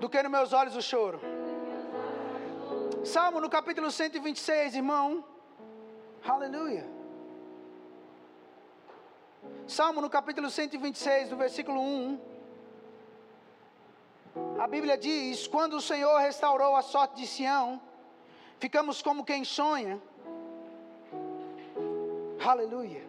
do 0.01 0.09
que 0.09 0.23
nos 0.23 0.31
meus 0.31 0.53
olhos 0.53 0.77
o 0.77 0.83
choro. 0.83 1.21
Salmo 3.05 3.41
no 3.41 3.51
capítulo 3.51 3.91
126, 3.91 4.77
irmão. 4.77 5.25
Aleluia. 6.27 6.87
Salmo 9.67 10.01
no 10.01 10.09
capítulo 10.09 10.51
126, 10.51 11.31
no 11.31 11.37
versículo 11.37 11.81
1. 11.81 12.21
A 14.59 14.67
Bíblia 14.67 14.97
diz: 14.97 15.47
Quando 15.47 15.75
o 15.77 15.81
Senhor 15.81 16.19
restaurou 16.19 16.75
a 16.77 16.83
sorte 16.83 17.17
de 17.17 17.27
Sião, 17.27 17.81
ficamos 18.59 19.03
como 19.03 19.25
quem 19.25 19.45
sonha. 19.45 20.01
Aleluia. 22.45 23.05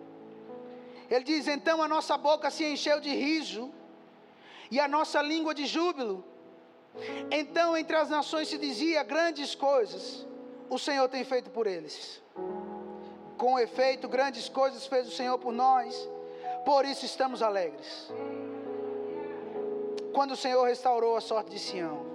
Ele 1.09 1.23
diz: 1.23 1.47
Então 1.47 1.81
a 1.81 1.87
nossa 1.87 2.17
boca 2.17 2.49
se 2.49 2.65
encheu 2.65 2.99
de 2.99 3.13
riso 3.15 3.71
e 4.71 4.79
a 4.79 4.87
nossa 4.87 5.21
língua 5.21 5.53
de 5.53 5.65
júbilo. 5.65 6.23
Então, 7.31 7.75
entre 7.75 7.95
as 7.95 8.09
nações 8.09 8.47
se 8.47 8.57
dizia 8.57 9.03
grandes 9.03 9.53
coisas, 9.53 10.25
o 10.69 10.79
Senhor 10.79 11.07
tem 11.09 11.23
feito 11.23 11.49
por 11.49 11.67
eles. 11.67 12.21
Com 13.37 13.59
efeito, 13.59 14.07
grandes 14.07 14.47
coisas 14.47 14.87
fez 14.87 15.07
o 15.07 15.11
Senhor 15.11 15.37
por 15.37 15.51
nós, 15.51 16.09
por 16.63 16.85
isso 16.85 17.05
estamos 17.05 17.41
alegres. 17.41 18.11
Quando 20.13 20.31
o 20.31 20.37
Senhor 20.37 20.63
restaurou 20.63 21.17
a 21.17 21.21
sorte 21.21 21.51
de 21.51 21.59
Sião, 21.59 22.05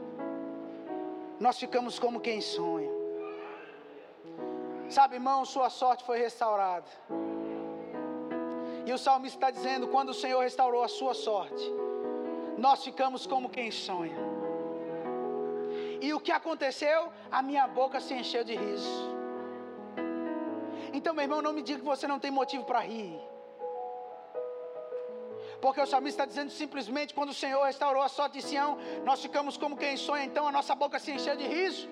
nós 1.38 1.59
ficamos 1.59 1.98
como 1.98 2.20
quem 2.20 2.40
sonha. 2.40 2.90
Sabe, 4.88 5.16
irmão, 5.16 5.44
sua 5.44 5.70
sorte 5.70 6.03
foi 6.05 6.18
restaurada. 6.18 6.86
E 8.86 8.92
o 8.92 8.98
salmista 8.98 9.36
está 9.36 9.51
dizendo: 9.51 9.88
quando 9.88 10.09
o 10.09 10.14
Senhor 10.14 10.40
restaurou 10.40 10.82
a 10.82 10.88
sua 10.88 11.14
sorte, 11.14 11.62
nós 12.66 12.84
ficamos 12.88 13.26
como 13.32 13.54
quem 13.56 13.70
sonha. 13.70 14.20
E 16.06 16.08
o 16.16 16.20
que 16.26 16.32
aconteceu? 16.40 16.98
A 17.38 17.40
minha 17.48 17.66
boca 17.78 17.98
se 18.06 18.12
encheu 18.20 18.42
de 18.48 18.54
riso. 18.64 18.96
Então, 20.92 21.14
meu 21.14 21.24
irmão, 21.26 21.40
não 21.46 21.54
me 21.56 21.62
diga 21.68 21.80
que 21.82 21.92
você 21.94 22.06
não 22.12 22.18
tem 22.24 22.30
motivo 22.40 22.64
para 22.70 22.80
rir. 22.90 23.18
Porque 25.62 25.80
o 25.80 25.86
salmista 25.92 26.22
está 26.22 26.26
dizendo 26.32 26.52
simplesmente: 26.62 27.14
quando 27.18 27.30
o 27.30 27.38
Senhor 27.42 27.62
restaurou 27.70 28.02
a 28.02 28.11
sorte 28.18 28.34
de 28.38 28.42
Sião, 28.48 28.70
nós 29.08 29.22
ficamos 29.26 29.56
como 29.62 29.80
quem 29.82 29.96
sonha, 29.96 30.24
então 30.24 30.46
a 30.50 30.52
nossa 30.58 30.74
boca 30.74 30.98
se 30.98 31.11
encheu 31.16 31.36
de 31.42 31.46
riso. 31.56 31.88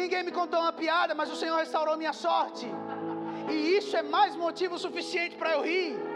Ninguém 0.00 0.22
me 0.28 0.32
contou 0.40 0.60
uma 0.60 0.72
piada, 0.72 1.14
mas 1.14 1.30
o 1.34 1.36
Senhor 1.42 1.56
restaurou 1.64 1.96
minha 1.96 2.12
sorte. 2.12 2.66
E 3.50 3.76
isso 3.78 3.94
é 3.96 4.02
mais 4.02 4.34
motivo 4.46 4.78
suficiente 4.78 5.36
para 5.36 5.52
eu 5.52 5.62
rir. 5.62 6.13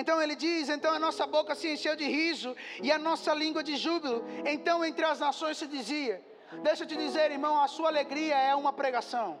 Então 0.00 0.20
ele 0.20 0.34
diz: 0.34 0.68
então 0.68 0.92
a 0.92 0.98
nossa 0.98 1.24
boca 1.24 1.54
se 1.54 1.72
encheu 1.72 1.94
de 1.94 2.04
riso 2.04 2.54
e 2.82 2.90
a 2.90 2.98
nossa 2.98 3.32
língua 3.32 3.62
de 3.62 3.76
júbilo. 3.76 4.24
Então 4.44 4.84
entre 4.84 5.04
as 5.04 5.20
nações 5.20 5.56
se 5.56 5.68
dizia: 5.68 6.20
Deixa 6.62 6.82
eu 6.82 6.88
te 6.88 6.96
dizer, 6.96 7.30
irmão, 7.30 7.54
a 7.62 7.68
sua 7.68 7.88
alegria 7.88 8.36
é 8.36 8.54
uma 8.54 8.72
pregação. 8.72 9.38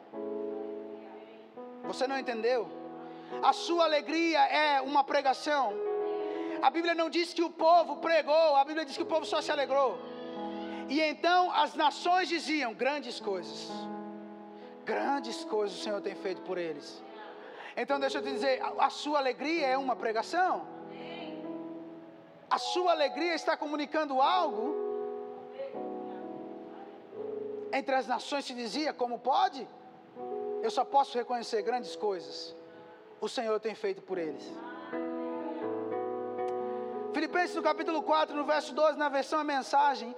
Você 1.90 2.06
não 2.06 2.18
entendeu? 2.18 2.60
A 3.42 3.52
sua 3.52 3.84
alegria 3.84 4.40
é 4.66 4.80
uma 4.80 5.02
pregação. 5.02 5.72
A 6.62 6.70
Bíblia 6.70 6.94
não 6.94 7.10
diz 7.10 7.34
que 7.34 7.42
o 7.42 7.50
povo 7.50 7.96
pregou, 7.96 8.56
a 8.56 8.64
Bíblia 8.64 8.84
diz 8.86 8.96
que 8.96 9.02
o 9.02 9.12
povo 9.14 9.26
só 9.26 9.40
se 9.42 9.50
alegrou. 9.50 9.98
E 10.88 11.00
então 11.00 11.50
as 11.50 11.74
nações 11.74 12.28
diziam: 12.28 12.72
grandes 12.72 13.18
coisas, 13.18 13.70
grandes 14.84 15.44
coisas 15.44 15.78
o 15.78 15.82
Senhor 15.82 16.00
tem 16.00 16.14
feito 16.14 16.42
por 16.42 16.58
eles. 16.58 17.02
Então 17.76 17.98
deixa 17.98 18.18
eu 18.18 18.22
te 18.22 18.30
dizer, 18.30 18.62
a, 18.78 18.88
sua 18.88 19.18
alegria 19.18 19.66
é 19.66 19.76
uma 19.76 19.96
pregação. 19.96 20.66
A 22.48 22.58
sua 22.58 22.92
alegria 22.92 23.34
está 23.34 23.56
comunicando 23.56 24.20
algo. 24.20 24.74
Entre 27.72 27.94
as 27.94 28.06
nações 28.06 28.44
se 28.44 28.54
dizia, 28.54 28.92
como 28.92 29.18
pode? 29.18 29.66
Eu 30.62 30.70
só 30.70 30.84
posso 30.84 31.18
reconhecer 31.18 31.62
grandes 31.62 31.96
coisas. 31.96 32.54
O 33.20 33.28
Senhor 33.28 33.58
tem 33.58 33.74
feito 33.74 34.02
por 34.02 34.18
eles. 34.18 34.44
Filipenses 37.12 37.56
no 37.56 37.62
capítulo 37.62 38.02
4, 38.02 38.36
no 38.36 38.44
verso 38.44 38.72
12, 38.74 38.98
na 38.98 39.08
versão 39.08 39.40
a 39.40 39.44
mensagem, 39.44 40.14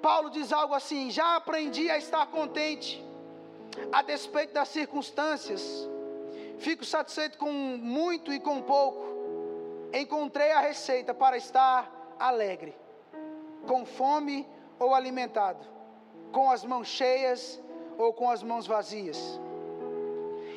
Paulo 0.00 0.30
diz 0.30 0.52
algo 0.52 0.74
assim: 0.74 1.10
Já 1.10 1.36
aprendi 1.36 1.90
a 1.90 1.98
estar 1.98 2.26
contente, 2.26 3.02
a 3.92 4.02
despeito 4.02 4.52
das 4.52 4.68
circunstâncias, 4.68 5.88
Fico 6.62 6.84
satisfeito 6.84 7.36
com 7.38 7.50
muito 7.50 8.32
e 8.32 8.38
com 8.38 8.62
pouco. 8.62 9.04
Encontrei 9.92 10.52
a 10.52 10.60
receita 10.60 11.12
para 11.12 11.36
estar 11.36 11.90
alegre, 12.20 12.72
com 13.66 13.84
fome 13.84 14.48
ou 14.78 14.94
alimentado, 14.94 15.66
com 16.30 16.48
as 16.48 16.64
mãos 16.64 16.86
cheias 16.86 17.60
ou 17.98 18.12
com 18.12 18.30
as 18.30 18.44
mãos 18.44 18.64
vazias. 18.64 19.40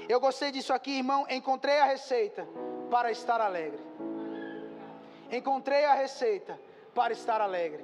Eu 0.08 0.20
gostei 0.20 0.52
disso 0.52 0.72
aqui, 0.74 1.00
irmão. 1.00 1.26
Encontrei 1.28 1.80
a 1.80 1.86
receita 1.86 2.48
para 2.92 3.10
estar 3.10 3.42
alegre. 3.42 3.84
Encontrei 5.32 5.86
a 5.86 5.96
receita 5.96 6.60
para 6.94 7.14
estar 7.14 7.42
alegre. 7.42 7.84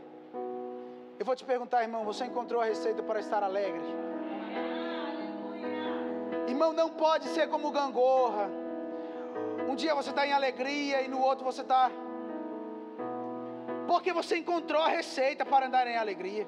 Eu 1.17 1.25
vou 1.25 1.35
te 1.35 1.43
perguntar, 1.43 1.81
irmão, 1.81 2.05
você 2.05 2.25
encontrou 2.25 2.61
a 2.61 2.65
receita 2.65 3.01
para 3.01 3.19
estar 3.19 3.41
alegre? 3.41 4.10
Irmão, 6.61 6.73
não 6.73 6.89
pode 6.91 7.27
ser 7.29 7.49
como 7.49 7.71
gangorra. 7.71 8.47
Um 9.67 9.75
dia 9.75 9.95
você 9.95 10.11
está 10.11 10.27
em 10.27 10.31
alegria 10.31 11.01
e 11.01 11.07
no 11.07 11.19
outro 11.19 11.43
você 11.43 11.61
está. 11.61 11.89
Porque 13.87 14.13
você 14.13 14.37
encontrou 14.37 14.79
a 14.83 14.87
receita 14.87 15.43
para 15.43 15.65
andar 15.65 15.87
em 15.87 15.97
alegria. 15.97 16.47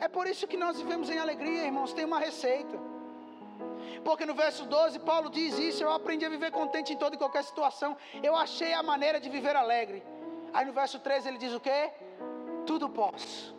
É 0.00 0.08
por 0.08 0.26
isso 0.26 0.48
que 0.48 0.56
nós 0.56 0.80
vivemos 0.80 1.08
em 1.08 1.18
alegria, 1.18 1.66
irmãos. 1.66 1.92
Tem 1.92 2.04
uma 2.04 2.18
receita. 2.18 2.76
Porque 4.04 4.26
no 4.26 4.34
verso 4.34 4.64
12, 4.64 4.98
Paulo 4.98 5.30
diz 5.30 5.56
isso: 5.56 5.84
Eu 5.84 5.92
aprendi 5.92 6.26
a 6.26 6.28
viver 6.28 6.50
contente 6.50 6.92
em 6.92 6.96
toda 6.96 7.14
e 7.14 7.18
qualquer 7.18 7.44
situação. 7.44 7.96
Eu 8.20 8.34
achei 8.34 8.72
a 8.74 8.82
maneira 8.82 9.20
de 9.20 9.30
viver 9.30 9.54
alegre. 9.54 10.02
Aí 10.52 10.64
no 10.64 10.72
verso 10.72 10.98
13 10.98 11.28
ele 11.28 11.38
diz 11.38 11.54
o 11.54 11.60
quê? 11.60 11.92
Tudo 12.66 12.88
posso. 12.88 13.57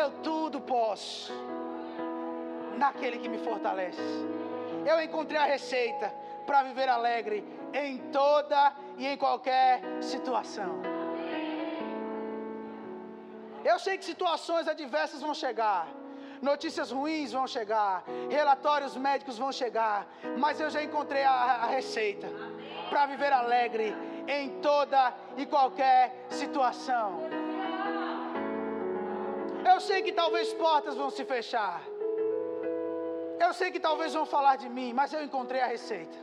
Eu 0.00 0.08
tudo 0.28 0.60
posso. 0.60 1.32
Naquele 2.76 3.18
que 3.18 3.28
me 3.28 3.38
fortalece. 3.38 4.08
Eu 4.90 4.96
encontrei 5.02 5.40
a 5.40 5.46
receita 5.56 6.12
para 6.46 6.62
viver 6.62 6.88
alegre 6.88 7.38
em 7.72 7.98
toda 8.18 8.74
e 8.98 9.06
em 9.06 9.16
qualquer 9.16 9.80
situação. 10.00 10.72
Eu 13.64 13.78
sei 13.78 13.94
que 13.98 14.04
situações 14.04 14.68
adversas 14.68 15.20
vão 15.20 15.34
chegar 15.34 15.88
notícias 16.40 16.90
ruins 16.90 17.32
vão 17.32 17.46
chegar, 17.46 18.04
relatórios 18.30 18.96
médicos 18.96 19.38
vão 19.38 19.50
chegar, 19.50 20.06
mas 20.36 20.60
eu 20.60 20.70
já 20.70 20.82
encontrei 20.82 21.24
a, 21.24 21.32
a 21.32 21.66
receita 21.66 22.28
para 22.90 23.06
viver 23.06 23.32
alegre 23.32 23.94
em 24.28 24.60
toda 24.60 25.14
e 25.36 25.46
qualquer 25.46 26.26
situação. 26.28 27.45
Eu 29.76 29.80
sei 29.86 30.00
que 30.04 30.12
talvez 30.20 30.54
portas 30.60 30.94
vão 31.00 31.10
se 31.16 31.22
fechar. 31.30 31.82
Eu 33.44 33.52
sei 33.58 33.68
que 33.70 33.80
talvez 33.86 34.14
vão 34.18 34.24
falar 34.24 34.54
de 34.62 34.68
mim, 34.76 34.94
mas 34.98 35.12
eu 35.12 35.22
encontrei 35.22 35.60
a 35.60 35.66
receita. 35.66 36.16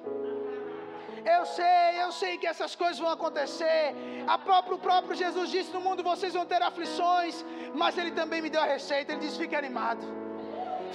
Eu 1.36 1.46
sei, 1.58 1.92
eu 2.04 2.12
sei 2.12 2.32
que 2.40 2.48
essas 2.54 2.74
coisas 2.82 2.98
vão 2.98 3.12
acontecer. 3.18 3.84
A 4.26 4.40
próprio, 4.40 4.78
o 4.78 4.80
próprio 4.80 5.16
Jesus 5.24 5.52
disse: 5.52 5.72
No 5.72 5.82
mundo 5.88 6.02
vocês 6.02 6.34
vão 6.34 6.48
ter 6.48 6.64
aflições, 6.64 7.46
mas 7.76 7.96
Ele 7.96 8.10
também 8.20 8.42
me 8.42 8.50
deu 8.50 8.62
a 8.64 8.66
receita. 8.66 9.12
Ele 9.12 9.22
disse: 9.26 9.38
Fique 9.38 9.56
animado. 9.56 10.04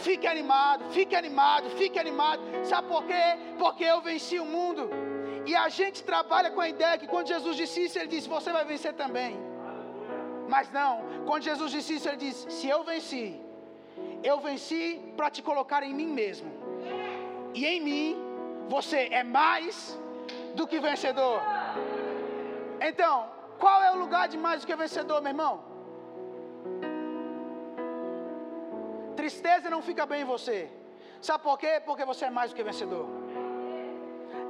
Fique 0.06 0.26
animado, 0.26 0.82
fique 0.96 1.14
animado, 1.14 1.70
fique 1.82 1.98
animado. 2.06 2.42
Sabe 2.64 2.88
por 2.88 3.04
quê? 3.04 3.26
Porque 3.56 3.84
eu 3.84 4.00
venci 4.00 4.40
o 4.40 4.48
mundo. 4.56 4.90
E 5.46 5.54
a 5.54 5.68
gente 5.68 6.02
trabalha 6.02 6.50
com 6.50 6.60
a 6.60 6.68
ideia 6.68 6.98
que 6.98 7.06
quando 7.06 7.28
Jesus 7.28 7.56
disse 7.56 7.84
isso, 7.84 8.00
Ele 8.00 8.08
disse: 8.16 8.28
Você 8.28 8.50
vai 8.50 8.64
vencer 8.64 8.94
também. 8.94 9.47
Mas 10.54 10.70
não, 10.72 10.92
quando 11.26 11.42
Jesus 11.42 11.70
disse 11.70 11.94
isso, 11.96 12.08
Ele 12.08 12.16
disse: 12.16 12.50
Se 12.50 12.66
eu 12.68 12.82
venci, 12.82 13.26
eu 14.22 14.40
venci 14.40 14.82
para 15.16 15.30
te 15.30 15.42
colocar 15.42 15.82
em 15.82 15.94
mim 16.00 16.10
mesmo. 16.22 16.50
E 17.54 17.64
em 17.66 17.80
mim, 17.88 18.16
você 18.68 19.08
é 19.20 19.22
mais 19.22 19.98
do 20.54 20.66
que 20.66 20.80
vencedor. 20.80 21.40
Então, 22.80 23.14
qual 23.58 23.82
é 23.82 23.90
o 23.92 23.98
lugar 23.98 24.26
de 24.28 24.38
mais 24.38 24.60
do 24.60 24.66
que 24.66 24.76
vencedor, 24.84 25.20
meu 25.20 25.30
irmão? 25.30 25.54
Tristeza 29.16 29.68
não 29.68 29.82
fica 29.82 30.06
bem 30.06 30.22
em 30.22 30.30
você. 30.34 30.70
Sabe 31.20 31.42
por 31.42 31.58
quê? 31.58 31.82
Porque 31.84 32.04
você 32.04 32.26
é 32.26 32.30
mais 32.30 32.50
do 32.50 32.56
que 32.56 32.62
vencedor. 32.62 33.06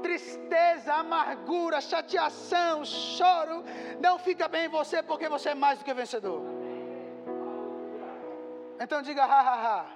Tristeza, 0.02 0.94
amargura, 0.94 1.80
chateação, 1.80 2.84
choro, 2.84 3.64
não 4.00 4.18
fica 4.18 4.48
bem 4.48 4.66
em 4.66 4.68
você 4.68 5.02
porque 5.02 5.28
você 5.28 5.50
é 5.50 5.54
mais 5.54 5.78
do 5.78 5.84
que 5.84 5.92
vencedor. 5.94 6.42
Então 8.80 9.02
diga 9.02 9.24
ha 9.24 9.40
ha 9.40 9.56
ha. 9.64 9.86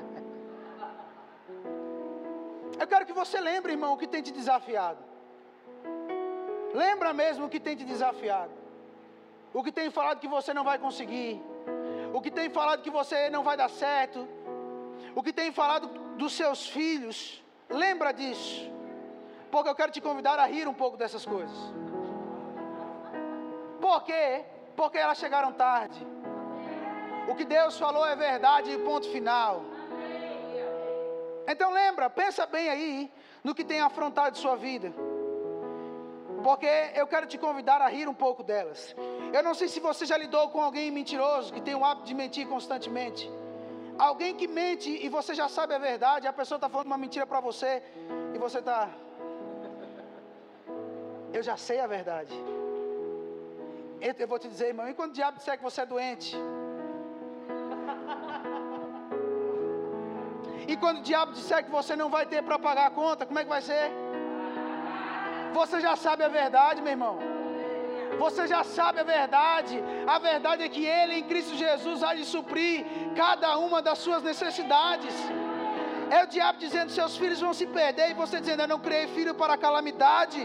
Eu 2.78 2.86
quero 2.86 3.06
que 3.06 3.12
você 3.12 3.40
lembre, 3.40 3.72
irmão, 3.72 3.94
o 3.94 3.96
que 3.96 4.06
tem 4.06 4.22
te 4.22 4.30
desafiado. 4.30 5.02
Lembra 6.74 7.12
mesmo 7.12 7.46
o 7.46 7.48
que 7.48 7.58
tem 7.58 7.74
te 7.74 7.84
desafiado. 7.84 8.52
O 9.52 9.62
que 9.64 9.72
tem 9.72 9.90
falado 9.90 10.20
que 10.20 10.28
você 10.28 10.52
não 10.52 10.62
vai 10.62 10.78
conseguir. 10.78 11.42
O 12.12 12.20
que 12.20 12.30
tem 12.30 12.50
falado 12.50 12.82
que 12.82 12.90
você 12.90 13.30
não 13.30 13.42
vai 13.42 13.56
dar 13.56 13.70
certo. 13.70 14.28
O 15.14 15.22
que 15.22 15.32
tem 15.32 15.50
falado 15.50 15.88
dos 16.16 16.34
seus 16.34 16.68
filhos. 16.68 17.42
Lembra 17.68 18.12
disso. 18.12 18.70
Porque 19.50 19.68
eu 19.68 19.74
quero 19.74 19.92
te 19.92 20.00
convidar 20.00 20.38
a 20.38 20.46
rir 20.46 20.68
um 20.68 20.74
pouco 20.74 20.96
dessas 20.96 21.24
coisas. 21.24 21.56
Por 23.80 24.02
quê? 24.04 24.44
Porque 24.76 24.98
elas 24.98 25.18
chegaram 25.18 25.52
tarde. 25.52 26.06
O 27.28 27.34
que 27.34 27.44
Deus 27.44 27.78
falou 27.78 28.06
é 28.06 28.14
verdade, 28.14 28.76
ponto 28.78 29.08
final. 29.10 29.62
Então 31.46 31.70
lembra, 31.72 32.10
pensa 32.10 32.46
bem 32.46 32.68
aí 32.68 33.12
no 33.42 33.54
que 33.54 33.64
tem 33.64 33.80
afrontado 33.80 34.36
sua 34.36 34.56
vida. 34.56 34.92
Porque 36.42 36.68
eu 36.94 37.06
quero 37.06 37.26
te 37.26 37.38
convidar 37.38 37.80
a 37.80 37.88
rir 37.88 38.08
um 38.08 38.14
pouco 38.14 38.42
delas. 38.42 38.94
Eu 39.32 39.42
não 39.42 39.54
sei 39.54 39.68
se 39.68 39.80
você 39.80 40.06
já 40.06 40.16
lidou 40.16 40.48
com 40.50 40.60
alguém 40.60 40.90
mentiroso 40.90 41.52
que 41.52 41.60
tem 41.60 41.74
o 41.74 41.84
hábito 41.84 42.06
de 42.06 42.14
mentir 42.14 42.46
constantemente. 42.46 43.30
Alguém 43.98 44.34
que 44.34 44.46
mente 44.46 44.90
e 44.90 45.08
você 45.08 45.34
já 45.34 45.48
sabe 45.48 45.74
a 45.74 45.78
verdade, 45.78 46.26
a 46.26 46.32
pessoa 46.32 46.56
está 46.56 46.68
falando 46.68 46.86
uma 46.86 46.98
mentira 46.98 47.26
para 47.26 47.40
você 47.40 47.82
e 48.34 48.38
você 48.38 48.58
está. 48.58 48.90
Eu 51.32 51.42
já 51.42 51.56
sei 51.56 51.80
a 51.80 51.86
verdade. 51.86 52.34
Eu 54.18 54.28
vou 54.28 54.38
te 54.38 54.48
dizer, 54.48 54.68
irmão, 54.68 54.88
e 54.88 54.94
quando 54.94 55.10
o 55.10 55.14
diabo 55.14 55.38
disser 55.38 55.56
que 55.56 55.64
você 55.64 55.80
é 55.80 55.86
doente? 55.86 56.36
E 60.68 60.76
quando 60.76 60.98
o 60.98 61.02
diabo 61.02 61.32
disser 61.32 61.64
que 61.64 61.70
você 61.70 61.96
não 61.96 62.10
vai 62.10 62.26
ter 62.26 62.42
para 62.42 62.58
pagar 62.58 62.86
a 62.86 62.90
conta, 62.90 63.24
como 63.24 63.38
é 63.38 63.44
que 63.44 63.48
vai 63.48 63.62
ser? 63.62 63.90
Você 65.54 65.80
já 65.80 65.96
sabe 65.96 66.22
a 66.22 66.28
verdade, 66.28 66.82
meu 66.82 66.90
irmão. 66.90 67.35
Você 68.18 68.46
já 68.46 68.64
sabe 68.64 69.00
a 69.00 69.04
verdade. 69.04 69.82
A 70.06 70.18
verdade 70.18 70.62
é 70.62 70.68
que 70.68 70.84
Ele, 70.84 71.14
em 71.16 71.24
Cristo 71.24 71.54
Jesus, 71.54 72.02
há 72.02 72.14
de 72.14 72.24
suprir 72.24 72.84
cada 73.14 73.58
uma 73.58 73.82
das 73.82 73.98
suas 73.98 74.22
necessidades. 74.22 75.14
É 76.10 76.22
o 76.24 76.26
diabo 76.26 76.58
dizendo: 76.58 76.90
seus 76.90 77.16
filhos 77.16 77.40
vão 77.40 77.52
se 77.52 77.66
perder, 77.66 78.10
e 78.10 78.14
você 78.14 78.40
dizendo: 78.40 78.62
eu 78.62 78.68
não 78.68 78.78
criei 78.78 79.06
filho 79.08 79.34
para 79.34 79.56
calamidade. 79.56 80.40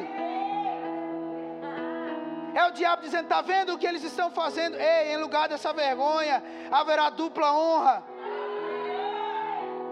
É 2.53 2.65
o 2.67 2.71
diabo 2.71 3.01
dizendo: 3.01 3.23
está 3.23 3.41
vendo 3.41 3.73
o 3.73 3.77
que 3.77 3.87
eles 3.87 4.03
estão 4.03 4.29
fazendo? 4.31 4.75
Ei, 4.75 5.13
em 5.13 5.17
lugar 5.17 5.47
dessa 5.47 5.71
vergonha, 5.71 6.43
haverá 6.71 7.09
dupla 7.09 7.53
honra. 7.53 8.03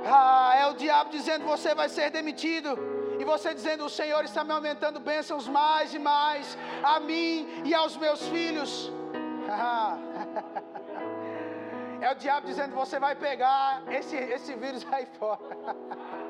Ah, 0.06 0.54
é 0.60 0.68
o 0.68 0.74
diabo 0.74 1.10
dizendo: 1.10 1.46
você 1.46 1.74
vai 1.76 1.88
ser 1.88 2.10
demitido. 2.10 2.99
E 3.20 3.26
você 3.26 3.54
dizendo: 3.54 3.86
o 3.86 3.90
Senhor 3.90 4.24
está 4.24 4.44
me 4.44 4.54
aumentando 4.54 5.00
bênçãos 5.00 5.48
mais 5.48 5.94
e 5.94 6.00
mais 6.00 6.58
a 6.82 7.00
mim 7.00 7.48
e 7.66 7.74
aos 7.74 7.96
meus 7.98 8.28
filhos. 8.30 8.92
É 12.02 12.10
o 12.12 12.16
diabo 12.16 12.48
dizendo: 12.48 12.74
você 12.74 12.98
vai 12.98 13.14
pegar 13.14 13.84
esse, 13.92 14.16
esse 14.16 14.56
vírus 14.56 14.86
aí 14.90 15.06
fora. 15.18 15.40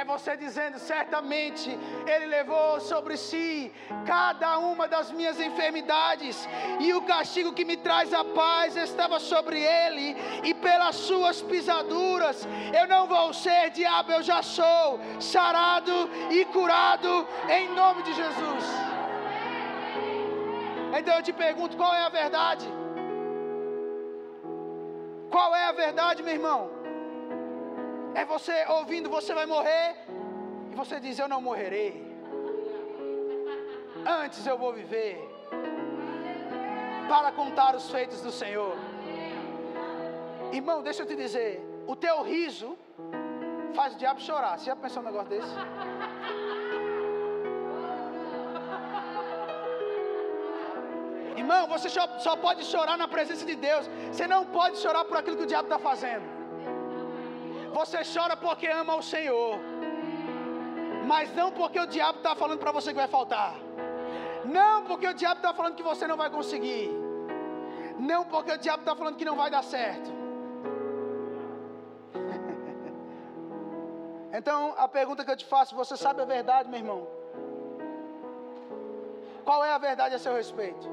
É 0.00 0.04
você 0.04 0.36
dizendo: 0.36 0.78
certamente 0.78 1.68
Ele 2.12 2.26
levou 2.26 2.80
sobre 2.80 3.16
si 3.16 3.72
cada 4.04 4.58
uma 4.58 4.86
das 4.94 5.10
minhas 5.10 5.38
enfermidades, 5.40 6.36
e 6.80 6.92
o 6.92 7.00
castigo 7.12 7.54
que 7.58 7.64
me 7.70 7.76
traz 7.86 8.12
a 8.12 8.22
paz 8.22 8.76
estava 8.76 9.18
sobre 9.18 9.58
Ele, 9.58 10.08
e 10.48 10.52
pelas 10.66 10.96
Suas 11.08 11.40
pisaduras 11.40 12.46
eu 12.78 12.86
não 12.94 13.02
vou 13.06 13.32
ser 13.32 13.70
diabo, 13.70 14.12
eu 14.12 14.22
já 14.22 14.42
sou 14.42 15.00
sarado 15.18 15.96
e 16.30 16.44
curado 16.56 17.12
em 17.58 17.66
nome 17.80 18.02
de 18.02 18.12
Jesus. 18.22 18.64
Então 20.98 21.14
eu 21.16 21.22
te 21.22 21.32
pergunto: 21.32 21.74
qual 21.82 21.94
é 21.94 22.02
a 22.02 22.10
verdade? 22.10 22.66
Qual 25.30 25.54
é 25.56 25.64
a 25.68 25.72
verdade, 25.72 26.22
meu 26.22 26.34
irmão? 26.34 26.85
É 28.20 28.24
você 28.24 28.54
ouvindo, 28.76 29.08
você 29.10 29.32
vai 29.38 29.44
morrer. 29.54 29.88
E 30.72 30.74
você 30.80 30.98
diz: 30.98 31.18
Eu 31.18 31.28
não 31.32 31.40
morrerei. 31.48 31.90
Antes 34.20 34.46
eu 34.46 34.56
vou 34.62 34.72
viver. 34.72 35.14
Para 37.10 37.30
contar 37.40 37.72
os 37.78 37.90
feitos 37.90 38.22
do 38.26 38.32
Senhor. 38.42 38.74
Irmão, 40.58 40.78
deixa 40.82 41.02
eu 41.02 41.06
te 41.10 41.16
dizer: 41.24 41.50
o 41.86 41.94
teu 41.94 42.16
riso 42.22 42.70
faz 43.74 43.94
o 43.94 43.98
diabo 43.98 44.20
chorar. 44.28 44.54
Você 44.58 44.66
já 44.70 44.76
pensou 44.84 45.02
um 45.02 45.06
negócio 45.10 45.28
desse? 45.28 45.54
Irmão, 51.42 51.62
você 51.74 51.90
só 51.90 52.34
pode 52.46 52.64
chorar 52.64 52.96
na 52.96 53.08
presença 53.16 53.44
de 53.44 53.56
Deus. 53.68 53.84
Você 54.10 54.26
não 54.26 54.42
pode 54.58 54.78
chorar 54.78 55.04
por 55.04 55.18
aquilo 55.18 55.36
que 55.36 55.42
o 55.42 55.52
diabo 55.54 55.68
está 55.68 55.78
fazendo. 55.78 56.35
Você 57.78 57.98
chora 58.12 58.34
porque 58.44 58.66
ama 58.82 58.94
o 59.00 59.02
Senhor. 59.12 59.54
Mas 61.10 61.34
não 61.38 61.48
porque 61.58 61.78
o 61.78 61.88
diabo 61.94 62.18
está 62.20 62.34
falando 62.42 62.60
para 62.62 62.72
você 62.76 62.88
que 62.92 63.02
vai 63.04 63.10
faltar. 63.16 63.52
Não 64.56 64.84
porque 64.88 65.06
o 65.08 65.16
diabo 65.22 65.38
está 65.40 65.52
falando 65.58 65.76
que 65.78 65.88
você 65.90 66.06
não 66.10 66.16
vai 66.22 66.30
conseguir. 66.36 66.88
Não 68.10 68.20
porque 68.32 68.52
o 68.52 68.58
diabo 68.64 68.82
está 68.84 68.94
falando 69.00 69.18
que 69.20 69.28
não 69.30 69.36
vai 69.42 69.50
dar 69.56 69.64
certo. 69.76 70.10
Então, 74.38 74.74
a 74.76 74.86
pergunta 74.96 75.24
que 75.24 75.30
eu 75.30 75.36
te 75.42 75.46
faço: 75.52 75.74
você 75.82 75.96
sabe 75.96 76.20
a 76.20 76.26
verdade, 76.36 76.68
meu 76.68 76.80
irmão? 76.80 77.00
Qual 79.46 79.64
é 79.64 79.70
a 79.72 79.78
verdade 79.78 80.14
a 80.14 80.18
seu 80.18 80.34
respeito? 80.40 80.86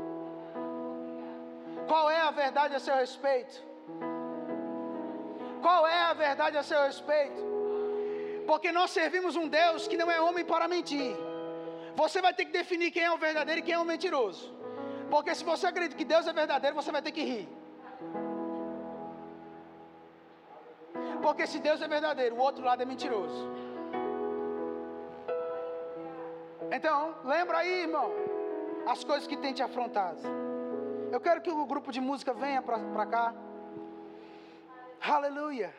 Qual 1.92 2.06
é 2.10 2.22
a 2.22 2.32
verdade 2.44 2.74
a 2.76 2.80
seu 2.80 2.96
respeito? 2.96 3.73
Qual 5.66 5.88
é 5.88 6.02
a 6.12 6.14
verdade 6.26 6.58
a 6.58 6.64
seu 6.70 6.82
respeito? 6.90 7.42
Porque 8.50 8.70
nós 8.78 8.92
servimos 8.92 9.36
um 9.42 9.48
Deus 9.48 9.88
que 9.88 9.98
não 10.02 10.10
é 10.12 10.20
homem 10.20 10.46
para 10.52 10.68
mentir. 10.68 11.16
Você 12.02 12.22
vai 12.26 12.34
ter 12.38 12.46
que 12.46 12.52
definir 12.52 12.92
quem 12.92 13.04
é 13.04 13.12
o 13.12 13.18
verdadeiro 13.18 13.60
e 13.62 13.64
quem 13.64 13.76
é 13.76 13.80
o 13.80 13.86
mentiroso. 13.86 14.46
Porque 15.14 15.34
se 15.34 15.44
você 15.52 15.66
acredita 15.68 15.96
que 15.96 16.04
Deus 16.14 16.28
é 16.28 16.34
verdadeiro, 16.34 16.76
você 16.76 16.92
vai 16.92 17.02
ter 17.02 17.14
que 17.18 17.24
rir. 17.32 17.48
Porque 21.22 21.48
se 21.48 21.60
Deus 21.68 21.82
é 21.82 21.88
verdadeiro, 21.88 22.36
o 22.36 22.40
outro 22.40 22.66
lado 22.66 22.82
é 22.82 22.86
mentiroso. 22.86 23.42
Então, 26.78 27.16
lembra 27.24 27.60
aí, 27.60 27.84
irmão, 27.84 28.12
as 28.94 29.04
coisas 29.04 29.28
que 29.28 29.38
tem 29.38 29.54
te 29.54 29.64
afrontado. 29.64 30.20
Eu 31.12 31.22
quero 31.22 31.42
que 31.42 31.52
o 31.52 31.66
grupo 31.66 31.92
de 31.92 32.02
música 32.02 32.34
venha 32.34 32.62
para 32.62 33.06
cá. 33.06 33.34
Aleluia. 35.04 35.74